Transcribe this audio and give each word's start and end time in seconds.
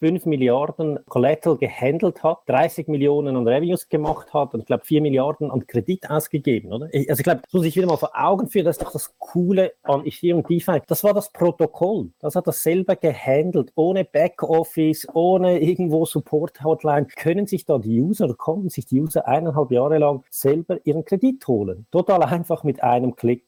5 0.00 0.26
Milliarden 0.26 0.98
Collateral 1.06 1.56
gehandelt 1.56 2.22
hat, 2.22 2.38
30 2.46 2.88
Millionen 2.88 3.36
an 3.36 3.46
Revenues 3.46 3.88
gemacht 3.88 4.32
hat 4.34 4.54
und 4.54 4.60
ich 4.60 4.66
glaube 4.66 4.84
4 4.84 5.00
Milliarden 5.00 5.50
an 5.50 5.66
Kredit 5.66 6.10
ausgegeben, 6.10 6.72
oder? 6.72 6.86
Also 6.86 7.20
ich 7.20 7.24
glaube, 7.24 7.40
das 7.42 7.52
muss 7.52 7.64
ich 7.64 7.76
wieder 7.76 7.86
mal 7.86 7.96
vor 7.96 8.12
Augen 8.14 8.48
führen, 8.48 8.64
das 8.64 8.76
ist 8.76 8.84
doch 8.84 8.92
das 8.92 9.14
Coole 9.18 9.72
an 9.82 10.04
Ethereum 10.04 10.42
DeFi. 10.42 10.80
Das 10.86 11.04
war 11.04 11.14
das 11.14 11.30
Protokoll. 11.32 12.10
Das 12.20 12.36
hat 12.36 12.46
das 12.46 12.62
selber 12.62 12.96
gehandelt, 12.96 13.72
ohne 13.74 14.04
Backoffice, 14.04 15.06
ohne 15.14 15.60
irgendwo 15.60 16.04
Support-Hotline. 16.04 17.06
Können 17.16 17.46
sich 17.46 17.64
da 17.64 17.78
die 17.78 18.00
User, 18.00 18.24
oder 18.26 18.34
konnten 18.34 18.70
sich 18.70 18.86
die 18.86 19.00
User 19.00 19.26
eineinhalb 19.26 19.70
Jahre 19.70 19.98
lang 19.98 20.22
selber 20.30 20.78
ihren 20.84 21.04
Kredit 21.04 21.46
holen. 21.46 21.86
Total 21.90 22.22
einfach 22.22 22.64
mit 22.64 22.82
einem 22.82 23.16
Klick. 23.16 23.44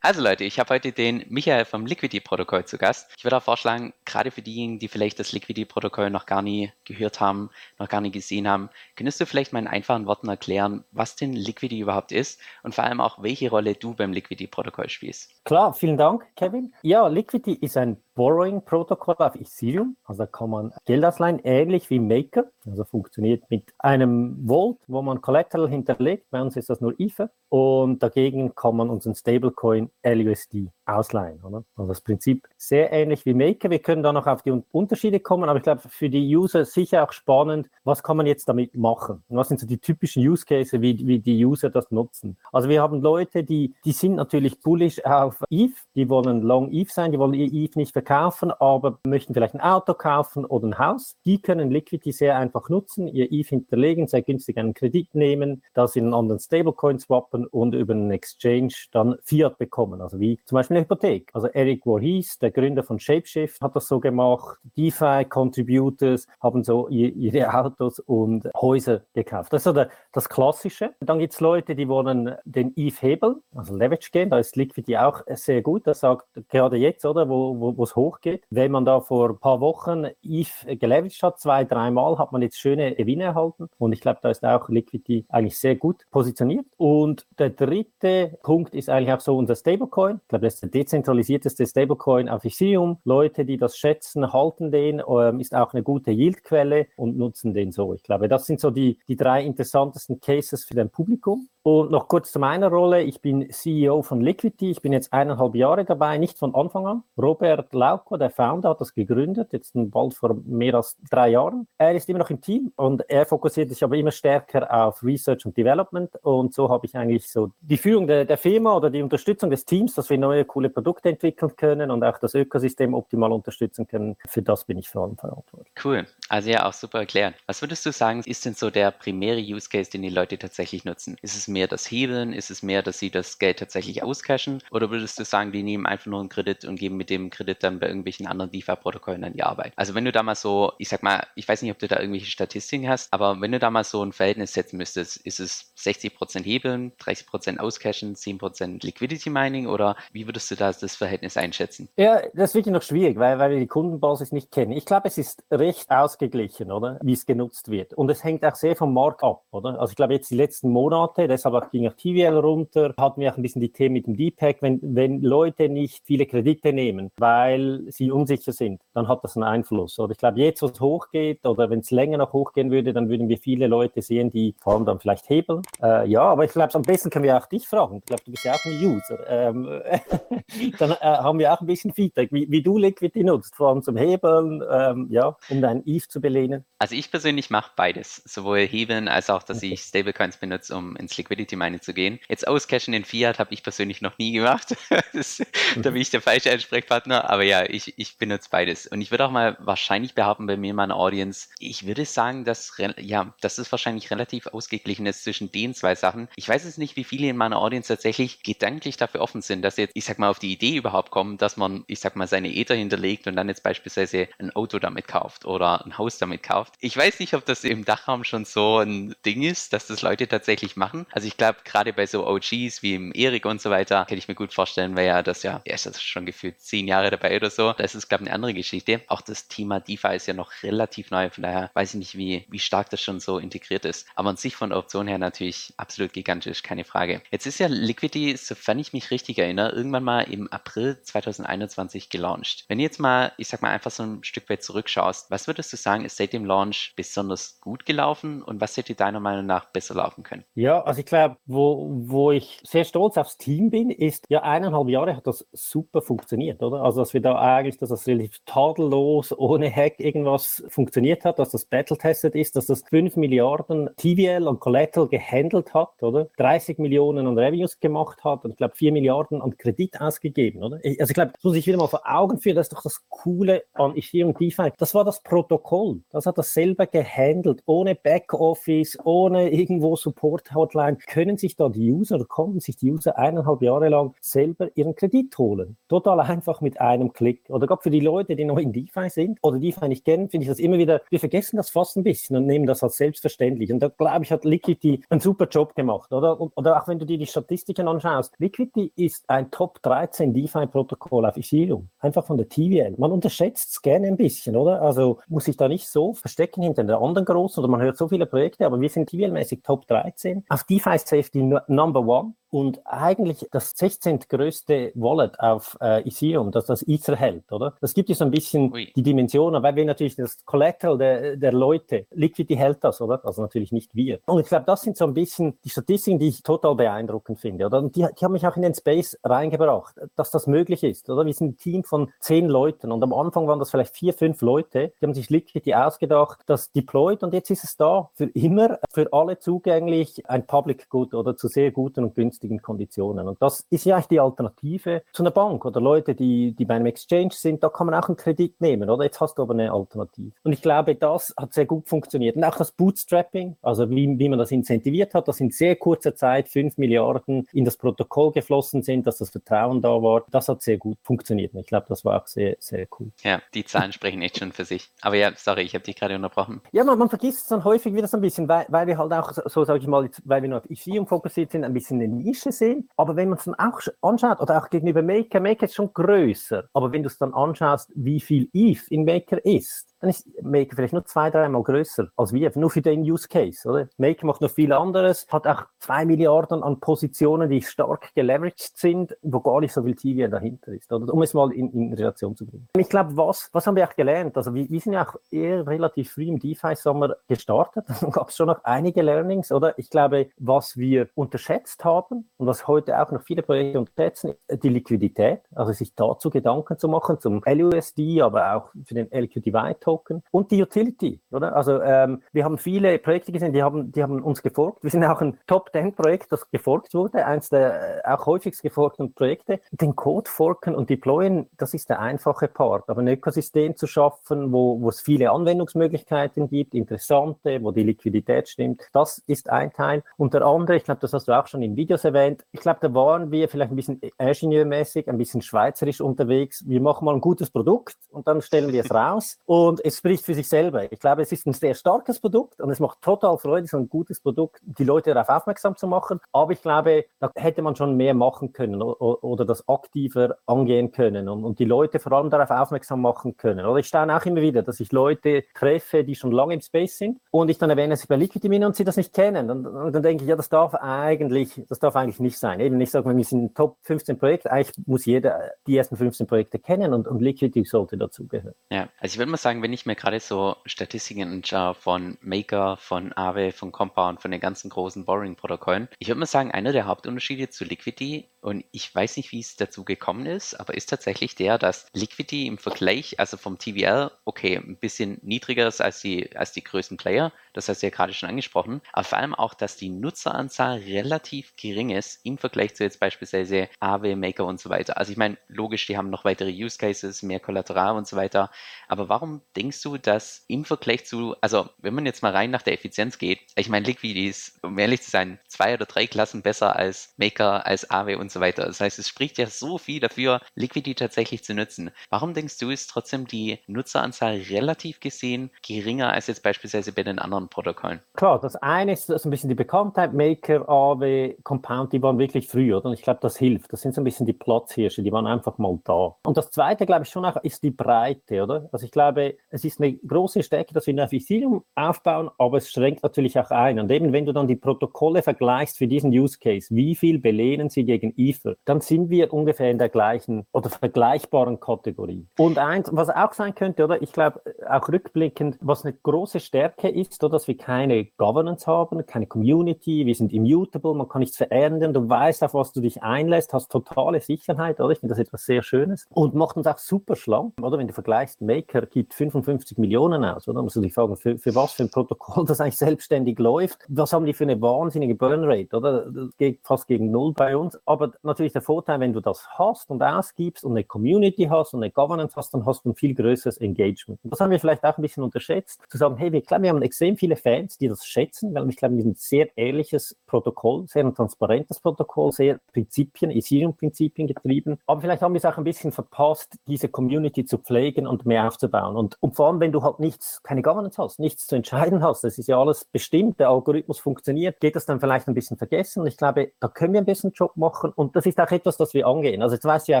Also 0.00 0.22
Leute, 0.22 0.44
ich 0.44 0.58
habe 0.58 0.74
heute 0.74 0.92
den 0.92 1.24
Michael 1.28 1.64
vom 1.64 1.86
Liquidity-Protokoll 1.86 2.64
zu 2.64 2.78
Gast. 2.78 3.10
Ich 3.16 3.24
würde 3.24 3.36
auch 3.36 3.42
vorschlagen, 3.42 3.92
gerade 4.04 4.30
für 4.30 4.42
diejenigen, 4.42 4.78
die 4.78 4.88
vielleicht 4.88 5.18
das 5.18 5.32
Liquidity-Protokoll 5.32 6.10
noch 6.10 6.26
gar 6.26 6.42
nie 6.42 6.72
gehört 6.84 7.20
haben, 7.20 7.50
noch 7.78 7.88
gar 7.88 8.00
nie 8.00 8.10
gesehen 8.10 8.48
haben, 8.48 8.70
könntest 8.96 9.20
du 9.20 9.26
vielleicht 9.26 9.52
mal 9.52 9.58
in 9.60 9.66
einfachen 9.68 10.06
Worten 10.06 10.28
erklären, 10.28 10.84
was 10.92 11.16
denn 11.16 11.32
Liquidity 11.32 11.80
überhaupt 11.80 12.12
ist 12.12 12.40
und 12.62 12.74
vor 12.74 12.84
allem 12.84 13.00
auch, 13.00 13.22
welche 13.22 13.50
Rolle 13.50 13.74
du 13.74 13.94
beim 13.94 14.12
Liquidity-Protokoll 14.12 14.88
spielst? 14.88 15.32
Klar, 15.48 15.72
vielen 15.72 15.96
Dank, 15.96 16.26
Kevin. 16.36 16.74
Ja, 16.82 17.08
Liquidity 17.08 17.54
ist 17.54 17.78
ein 17.78 17.96
Borrowing-Protokoll 18.18 19.14
auf 19.18 19.36
Ethereum. 19.36 19.96
Also 20.04 20.24
da 20.24 20.26
kann 20.26 20.50
man 20.50 20.74
Geld 20.84 21.04
ausleihen, 21.04 21.40
ähnlich 21.44 21.88
wie 21.88 22.00
Maker. 22.00 22.50
Also 22.66 22.84
funktioniert 22.84 23.48
mit 23.48 23.72
einem 23.78 24.44
Vault, 24.46 24.78
wo 24.88 25.00
man 25.02 25.20
Collateral 25.22 25.70
hinterlegt. 25.70 26.26
Bei 26.30 26.42
uns 26.42 26.56
ist 26.56 26.68
das 26.68 26.80
nur 26.80 26.98
Ether. 26.98 27.30
Und 27.48 28.02
dagegen 28.02 28.54
kann 28.54 28.76
man 28.76 28.90
unseren 28.90 29.14
Stablecoin 29.14 29.88
LUSD 30.04 30.68
ausleihen. 30.84 31.42
Oder? 31.42 31.64
Also 31.76 31.88
das 31.88 32.00
Prinzip 32.00 32.46
sehr 32.56 32.92
ähnlich 32.92 33.24
wie 33.24 33.34
Maker. 33.34 33.70
Wir 33.70 33.78
können 33.78 34.02
da 34.02 34.12
noch 34.12 34.26
auf 34.26 34.42
die 34.42 34.50
Unterschiede 34.72 35.20
kommen, 35.20 35.48
aber 35.48 35.58
ich 35.58 35.62
glaube, 35.62 35.82
für 35.88 36.10
die 36.10 36.36
User 36.36 36.64
sicher 36.64 37.04
auch 37.04 37.12
spannend, 37.12 37.70
was 37.84 38.02
kann 38.02 38.16
man 38.16 38.26
jetzt 38.26 38.48
damit 38.48 38.76
machen? 38.76 39.22
Was 39.28 39.48
sind 39.48 39.60
so 39.60 39.66
die 39.66 39.78
typischen 39.78 40.26
Use 40.26 40.44
Cases, 40.44 40.80
wie, 40.82 41.06
wie 41.06 41.20
die 41.20 41.44
User 41.44 41.70
das 41.70 41.90
nutzen? 41.90 42.36
Also 42.52 42.68
wir 42.68 42.82
haben 42.82 43.00
Leute, 43.00 43.44
die, 43.44 43.74
die 43.84 43.92
sind 43.92 44.16
natürlich 44.16 44.60
bullish 44.60 45.02
auf 45.06 45.37
ETH, 45.50 45.74
die 45.94 46.08
wollen 46.08 46.42
Long 46.42 46.72
ETH 46.72 46.90
sein, 46.90 47.12
die 47.12 47.18
wollen 47.18 47.34
ihr 47.34 47.52
ETH 47.52 47.76
nicht 47.76 47.92
verkaufen, 47.92 48.50
aber 48.50 48.98
möchten 49.06 49.34
vielleicht 49.34 49.54
ein 49.54 49.60
Auto 49.60 49.94
kaufen 49.94 50.44
oder 50.44 50.68
ein 50.68 50.78
Haus. 50.78 51.16
Die 51.24 51.40
können 51.40 51.70
Liquidity 51.70 52.12
sehr 52.12 52.36
einfach 52.36 52.68
nutzen, 52.68 53.08
ihr 53.08 53.32
ETH 53.32 53.48
hinterlegen, 53.48 54.06
sehr 54.06 54.22
günstig 54.22 54.58
einen 54.58 54.74
Kredit 54.74 55.14
nehmen, 55.14 55.62
das 55.74 55.96
in 55.96 56.04
einen 56.04 56.14
anderen 56.14 56.40
Stablecoin 56.40 56.98
swappen 56.98 57.46
und 57.46 57.74
über 57.74 57.94
einen 57.94 58.10
Exchange 58.10 58.74
dann 58.92 59.16
Fiat 59.22 59.58
bekommen. 59.58 60.00
Also 60.00 60.20
wie 60.20 60.38
zum 60.44 60.56
Beispiel 60.56 60.76
eine 60.76 60.84
Hypothek. 60.84 61.30
Also 61.32 61.48
Eric 61.48 61.84
Voorhees, 61.84 62.38
der 62.38 62.50
Gründer 62.50 62.82
von 62.82 62.98
Shapeshift, 62.98 63.60
hat 63.60 63.76
das 63.76 63.88
so 63.88 64.00
gemacht. 64.00 64.58
DeFi 64.76 65.24
Contributors 65.28 66.26
haben 66.40 66.64
so 66.64 66.88
ihre 66.88 67.54
Autos 67.54 67.98
und 68.00 68.48
Häuser 68.54 69.02
gekauft. 69.14 69.52
Das 69.52 69.64
ist 69.64 69.74
so 69.74 69.84
das 70.12 70.28
Klassische. 70.28 70.94
Dann 71.00 71.18
gibt 71.18 71.34
es 71.34 71.40
Leute, 71.40 71.74
die 71.74 71.88
wollen 71.88 72.34
den 72.44 72.72
ETH 72.76 73.02
hebeln, 73.02 73.36
also 73.54 73.76
Leverage 73.76 74.10
gehen. 74.10 74.30
Da 74.30 74.38
ist 74.38 74.56
Liquidity 74.56 74.96
auch 74.96 75.17
sehr 75.34 75.62
gut. 75.62 75.86
Das 75.86 76.00
sagt 76.00 76.26
gerade 76.48 76.76
jetzt, 76.76 77.04
oder, 77.04 77.28
wo 77.28 77.82
es 77.82 77.96
hochgeht. 77.96 78.44
Wenn 78.50 78.72
man 78.72 78.84
da 78.84 79.00
vor 79.00 79.30
ein 79.30 79.38
paar 79.38 79.60
Wochen 79.60 80.06
ETH 80.22 80.80
geleveraged 80.80 81.22
hat, 81.22 81.40
zwei, 81.40 81.64
dreimal, 81.64 82.18
hat 82.18 82.32
man 82.32 82.42
jetzt 82.42 82.58
schöne 82.58 82.94
Gewinne 82.94 83.24
erhalten. 83.24 83.68
Und 83.78 83.92
ich 83.92 84.00
glaube, 84.00 84.20
da 84.22 84.30
ist 84.30 84.44
auch 84.44 84.68
Liquidity 84.68 85.26
eigentlich 85.28 85.58
sehr 85.58 85.76
gut 85.76 86.04
positioniert. 86.10 86.66
Und 86.76 87.26
der 87.38 87.50
dritte 87.50 88.38
Punkt 88.42 88.74
ist 88.74 88.88
eigentlich 88.88 89.12
auch 89.12 89.20
so 89.20 89.36
unser 89.36 89.56
Stablecoin. 89.56 90.20
Ich 90.22 90.28
glaube, 90.28 90.46
das 90.46 90.54
ist 90.54 90.62
der 90.62 90.70
dezentralisierteste 90.70 91.66
Stablecoin 91.66 92.28
auf 92.28 92.44
Ethereum. 92.44 92.98
Leute, 93.04 93.44
die 93.44 93.56
das 93.56 93.76
schätzen, 93.76 94.32
halten 94.32 94.70
den, 94.70 95.02
ähm, 95.08 95.40
ist 95.40 95.54
auch 95.54 95.72
eine 95.72 95.82
gute 95.82 96.10
Yieldquelle 96.10 96.86
und 96.96 97.16
nutzen 97.16 97.54
den 97.54 97.72
so. 97.72 97.94
Ich 97.94 98.02
glaube, 98.02 98.28
das 98.28 98.46
sind 98.46 98.60
so 98.60 98.70
die, 98.70 98.98
die 99.08 99.16
drei 99.16 99.44
interessantesten 99.44 100.20
Cases 100.20 100.64
für 100.64 100.74
dein 100.74 100.90
Publikum. 100.90 101.48
Und 101.70 101.90
noch 101.90 102.08
kurz 102.08 102.32
zu 102.32 102.38
meiner 102.38 102.68
Rolle. 102.68 103.02
Ich 103.02 103.20
bin 103.20 103.50
CEO 103.50 104.00
von 104.00 104.22
Liquidity. 104.22 104.70
Ich 104.70 104.80
bin 104.80 104.90
jetzt 104.90 105.12
eineinhalb 105.12 105.54
Jahre 105.54 105.84
dabei, 105.84 106.16
nicht 106.16 106.38
von 106.38 106.54
Anfang 106.54 106.86
an. 106.86 107.02
Robert 107.18 107.74
Lauko, 107.74 108.16
der 108.16 108.30
Founder, 108.30 108.70
hat 108.70 108.80
das 108.80 108.94
gegründet, 108.94 109.52
jetzt 109.52 109.72
bald 109.74 110.14
vor 110.14 110.34
mehr 110.46 110.76
als 110.76 110.96
drei 111.10 111.28
Jahren. 111.28 111.66
Er 111.76 111.94
ist 111.94 112.08
immer 112.08 112.20
noch 112.20 112.30
im 112.30 112.40
Team 112.40 112.72
und 112.76 113.02
er 113.10 113.26
fokussiert 113.26 113.68
sich 113.68 113.84
aber 113.84 113.96
immer 113.96 114.12
stärker 114.12 114.72
auf 114.72 115.02
Research 115.02 115.44
und 115.44 115.58
Development. 115.58 116.08
Und 116.22 116.54
so 116.54 116.70
habe 116.70 116.86
ich 116.86 116.96
eigentlich 116.96 117.28
so 117.28 117.50
die 117.60 117.76
Führung 117.76 118.06
der, 118.06 118.24
der 118.24 118.38
Firma 118.38 118.74
oder 118.74 118.88
die 118.88 119.02
Unterstützung 119.02 119.50
des 119.50 119.66
Teams, 119.66 119.94
dass 119.94 120.08
wir 120.08 120.16
neue 120.16 120.46
coole 120.46 120.70
Produkte 120.70 121.10
entwickeln 121.10 121.54
können 121.54 121.90
und 121.90 122.02
auch 122.02 122.16
das 122.16 122.32
Ökosystem 122.32 122.94
optimal 122.94 123.30
unterstützen 123.30 123.86
können. 123.86 124.16
Für 124.26 124.40
das 124.40 124.64
bin 124.64 124.78
ich 124.78 124.88
vor 124.88 125.02
allem 125.02 125.18
verantwortlich. 125.18 125.70
Cool. 125.84 126.06
Also 126.30 126.48
ja, 126.48 126.66
auch 126.66 126.72
super 126.72 127.00
erklärt. 127.00 127.34
Was 127.44 127.60
würdest 127.60 127.84
du 127.84 127.92
sagen, 127.92 128.22
ist 128.24 128.46
denn 128.46 128.54
so 128.54 128.70
der 128.70 128.90
primäre 128.90 129.40
Use 129.40 129.68
Case, 129.68 129.90
den 129.90 130.00
die 130.00 130.08
Leute 130.08 130.38
tatsächlich 130.38 130.86
nutzen? 130.86 131.18
Ist 131.20 131.36
es 131.36 131.46
mehr 131.57 131.57
mehr 131.58 131.66
das 131.66 131.90
Hebeln? 131.90 132.32
Ist 132.32 132.50
es 132.50 132.62
mehr, 132.62 132.82
dass 132.82 133.00
sie 133.00 133.10
das 133.10 133.40
Geld 133.40 133.58
tatsächlich 133.58 134.04
auscashen? 134.04 134.62
Oder 134.70 134.90
würdest 134.90 135.18
du 135.18 135.24
sagen, 135.24 135.50
die 135.50 135.64
nehmen 135.64 135.86
einfach 135.86 136.06
nur 136.06 136.20
einen 136.20 136.28
Kredit 136.28 136.64
und 136.64 136.76
geben 136.76 136.96
mit 136.96 137.10
dem 137.10 137.30
Kredit 137.30 137.64
dann 137.64 137.80
bei 137.80 137.88
irgendwelchen 137.88 138.28
anderen 138.28 138.52
DeFi-Protokollen 138.52 139.22
dann 139.22 139.32
die 139.32 139.42
Arbeit? 139.42 139.72
Also 139.74 139.96
wenn 139.96 140.04
du 140.04 140.12
da 140.12 140.22
mal 140.22 140.36
so, 140.36 140.72
ich 140.78 140.88
sag 140.88 141.02
mal, 141.02 141.26
ich 141.34 141.48
weiß 141.48 141.62
nicht, 141.62 141.72
ob 141.72 141.80
du 141.80 141.88
da 141.88 141.98
irgendwelche 141.98 142.30
Statistiken 142.30 142.88
hast, 142.88 143.12
aber 143.12 143.40
wenn 143.40 143.50
du 143.50 143.58
da 143.58 143.72
mal 143.72 143.82
so 143.82 144.04
ein 144.04 144.12
Verhältnis 144.12 144.52
setzen 144.52 144.76
müsstest, 144.76 145.16
ist 145.16 145.40
es 145.40 145.72
60% 145.76 146.44
Hebeln, 146.44 146.92
30% 147.00 147.58
auscashen, 147.58 148.14
10% 148.14 148.84
Liquidity 148.84 149.30
Mining 149.30 149.66
oder 149.66 149.96
wie 150.12 150.26
würdest 150.26 150.52
du 150.52 150.54
da 150.54 150.70
das 150.70 150.94
Verhältnis 150.94 151.36
einschätzen? 151.36 151.88
Ja, 151.96 152.20
das 152.34 152.50
ist 152.50 152.54
wirklich 152.54 152.72
noch 152.72 152.82
schwierig, 152.82 153.18
weil, 153.18 153.40
weil 153.40 153.50
wir 153.50 153.58
die 153.58 153.66
Kundenbasis 153.66 154.30
nicht 154.30 154.52
kennen. 154.52 154.70
Ich 154.70 154.84
glaube, 154.84 155.08
es 155.08 155.18
ist 155.18 155.42
recht 155.50 155.90
ausgeglichen, 155.90 156.70
oder? 156.70 157.00
Wie 157.02 157.14
es 157.14 157.26
genutzt 157.26 157.68
wird. 157.68 157.94
Und 157.94 158.10
es 158.10 158.22
hängt 158.22 158.44
auch 158.44 158.54
sehr 158.54 158.76
vom 158.76 158.94
Markt 158.94 159.24
ab, 159.24 159.42
oder? 159.50 159.80
Also 159.80 159.90
ich 159.90 159.96
glaube 159.96 160.14
jetzt 160.14 160.30
die 160.30 160.36
letzten 160.36 160.70
Monate, 160.70 161.26
deshalb 161.26 161.47
deshalb 161.50 161.72
ging 161.72 161.88
auch 161.88 161.94
TVL 161.94 162.38
runter, 162.38 162.94
hatten 162.98 163.20
wir 163.20 163.32
auch 163.32 163.36
ein 163.36 163.42
bisschen 163.42 163.60
die 163.60 163.72
Themen 163.72 163.94
mit 163.94 164.06
dem 164.06 164.16
Deepak. 164.16 164.56
Wenn, 164.60 164.80
wenn 164.82 165.22
Leute 165.22 165.68
nicht 165.68 166.02
viele 166.04 166.26
Kredite 166.26 166.72
nehmen, 166.72 167.10
weil 167.18 167.84
sie 167.88 168.10
unsicher 168.10 168.52
sind, 168.52 168.80
dann 168.94 169.08
hat 169.08 169.22
das 169.24 169.36
einen 169.36 169.44
Einfluss. 169.44 169.98
Oder 169.98 170.12
ich 170.12 170.18
glaube, 170.18 170.40
jetzt, 170.40 170.62
wo 170.62 170.66
es 170.66 170.80
hochgeht 170.80 171.44
oder 171.46 171.70
wenn 171.70 171.80
es 171.80 171.90
länger 171.90 172.18
noch 172.18 172.32
hochgehen 172.32 172.70
würde, 172.70 172.92
dann 172.92 173.08
würden 173.08 173.28
wir 173.28 173.38
viele 173.38 173.66
Leute 173.66 174.02
sehen, 174.02 174.30
die 174.30 174.54
vor 174.60 174.74
allem 174.74 174.84
dann 174.84 175.00
vielleicht 175.00 175.28
hebeln. 175.28 175.62
Äh, 175.82 176.08
ja, 176.08 176.22
aber 176.22 176.44
ich 176.44 176.52
glaube, 176.52 176.74
am 176.74 176.82
besten 176.82 177.10
können 177.10 177.24
wir 177.24 177.36
auch 177.36 177.46
dich 177.46 177.66
fragen. 177.66 177.98
Ich 177.98 178.06
glaube, 178.06 178.22
du 178.24 178.30
bist 178.30 178.44
ja 178.44 178.52
auch 178.52 178.64
ein 178.64 178.84
User. 178.84 179.18
Ähm, 179.28 179.68
dann 180.78 180.90
äh, 180.92 180.96
haben 181.00 181.38
wir 181.38 181.52
auch 181.52 181.60
ein 181.60 181.66
bisschen 181.66 181.92
Feedback, 181.92 182.30
wie, 182.32 182.50
wie 182.50 182.62
du 182.62 182.78
Liquidity 182.78 183.24
nutzt, 183.24 183.56
vor 183.56 183.68
allem 183.68 183.82
zum 183.82 183.96
Hebeln, 183.96 184.62
ähm, 184.70 185.08
ja, 185.10 185.36
um 185.48 185.60
dein 185.60 185.82
ETH 185.86 186.10
zu 186.10 186.20
belehnen. 186.20 186.64
Also 186.78 186.94
ich 186.94 187.10
persönlich 187.10 187.50
mache 187.50 187.72
beides, 187.76 188.22
sowohl 188.24 188.60
Hebeln 188.60 189.08
als 189.08 189.30
auch, 189.30 189.42
dass 189.42 189.58
okay. 189.58 189.72
ich 189.72 189.80
Stablecoins 189.80 190.36
benutze, 190.36 190.76
um 190.76 190.96
ins 190.96 191.16
Liquidity 191.16 191.27
Liquidity 191.28 191.56
Mining 191.56 191.80
zu 191.80 191.92
gehen. 191.92 192.18
Jetzt 192.28 192.48
auscashen 192.48 192.94
in 192.94 193.04
Fiat 193.04 193.38
habe 193.38 193.52
ich 193.52 193.62
persönlich 193.62 194.00
noch 194.00 194.16
nie 194.18 194.32
gemacht. 194.32 194.76
das, 195.12 195.42
da 195.76 195.90
bin 195.90 196.00
ich 196.00 196.10
der 196.10 196.22
falsche 196.22 196.50
Ansprechpartner. 196.50 197.28
Aber 197.28 197.42
ja, 197.42 197.68
ich, 197.68 197.94
ich 197.98 198.16
benutze 198.16 198.48
beides. 198.50 198.86
Und 198.86 199.00
ich 199.00 199.10
würde 199.10 199.26
auch 199.26 199.30
mal 199.30 199.56
wahrscheinlich 199.60 200.14
behaupten, 200.14 200.46
bei 200.46 200.56
mir 200.56 200.70
in 200.70 200.76
meiner 200.76 200.96
Audience, 200.96 201.48
ich 201.58 201.86
würde 201.86 202.04
sagen, 202.04 202.44
dass, 202.44 202.72
ja, 202.96 203.34
dass 203.40 203.58
es 203.58 203.70
wahrscheinlich 203.70 204.10
relativ 204.10 204.46
ausgeglichen 204.46 205.06
ist 205.06 205.24
zwischen 205.24 205.52
den 205.52 205.74
zwei 205.74 205.94
Sachen. 205.94 206.28
Ich 206.36 206.48
weiß 206.48 206.64
jetzt 206.64 206.78
nicht, 206.78 206.96
wie 206.96 207.04
viele 207.04 207.28
in 207.28 207.36
meiner 207.36 207.58
Audience 207.58 207.88
tatsächlich 207.88 208.42
gedanklich 208.42 208.96
dafür 208.96 209.20
offen 209.20 209.42
sind, 209.42 209.62
dass 209.62 209.76
jetzt, 209.76 209.92
ich 209.94 210.04
sag 210.04 210.18
mal, 210.18 210.30
auf 210.30 210.38
die 210.38 210.52
Idee 210.52 210.76
überhaupt 210.76 211.10
kommen, 211.10 211.36
dass 211.38 211.56
man, 211.56 211.84
ich 211.86 212.00
sag 212.00 212.16
mal, 212.16 212.26
seine 212.26 212.54
Ether 212.54 212.74
hinterlegt 212.74 213.26
und 213.26 213.36
dann 213.36 213.48
jetzt 213.48 213.62
beispielsweise 213.62 214.28
ein 214.38 214.54
Auto 214.54 214.78
damit 214.78 215.08
kauft 215.08 215.44
oder 215.44 215.84
ein 215.84 215.98
Haus 215.98 216.18
damit 216.18 216.42
kauft. 216.42 216.74
Ich 216.80 216.96
weiß 216.96 217.20
nicht, 217.20 217.34
ob 217.34 217.44
das 217.44 217.64
im 217.64 217.84
Dachraum 217.84 218.24
schon 218.24 218.44
so 218.44 218.78
ein 218.78 219.14
Ding 219.26 219.42
ist, 219.42 219.72
dass 219.72 219.86
das 219.86 220.02
Leute 220.02 220.28
tatsächlich 220.28 220.76
machen. 220.76 221.06
Also 221.18 221.26
ich 221.26 221.36
glaube, 221.36 221.58
gerade 221.64 221.92
bei 221.92 222.06
so 222.06 222.28
OGs 222.28 222.80
wie 222.84 222.94
im 222.94 223.10
Erik 223.12 223.44
und 223.44 223.60
so 223.60 223.70
weiter, 223.70 224.06
kann 224.08 224.16
ich 224.16 224.28
mir 224.28 224.36
gut 224.36 224.54
vorstellen, 224.54 224.94
weil 224.94 225.08
ja 225.08 225.20
das 225.24 225.42
ja, 225.42 225.60
er 225.64 225.74
ist 225.74 225.84
das 225.84 226.00
schon 226.00 226.26
gefühlt 226.26 226.60
zehn 226.60 226.86
Jahre 226.86 227.10
dabei 227.10 227.34
oder 227.34 227.50
so. 227.50 227.72
Das 227.72 227.96
ist, 227.96 228.08
glaube 228.08 228.22
ich, 228.22 228.28
eine 228.28 228.36
andere 228.36 228.54
Geschichte. 228.54 229.00
Auch 229.08 229.20
das 229.20 229.48
Thema 229.48 229.80
DeFi 229.80 230.14
ist 230.14 230.28
ja 230.28 230.34
noch 230.34 230.52
relativ 230.62 231.10
neu, 231.10 231.28
von 231.28 231.42
daher 231.42 231.72
weiß 231.74 231.94
ich 231.94 231.98
nicht, 231.98 232.16
wie, 232.16 232.46
wie 232.48 232.60
stark 232.60 232.90
das 232.90 233.02
schon 233.02 233.18
so 233.18 233.40
integriert 233.40 233.84
ist. 233.84 234.06
Aber 234.14 234.30
an 234.30 234.36
sich 234.36 234.54
von 234.54 234.70
der 234.70 234.78
Option 234.78 235.08
her 235.08 235.18
natürlich 235.18 235.74
absolut 235.76 236.12
gigantisch, 236.12 236.62
keine 236.62 236.84
Frage. 236.84 237.20
Jetzt 237.32 237.48
ist 237.48 237.58
ja 237.58 237.66
Liquidity, 237.66 238.36
sofern 238.36 238.78
ich 238.78 238.92
mich 238.92 239.10
richtig 239.10 239.40
erinnere, 239.40 239.72
irgendwann 239.72 240.04
mal 240.04 240.20
im 240.20 240.46
April 240.52 241.02
2021 241.02 242.10
gelauncht. 242.10 242.64
Wenn 242.68 242.78
du 242.78 242.84
jetzt 242.84 243.00
mal, 243.00 243.32
ich 243.38 243.48
sag 243.48 243.60
mal, 243.60 243.70
einfach 243.70 243.90
so 243.90 244.04
ein 244.04 244.22
Stück 244.22 244.48
weit 244.48 244.62
zurückschaust, 244.62 245.32
was 245.32 245.48
würdest 245.48 245.72
du 245.72 245.76
sagen, 245.76 246.04
ist 246.04 246.16
seit 246.16 246.32
dem 246.32 246.44
Launch 246.44 246.92
besonders 246.94 247.58
gut 247.60 247.86
gelaufen 247.86 248.40
und 248.40 248.60
was 248.60 248.76
hätte 248.76 248.94
deiner 248.94 249.18
Meinung 249.18 249.46
nach 249.46 249.64
besser 249.64 249.96
laufen 249.96 250.22
können? 250.22 250.44
Ja, 250.54 250.80
also 250.82 251.00
ich 251.00 251.06
glaube, 251.08 251.36
wo, 251.46 251.88
wo 251.90 252.32
ich 252.32 252.60
sehr 252.64 252.84
stolz 252.84 253.16
aufs 253.16 253.36
Team 253.36 253.70
bin, 253.70 253.90
ist, 253.90 254.26
ja, 254.28 254.42
eineinhalb 254.42 254.88
Jahre 254.88 255.16
hat 255.16 255.26
das 255.26 255.46
super 255.52 256.02
funktioniert, 256.02 256.62
oder? 256.62 256.82
Also, 256.82 257.00
dass 257.00 257.14
wir 257.14 257.20
da 257.20 257.38
eigentlich, 257.38 257.78
dass 257.78 257.88
das 257.88 258.06
relativ 258.06 258.38
tadellos, 258.46 259.36
ohne 259.36 259.70
Hack 259.74 260.00
irgendwas 260.00 260.62
funktioniert 260.68 261.24
hat, 261.24 261.38
dass 261.38 261.50
das 261.50 261.64
battle-tested 261.64 262.34
ist, 262.34 262.56
dass 262.56 262.66
das 262.66 262.82
5 262.88 263.16
Milliarden 263.16 263.90
TVL 263.96 264.46
und 264.46 264.60
Collateral 264.60 265.08
gehandelt 265.08 265.74
hat, 265.74 266.02
oder? 266.02 266.28
30 266.36 266.78
Millionen 266.78 267.26
an 267.26 267.38
Revenues 267.38 267.80
gemacht 267.80 268.24
hat 268.24 268.44
und 268.44 268.52
ich 268.52 268.56
glaube 268.56 268.74
4 268.76 268.92
Milliarden 268.92 269.42
an 269.42 269.56
Kredit 269.56 270.00
ausgegeben, 270.00 270.62
oder? 270.62 270.76
Also 270.76 271.10
ich 271.10 271.14
glaube, 271.14 271.32
das 271.32 271.44
muss 271.44 271.56
ich 271.56 271.66
wieder 271.66 271.78
mal 271.78 271.88
vor 271.88 272.02
Augen 272.04 272.38
führen, 272.38 272.56
das 272.56 272.66
ist 272.66 272.72
doch 272.72 272.82
das 272.82 273.08
Coole 273.08 273.64
an 273.74 273.96
Ethereum 273.96 274.34
DeFi. 274.34 274.72
Das 274.78 274.94
war 274.94 275.04
das 275.04 275.22
Protokoll. 275.22 276.02
Das 276.10 276.26
hat 276.26 276.38
das 276.38 276.52
selber 276.52 276.86
gehandelt, 276.86 277.62
ohne 277.66 277.94
Backoffice, 277.94 278.98
ohne 279.04 279.50
irgendwo 279.50 279.96
Support-Hotline. 279.96 280.97
Können 281.06 281.36
sich 281.36 281.56
da 281.56 281.68
die 281.68 281.92
User 281.92 282.16
oder 282.16 282.24
konnten 282.24 282.60
sich 282.60 282.76
die 282.76 282.90
User 282.90 283.18
eineinhalb 283.18 283.62
Jahre 283.62 283.88
lang 283.88 284.14
selber 284.20 284.68
ihren 284.74 284.94
Kredit 284.94 285.36
holen? 285.38 285.76
Total 285.88 286.20
einfach 286.20 286.60
mit 286.60 286.80
einem 286.80 287.12
Klick. 287.12 287.48
Oder 287.48 287.66
gerade 287.66 287.82
für 287.82 287.90
die 287.90 288.00
Leute, 288.00 288.36
die 288.36 288.44
noch 288.44 288.58
in 288.58 288.72
DeFi 288.72 289.10
sind 289.10 289.38
oder 289.42 289.58
DeFi 289.58 289.88
nicht 289.88 290.04
kennen, 290.04 290.28
finde 290.28 290.44
ich 290.44 290.48
das 290.48 290.58
immer 290.58 290.78
wieder, 290.78 291.00
wir 291.10 291.20
vergessen 291.20 291.56
das 291.56 291.70
fast 291.70 291.96
ein 291.96 292.02
bisschen 292.02 292.36
und 292.36 292.46
nehmen 292.46 292.66
das 292.66 292.82
als 292.82 292.96
selbstverständlich. 292.96 293.72
Und 293.72 293.80
da 293.80 293.88
glaube 293.88 294.24
ich, 294.24 294.32
hat 294.32 294.44
Liquidity 294.44 295.02
einen 295.10 295.20
super 295.20 295.46
Job 295.46 295.74
gemacht, 295.74 296.12
oder? 296.12 296.40
Oder 296.40 296.82
auch 296.82 296.88
wenn 296.88 296.98
du 296.98 297.06
dir 297.06 297.18
die 297.18 297.26
Statistiken 297.26 297.88
anschaust. 297.88 298.34
Liquidity 298.38 298.92
ist 298.96 299.28
ein 299.28 299.50
Top 299.50 299.82
13 299.82 300.32
DeFi-Protokoll 300.34 301.26
auf 301.26 301.36
Ethereum. 301.36 301.88
Einfach 302.00 302.24
von 302.24 302.36
der 302.36 302.48
TVL. 302.48 302.94
Man 302.98 303.12
unterschätzt 303.12 303.70
es 303.70 303.82
gerne 303.82 304.06
ein 304.06 304.16
bisschen, 304.16 304.56
oder? 304.56 304.82
Also 304.82 305.18
muss 305.28 305.48
ich 305.48 305.56
da 305.56 305.68
nicht 305.68 305.88
so 305.88 306.14
verstecken 306.14 306.62
hinter 306.62 306.84
den 306.84 306.96
anderen 306.96 307.24
großen 307.24 307.62
oder 307.62 307.70
man 307.70 307.80
hört 307.80 307.96
so 307.96 308.08
viele 308.08 308.26
Projekte, 308.26 308.66
aber 308.66 308.80
wir 308.80 308.88
sind 308.88 309.10
TVL-mäßig 309.10 309.62
Top 309.62 309.86
13. 309.86 310.44
Auf 310.48 310.64
DeFi 310.64 310.87
Safety 310.96 311.42
Number 311.68 312.00
One 312.00 312.34
und 312.50 312.80
eigentlich 312.86 313.46
das 313.50 313.72
16. 313.76 314.20
größte 314.28 314.92
Wallet 314.94 315.38
auf 315.38 315.76
äh, 315.80 316.06
Ethereum, 316.06 316.50
das 316.50 316.66
das 316.66 316.82
Ether 316.86 317.16
hält, 317.16 317.50
oder? 317.52 317.74
Das 317.80 317.94
gibt 317.94 318.08
ja 318.08 318.14
so 318.14 318.24
ein 318.24 318.30
bisschen 318.30 318.72
Ui. 318.72 318.90
die 318.94 319.02
Dimensionen, 319.02 319.62
weil 319.62 319.76
wir 319.76 319.84
natürlich 319.84 320.16
das 320.16 320.44
Collateral 320.44 320.98
der, 320.98 321.36
der 321.36 321.52
Leute, 321.52 322.06
Liquidity 322.10 322.56
hält 322.56 322.82
das, 322.82 323.00
oder? 323.00 323.20
Also 323.24 323.42
natürlich 323.42 323.72
nicht 323.72 323.94
wir. 323.94 324.20
Und 324.26 324.40
ich 324.40 324.46
glaube, 324.46 324.64
das 324.66 324.82
sind 324.82 324.96
so 324.96 325.04
ein 325.04 325.14
bisschen 325.14 325.58
die 325.64 325.70
Statistiken, 325.70 326.18
die 326.18 326.28
ich 326.28 326.42
total 326.42 326.74
beeindruckend 326.74 327.38
finde, 327.38 327.66
oder? 327.66 327.78
Und 327.78 327.96
die, 327.96 328.06
die 328.18 328.24
haben 328.24 328.32
mich 328.32 328.46
auch 328.46 328.56
in 328.56 328.62
den 328.62 328.74
Space 328.74 329.18
reingebracht, 329.22 329.96
dass 330.16 330.30
das 330.30 330.46
möglich 330.46 330.82
ist, 330.82 331.10
oder? 331.10 331.26
Wir 331.26 331.34
sind 331.34 331.48
ein 331.48 331.56
Team 331.58 331.84
von 331.84 332.10
zehn 332.20 332.48
Leuten 332.48 332.92
und 332.92 333.02
am 333.02 333.12
Anfang 333.12 333.46
waren 333.46 333.58
das 333.58 333.70
vielleicht 333.70 333.94
vier, 333.94 334.14
fünf 334.14 334.40
Leute, 334.40 334.92
die 335.00 335.06
haben 335.06 335.14
sich 335.14 335.28
Liquidity 335.28 335.74
ausgedacht, 335.74 336.40
das 336.46 336.72
deployed 336.72 337.22
und 337.22 337.34
jetzt 337.34 337.50
ist 337.50 337.64
es 337.64 337.76
da 337.76 338.08
für 338.14 338.26
immer, 338.26 338.78
für 338.90 339.12
alle 339.12 339.38
zugänglich, 339.38 340.28
ein 340.28 340.46
Public 340.46 340.77
Good 340.88 341.14
oder 341.14 341.36
zu 341.36 341.48
sehr 341.48 341.70
guten 341.70 342.04
und 342.04 342.14
günstigen 342.14 342.62
Konditionen. 342.62 343.28
Und 343.28 343.40
das 343.42 343.66
ist 343.70 343.84
ja 343.84 343.96
eigentlich 343.96 344.08
die 344.08 344.20
Alternative 344.20 345.02
zu 345.12 345.22
einer 345.22 345.30
Bank 345.30 345.64
oder 345.64 345.80
Leute, 345.80 346.14
die, 346.14 346.52
die 346.52 346.64
bei 346.64 346.74
einem 346.74 346.86
Exchange 346.86 347.30
sind, 347.32 347.62
da 347.62 347.68
kann 347.68 347.86
man 347.86 347.94
auch 347.94 348.08
einen 348.08 348.16
Kredit 348.16 348.60
nehmen, 348.60 348.88
oder? 348.90 349.04
Jetzt 349.04 349.20
hast 349.20 349.38
du 349.38 349.42
aber 349.42 349.54
eine 349.54 349.72
Alternative. 349.72 350.32
Und 350.42 350.52
ich 350.52 350.62
glaube, 350.62 350.94
das 350.94 351.34
hat 351.36 351.52
sehr 351.54 351.66
gut 351.66 351.88
funktioniert. 351.88 352.36
Und 352.36 352.44
auch 352.44 352.56
das 352.56 352.72
Bootstrapping, 352.72 353.56
also 353.62 353.90
wie, 353.90 354.18
wie 354.18 354.28
man 354.28 354.38
das 354.38 354.50
incentiviert 354.50 355.14
hat, 355.14 355.28
dass 355.28 355.40
in 355.40 355.50
sehr 355.50 355.76
kurzer 355.76 356.14
Zeit 356.14 356.48
5 356.48 356.78
Milliarden 356.78 357.46
in 357.52 357.64
das 357.64 357.76
Protokoll 357.76 358.32
geflossen 358.32 358.82
sind, 358.82 359.06
dass 359.06 359.18
das 359.18 359.30
Vertrauen 359.30 359.80
da 359.82 360.02
war, 360.02 360.24
das 360.30 360.48
hat 360.48 360.62
sehr 360.62 360.78
gut 360.78 360.98
funktioniert. 361.02 361.54
Und 361.54 361.60
ich 361.60 361.66
glaube, 361.66 361.86
das 361.88 362.04
war 362.04 362.22
auch 362.22 362.26
sehr, 362.26 362.56
sehr 362.58 362.86
cool. 362.98 363.10
Ja, 363.22 363.40
die 363.54 363.64
Zahlen 363.64 363.92
sprechen 363.92 364.22
echt 364.22 364.38
schon 364.38 364.52
für 364.52 364.64
sich. 364.64 364.90
Aber 365.00 365.16
ja, 365.16 365.32
sorry, 365.36 365.62
ich 365.62 365.74
habe 365.74 365.84
dich 365.84 365.96
gerade 365.96 366.14
unterbrochen. 366.14 366.60
Ja, 366.72 366.84
man, 366.84 366.98
man 366.98 367.08
vergisst 367.08 367.42
es 367.42 367.46
dann 367.46 367.64
häufig 367.64 367.94
wieder 367.94 368.08
so 368.08 368.16
ein 368.16 368.20
bisschen, 368.20 368.48
weil, 368.48 368.66
weil 368.68 368.86
wir 368.86 368.98
halt 368.98 369.12
auch, 369.12 369.32
so 369.46 369.64
sage 369.64 369.80
ich 369.80 369.86
mal, 369.86 370.08
weil 370.24 370.42
wir 370.42 370.56
auf 370.56 370.67
Ethereum 370.70 371.06
fokussiert 371.06 371.50
sind, 371.50 371.64
ein 371.64 371.72
bisschen 371.72 372.00
eine 372.00 372.08
Nische 372.08 372.52
sehen. 372.52 372.88
Aber 372.96 373.16
wenn 373.16 373.28
man 373.28 373.38
es 373.38 373.44
dann 373.44 373.54
auch 373.54 373.80
anschaut, 374.02 374.40
oder 374.40 374.62
auch 374.62 374.70
gegenüber 374.70 375.02
Maker, 375.02 375.40
Maker 375.40 375.64
ist 375.64 375.74
schon 375.74 375.92
größer. 375.92 376.68
Aber 376.72 376.92
wenn 376.92 377.02
du 377.02 377.08
es 377.08 377.18
dann 377.18 377.34
anschaust, 377.34 377.90
wie 377.94 378.20
viel 378.20 378.48
ETH 378.52 378.88
in 378.88 379.04
Maker 379.04 379.44
ist, 379.44 379.94
dann 380.00 380.10
ist 380.10 380.28
Maker 380.42 380.76
vielleicht 380.76 380.92
nur 380.92 381.04
zwei, 381.04 381.30
dreimal 381.30 381.62
größer 381.62 382.08
als 382.16 382.32
wir, 382.32 382.50
nur 382.54 382.70
für 382.70 382.82
den 382.82 383.02
Use 383.02 383.28
Case. 383.28 383.68
Oder? 383.68 383.88
Maker 383.96 384.26
macht 384.26 384.40
noch 384.40 384.50
viel 384.50 384.72
anderes, 384.72 385.26
hat 385.30 385.46
auch 385.46 385.64
zwei 385.78 386.04
Milliarden 386.04 386.62
an 386.62 386.80
Positionen, 386.80 387.50
die 387.50 387.62
stark 387.62 388.14
geleveraged 388.14 388.76
sind, 388.76 389.16
wo 389.22 389.40
gar 389.40 389.60
nicht 389.60 389.72
so 389.72 389.82
viel 389.82 389.94
TV 389.94 390.30
dahinter 390.30 390.72
ist, 390.72 390.92
oder? 390.92 391.12
um 391.12 391.22
es 391.22 391.34
mal 391.34 391.52
in, 391.52 391.70
in 391.72 391.92
Relation 391.94 392.36
zu 392.36 392.46
bringen. 392.46 392.68
Ich 392.76 392.88
glaube, 392.88 393.16
was, 393.16 393.50
was 393.52 393.66
haben 393.66 393.76
wir 393.76 393.88
auch 393.88 393.94
gelernt? 393.94 394.36
Also 394.36 394.54
wir, 394.54 394.68
wir 394.68 394.80
sind 394.80 394.92
ja 394.92 395.06
auch 395.06 395.16
eher 395.30 395.66
relativ 395.66 396.12
früh 396.12 396.28
im 396.28 396.38
DeFi-Sommer 396.38 397.16
gestartet. 397.26 397.84
Da 398.08 398.10
gab 398.10 398.28
es 398.30 398.36
schon 398.36 398.46
noch 398.46 398.64
einige 398.64 399.02
Learnings, 399.02 399.52
oder? 399.52 399.78
Ich 399.78 399.90
glaube, 399.90 400.30
was 400.38 400.76
wir 400.76 401.08
unterschätzt 401.14 401.84
haben 401.84 402.30
und 402.36 402.46
was 402.46 402.66
heute 402.66 403.00
auch 403.00 403.10
noch 403.10 403.22
viele 403.22 403.42
Projekte 403.42 403.78
unterschätzen, 403.78 404.34
ist 404.46 404.62
die 404.62 404.68
Liquidität, 404.68 405.40
also 405.54 405.72
sich 405.72 405.94
dazu 405.94 406.30
Gedanken 406.30 406.78
zu 406.78 406.88
machen, 406.88 407.18
zum 407.18 407.42
LUSD, 407.44 408.22
aber 408.22 408.54
auch 408.54 408.70
für 408.84 408.94
den 408.94 409.10
LQDY 409.12 409.74
Token 409.88 410.22
und 410.30 410.50
die 410.50 410.62
Utility, 410.62 411.20
oder? 411.30 411.56
Also 411.56 411.80
ähm, 411.80 412.22
wir 412.32 412.44
haben 412.44 412.58
viele 412.58 412.98
Projekte 412.98 413.32
gesehen, 413.32 413.54
die 413.54 413.62
haben, 413.62 413.90
die 413.90 414.02
haben 414.02 414.22
uns 414.22 414.42
gefolgt. 414.42 414.84
Wir 414.84 414.90
sind 414.90 415.02
auch 415.04 415.22
ein 415.22 415.38
Top 415.46 415.70
10 415.72 415.94
Projekt, 415.94 416.30
das 416.30 416.50
gefolgt 416.50 416.92
wurde, 416.92 417.24
eins 417.24 417.48
der 417.48 418.04
äh, 418.04 418.08
auch 418.08 418.26
häufigst 418.26 418.62
gefolgten 418.62 419.14
Projekte. 419.14 419.60
Den 419.70 419.96
Code 419.96 420.30
forken 420.30 420.74
und 420.74 420.90
deployen, 420.90 421.48
das 421.56 421.72
ist 421.72 421.88
der 421.88 422.00
einfache 422.00 422.48
Part. 422.48 422.90
Aber 422.90 423.00
ein 423.00 423.08
Ökosystem 423.08 423.76
zu 423.76 423.86
schaffen, 423.86 424.52
wo, 424.52 424.78
wo 424.78 424.90
es 424.90 425.00
viele 425.00 425.30
Anwendungsmöglichkeiten 425.30 426.50
gibt, 426.50 426.74
interessante, 426.74 427.62
wo 427.62 427.70
die 427.70 427.84
Liquidität 427.84 428.50
stimmt, 428.50 428.82
das 428.92 429.22
ist 429.26 429.48
ein 429.48 429.72
Teil. 429.72 430.02
Und 430.18 430.34
der 430.34 430.42
andere, 430.42 430.76
ich 430.76 430.84
glaube, 430.84 431.00
das 431.00 431.14
hast 431.14 431.28
du 431.28 431.32
auch 431.32 431.46
schon 431.46 431.62
in 431.62 431.76
Videos 431.76 432.04
erwähnt, 432.04 432.44
ich 432.52 432.60
glaube, 432.60 432.80
da 432.82 432.92
waren 432.92 433.30
wir 433.30 433.48
vielleicht 433.48 433.72
ein 433.72 433.76
bisschen 433.76 434.00
ingenieurmäßig, 434.18 435.08
ein 435.08 435.16
bisschen 435.16 435.40
schweizerisch 435.40 436.02
unterwegs. 436.02 436.62
Wir 436.66 436.82
machen 436.82 437.06
mal 437.06 437.14
ein 437.14 437.22
gutes 437.22 437.48
Produkt 437.48 437.96
und 438.10 438.26
dann 438.28 438.42
stellen 438.42 438.70
wir 438.72 438.84
es 438.84 438.90
raus. 438.90 439.38
Und 439.46 439.77
und 439.78 439.84
es 439.84 439.98
spricht 439.98 440.24
für 440.24 440.34
sich 440.34 440.48
selber. 440.48 440.90
Ich 440.92 440.98
glaube, 440.98 441.22
es 441.22 441.32
ist 441.32 441.46
ein 441.46 441.52
sehr 441.52 441.74
starkes 441.74 442.20
Produkt 442.20 442.60
und 442.60 442.70
es 442.70 442.80
macht 442.80 443.00
total 443.02 443.38
Freude, 443.38 443.66
so 443.66 443.76
ein 443.76 443.88
gutes 443.88 444.20
Produkt, 444.20 444.60
die 444.62 444.84
Leute 444.84 445.14
darauf 445.14 445.28
aufmerksam 445.28 445.76
zu 445.76 445.86
machen. 445.86 446.20
Aber 446.32 446.52
ich 446.52 446.62
glaube, 446.62 447.06
da 447.20 447.30
hätte 447.36 447.62
man 447.62 447.76
schon 447.76 447.96
mehr 447.96 448.14
machen 448.14 448.52
können 448.52 448.82
oder 448.82 449.44
das 449.44 449.68
aktiver 449.68 450.36
angehen 450.46 450.90
können 450.90 451.28
und, 451.28 451.44
und 451.44 451.58
die 451.58 451.64
Leute 451.64 451.98
vor 451.98 452.12
allem 452.12 452.30
darauf 452.30 452.50
aufmerksam 452.50 453.00
machen 453.00 453.36
können. 453.36 453.64
Oder 453.66 453.78
ich 453.78 453.86
staune 453.86 454.16
auch 454.16 454.24
immer 454.24 454.40
wieder, 454.40 454.62
dass 454.62 454.80
ich 454.80 454.92
Leute 454.92 455.44
treffe, 455.54 456.04
die 456.04 456.14
schon 456.14 456.32
lange 456.32 456.54
im 456.54 456.60
Space 456.60 456.98
sind 456.98 457.20
und 457.30 457.48
ich 457.48 457.58
dann 457.58 457.70
erwähne, 457.70 457.94
ich 457.94 458.08
bei 458.08 458.16
Liquidity 458.16 458.48
bin 458.48 458.64
und 458.64 458.74
sie 458.74 458.84
das 458.84 458.96
nicht 458.96 459.12
kennen. 459.12 459.50
Und, 459.50 459.66
und, 459.66 459.92
dann 459.92 460.02
denke 460.02 460.24
ich, 460.24 460.28
ja, 460.28 460.36
das 460.36 460.48
darf 460.48 460.74
eigentlich, 460.74 461.62
das 461.68 461.78
darf 461.78 461.94
eigentlich 461.96 462.20
nicht 462.20 462.38
sein. 462.38 462.60
Eben, 462.60 462.80
ich 462.80 462.90
sage, 462.90 463.16
wir 463.16 463.24
sind 463.24 463.54
Top 463.54 463.76
15 463.82 464.18
Projekt, 464.18 464.50
eigentlich 464.50 464.76
muss 464.86 465.04
jeder 465.04 465.52
die 465.66 465.76
ersten 465.76 465.96
15 465.96 466.26
Projekte 466.26 466.58
kennen 466.58 466.92
und, 466.92 467.06
und 467.06 467.20
Liquidity 467.20 467.64
sollte 467.64 467.96
dazugehören. 467.96 468.54
Ja, 468.70 468.88
also 469.00 469.14
ich 469.14 469.18
würde 469.18 469.30
mal 469.30 469.36
sagen, 469.36 469.62
wenn 469.62 469.67
ich 469.72 469.86
mir 469.86 469.96
gerade 469.96 470.20
so 470.20 470.56
Statistiken 470.66 471.30
anschaue 471.32 471.74
von 471.74 472.18
Maker, 472.20 472.76
von 472.76 473.12
Aave, 473.12 473.52
von 473.52 473.72
Compound, 473.72 474.20
von 474.20 474.30
den 474.30 474.40
ganzen 474.40 474.70
großen 474.70 475.04
Borrowing-Protokollen, 475.04 475.88
ich 475.98 476.08
würde 476.08 476.20
mal 476.20 476.26
sagen, 476.26 476.50
einer 476.50 476.72
der 476.72 476.86
Hauptunterschiede 476.86 477.50
zu 477.50 477.64
Liquidity, 477.64 478.28
und 478.40 478.64
ich 478.70 478.94
weiß 478.94 479.16
nicht, 479.16 479.32
wie 479.32 479.40
es 479.40 479.56
dazu 479.56 479.84
gekommen 479.84 480.26
ist, 480.26 480.54
aber 480.54 480.74
ist 480.74 480.88
tatsächlich 480.88 481.34
der, 481.34 481.58
dass 481.58 481.86
Liquidity 481.92 482.46
im 482.46 482.56
Vergleich, 482.56 483.18
also 483.18 483.36
vom 483.36 483.58
TVL, 483.58 484.12
okay, 484.24 484.56
ein 484.56 484.76
bisschen 484.76 485.18
niedriger 485.22 485.66
ist 485.66 485.80
als 485.80 486.00
die, 486.00 486.36
als 486.36 486.52
die 486.52 486.62
größten 486.62 486.96
Player, 486.96 487.32
das 487.58 487.68
hast 487.68 487.82
du 487.82 487.86
ja 487.86 487.90
gerade 487.90 488.14
schon 488.14 488.28
angesprochen, 488.28 488.80
aber 488.92 489.04
vor 489.04 489.18
allem 489.18 489.34
auch, 489.34 489.54
dass 489.54 489.76
die 489.76 489.88
Nutzeranzahl 489.88 490.78
relativ 490.78 491.54
gering 491.56 491.90
ist 491.90 492.20
im 492.24 492.38
Vergleich 492.38 492.74
zu 492.74 492.84
jetzt 492.84 493.00
beispielsweise 493.00 493.68
Aave, 493.80 494.16
Maker 494.16 494.46
und 494.46 494.60
so 494.60 494.70
weiter. 494.70 494.96
Also 494.96 495.12
ich 495.12 495.18
meine, 495.18 495.36
logisch, 495.48 495.86
die 495.86 495.96
haben 495.96 496.10
noch 496.10 496.24
weitere 496.24 496.50
Use 496.50 496.78
Cases, 496.78 497.22
mehr 497.22 497.40
Kollateral 497.40 497.96
und 497.96 498.06
so 498.06 498.16
weiter, 498.16 498.50
aber 498.88 499.08
warum 499.08 499.42
denkst 499.56 499.82
du, 499.82 499.98
dass 499.98 500.44
im 500.48 500.64
Vergleich 500.64 501.04
zu, 501.04 501.34
also 501.40 501.68
wenn 501.78 501.94
man 501.94 502.06
jetzt 502.06 502.22
mal 502.22 502.32
rein 502.32 502.50
nach 502.50 502.62
der 502.62 502.74
Effizienz 502.74 503.18
geht, 503.18 503.40
ich 503.56 503.68
meine, 503.68 503.86
Liquidity 503.86 504.28
ist, 504.28 504.62
um 504.62 504.78
ehrlich 504.78 505.02
zu 505.02 505.10
sein, 505.10 505.38
zwei 505.48 505.74
oder 505.74 505.86
drei 505.86 506.06
Klassen 506.06 506.42
besser 506.42 506.76
als 506.76 507.12
Maker, 507.16 507.66
als 507.66 507.90
Aave 507.90 508.18
und 508.18 508.30
so 508.30 508.40
weiter. 508.40 508.66
Das 508.66 508.80
heißt, 508.80 508.98
es 508.98 509.08
spricht 509.08 509.38
ja 509.38 509.46
so 509.46 509.78
viel 509.78 510.00
dafür, 510.00 510.40
Liquidity 510.54 510.94
tatsächlich 510.94 511.42
zu 511.44 511.54
nutzen. 511.54 511.90
Warum 512.10 512.34
denkst 512.34 512.58
du, 512.58 512.70
ist 512.70 512.90
trotzdem 512.90 513.26
die 513.26 513.58
Nutzeranzahl 513.66 514.36
relativ 514.48 515.00
gesehen 515.00 515.50
geringer 515.66 516.12
als 516.12 516.28
jetzt 516.28 516.42
beispielsweise 516.42 516.92
bei 516.92 517.02
den 517.02 517.18
anderen 517.18 517.47
Protokollen? 517.48 518.00
Klar, 518.14 518.40
das 518.40 518.56
eine 518.56 518.92
ist 518.92 519.06
so 519.06 519.14
ein 519.14 519.30
bisschen 519.30 519.48
die 519.48 519.54
Bekanntheit, 519.54 520.12
Maker, 520.12 520.68
Aave, 520.68 521.36
Compound, 521.42 521.92
die 521.92 522.02
waren 522.02 522.18
wirklich 522.18 522.48
früh, 522.48 522.74
oder? 522.74 522.86
Und 522.86 522.94
ich 522.94 523.02
glaube, 523.02 523.20
das 523.22 523.36
hilft. 523.36 523.72
Das 523.72 523.82
sind 523.82 523.94
so 523.94 524.00
ein 524.00 524.04
bisschen 524.04 524.26
die 524.26 524.32
Platzhirsche, 524.32 525.02
die 525.02 525.12
waren 525.12 525.26
einfach 525.26 525.58
mal 525.58 525.78
da. 525.84 526.16
Und 526.24 526.36
das 526.36 526.50
zweite, 526.50 526.86
glaube 526.86 527.04
ich, 527.04 527.10
schon 527.10 527.24
auch, 527.24 527.36
ist 527.42 527.62
die 527.62 527.70
Breite, 527.70 528.42
oder? 528.42 528.68
Also 528.72 528.84
ich 528.84 528.92
glaube, 528.92 529.36
es 529.50 529.64
ist 529.64 529.80
eine 529.80 529.94
große 529.94 530.42
Stärke, 530.42 530.74
dass 530.74 530.86
wir 530.86 530.94
ein 530.94 531.08
Ethereum 531.10 531.64
aufbauen, 531.74 532.30
aber 532.38 532.58
es 532.58 532.70
schränkt 532.70 533.02
natürlich 533.02 533.38
auch 533.38 533.50
ein. 533.50 533.78
Und 533.78 533.90
eben, 533.90 534.12
wenn 534.12 534.26
du 534.26 534.32
dann 534.32 534.46
die 534.46 534.56
Protokolle 534.56 535.22
vergleichst 535.22 535.78
für 535.78 535.86
diesen 535.86 536.10
Use 536.10 536.38
Case, 536.38 536.74
wie 536.74 536.94
viel 536.94 537.18
belehnen 537.18 537.68
sie 537.68 537.84
gegen 537.84 538.12
Ether, 538.16 538.56
dann 538.64 538.80
sind 538.80 539.10
wir 539.10 539.32
ungefähr 539.32 539.70
in 539.70 539.78
der 539.78 539.88
gleichen 539.88 540.46
oder 540.52 540.70
vergleichbaren 540.70 541.60
Kategorie. 541.60 542.26
Und 542.38 542.58
eins, 542.58 542.88
was 542.92 543.10
auch 543.10 543.32
sein 543.32 543.54
könnte, 543.54 543.84
oder 543.84 544.02
ich 544.02 544.12
glaube, 544.12 544.40
auch 544.68 544.88
rückblickend, 544.88 545.58
was 545.60 545.84
eine 545.84 545.94
große 545.94 546.40
Stärke 546.40 546.88
ist, 546.88 547.22
oder, 547.28 547.36
dass 547.36 547.48
wir 547.48 547.56
keine 547.56 548.06
Governance 548.16 548.66
haben, 548.66 549.04
keine 549.06 549.26
Community, 549.26 550.06
wir 550.06 550.14
sind 550.14 550.32
immutable, 550.32 550.94
man 550.94 551.08
kann 551.08 551.20
nichts 551.20 551.36
verändern, 551.36 551.92
du 551.92 552.08
weißt, 552.08 552.42
auf 552.42 552.54
was 552.54 552.72
du 552.72 552.80
dich 552.80 553.02
einlässt, 553.02 553.52
hast 553.52 553.70
totale 553.70 554.20
Sicherheit, 554.20 554.80
oder? 554.80 554.90
Ich 554.90 555.00
finde 555.00 555.14
das 555.14 555.18
etwas 555.18 555.44
sehr 555.44 555.62
Schönes 555.62 556.06
und 556.10 556.34
macht 556.34 556.56
uns 556.56 556.66
auch 556.66 556.78
super 556.78 557.16
schlank, 557.16 557.52
oder? 557.60 557.78
Wenn 557.78 557.86
du 557.86 557.92
vergleichst, 557.92 558.40
Maker 558.40 558.86
gibt 558.86 559.14
55 559.14 559.78
Millionen 559.78 560.24
aus, 560.24 560.48
oder? 560.48 560.62
Musst 560.62 560.76
du 560.76 560.80
dich 560.80 560.94
fragen, 560.94 561.16
für, 561.16 561.38
für 561.38 561.54
was 561.54 561.72
für 561.72 561.84
ein 561.84 561.90
Protokoll 561.90 562.44
das 562.46 562.60
eigentlich 562.60 562.78
selbstständig 562.78 563.38
läuft? 563.38 563.84
Was 563.88 564.12
haben 564.12 564.24
die 564.24 564.32
für 564.32 564.44
eine 564.44 564.60
wahnsinnige 564.60 565.14
Burnrate, 565.14 565.76
oder? 565.76 566.10
Das 566.10 566.36
geht 566.36 566.60
fast 566.62 566.86
gegen 566.86 567.10
null 567.10 567.34
bei 567.34 567.56
uns. 567.56 567.78
Aber 567.84 568.12
natürlich 568.22 568.52
der 568.52 568.62
Vorteil, 568.62 569.00
wenn 569.00 569.12
du 569.12 569.20
das 569.20 569.46
hast 569.58 569.90
und 569.90 570.02
ausgibst 570.02 570.64
und 570.64 570.72
eine 570.72 570.84
Community 570.84 571.44
hast 571.44 571.74
und 571.74 571.82
eine 571.82 571.92
Governance 571.92 572.34
hast, 572.36 572.54
dann 572.54 572.64
hast 572.64 572.84
du 572.84 572.90
ein 572.90 572.94
viel 572.94 573.14
größeres 573.14 573.58
Engagement. 573.58 574.18
Das 574.24 574.40
haben 574.40 574.50
wir 574.50 574.58
vielleicht 574.58 574.84
auch 574.84 574.96
ein 574.96 575.02
bisschen 575.02 575.22
unterschätzt, 575.22 575.82
zu 575.88 575.98
sagen, 575.98 576.16
hey, 576.16 576.32
wir, 576.32 576.40
glaube, 576.48 576.62
wir 576.62 576.70
haben 576.70 576.82
extrem 576.82 577.16
viele 577.18 577.36
Fans, 577.36 577.78
die 577.78 577.88
das 577.88 578.06
schätzen, 578.06 578.54
weil 578.54 578.68
ich 578.68 578.76
glaube, 578.76 578.96
wir 578.96 579.02
sind 579.02 579.12
ein 579.12 579.16
sehr 579.16 579.56
ehrliches 579.56 580.16
Protokoll, 580.26 580.86
sehr 580.86 581.04
ein 581.04 581.14
transparentes 581.14 581.80
Protokoll, 581.80 582.32
sehr 582.32 582.60
Prinzipien, 582.72 583.30
Ethereum-Prinzipien 583.30 584.26
getrieben. 584.26 584.78
Aber 584.86 585.00
vielleicht 585.00 585.22
haben 585.22 585.34
wir 585.34 585.38
es 585.38 585.44
auch 585.44 585.58
ein 585.58 585.64
bisschen 585.64 585.92
verpasst, 585.92 586.56
diese 586.66 586.88
Community 586.88 587.44
zu 587.44 587.58
pflegen 587.58 588.06
und 588.06 588.26
mehr 588.26 588.46
aufzubauen. 588.46 588.96
Und, 588.96 589.16
und 589.20 589.36
vor 589.36 589.48
allem, 589.48 589.60
wenn 589.60 589.72
du 589.72 589.82
halt 589.82 590.00
nichts, 590.00 590.42
keine 590.42 590.62
Governance 590.62 591.02
hast, 591.02 591.18
nichts 591.18 591.46
zu 591.46 591.56
entscheiden 591.56 592.02
hast, 592.02 592.24
das 592.24 592.38
ist 592.38 592.48
ja 592.48 592.60
alles 592.60 592.84
bestimmt, 592.84 593.40
der 593.40 593.50
Algorithmus 593.50 593.98
funktioniert, 593.98 594.60
geht 594.60 594.76
das 594.76 594.86
dann 594.86 595.00
vielleicht 595.00 595.28
ein 595.28 595.34
bisschen 595.34 595.56
vergessen. 595.56 596.00
Und 596.00 596.06
ich 596.06 596.16
glaube, 596.16 596.52
da 596.60 596.68
können 596.68 596.92
wir 596.92 597.00
ein 597.00 597.06
bisschen 597.06 597.32
Job 597.32 597.56
machen. 597.56 597.92
Und 597.94 598.16
das 598.16 598.26
ist 598.26 598.38
auch 598.40 598.50
etwas, 598.50 598.76
das 598.76 598.94
wir 598.94 599.06
angehen. 599.06 599.42
Also 599.42 599.54
jetzt 599.54 599.64
weißt 599.64 599.88
du 599.88 599.92
ja 599.92 600.00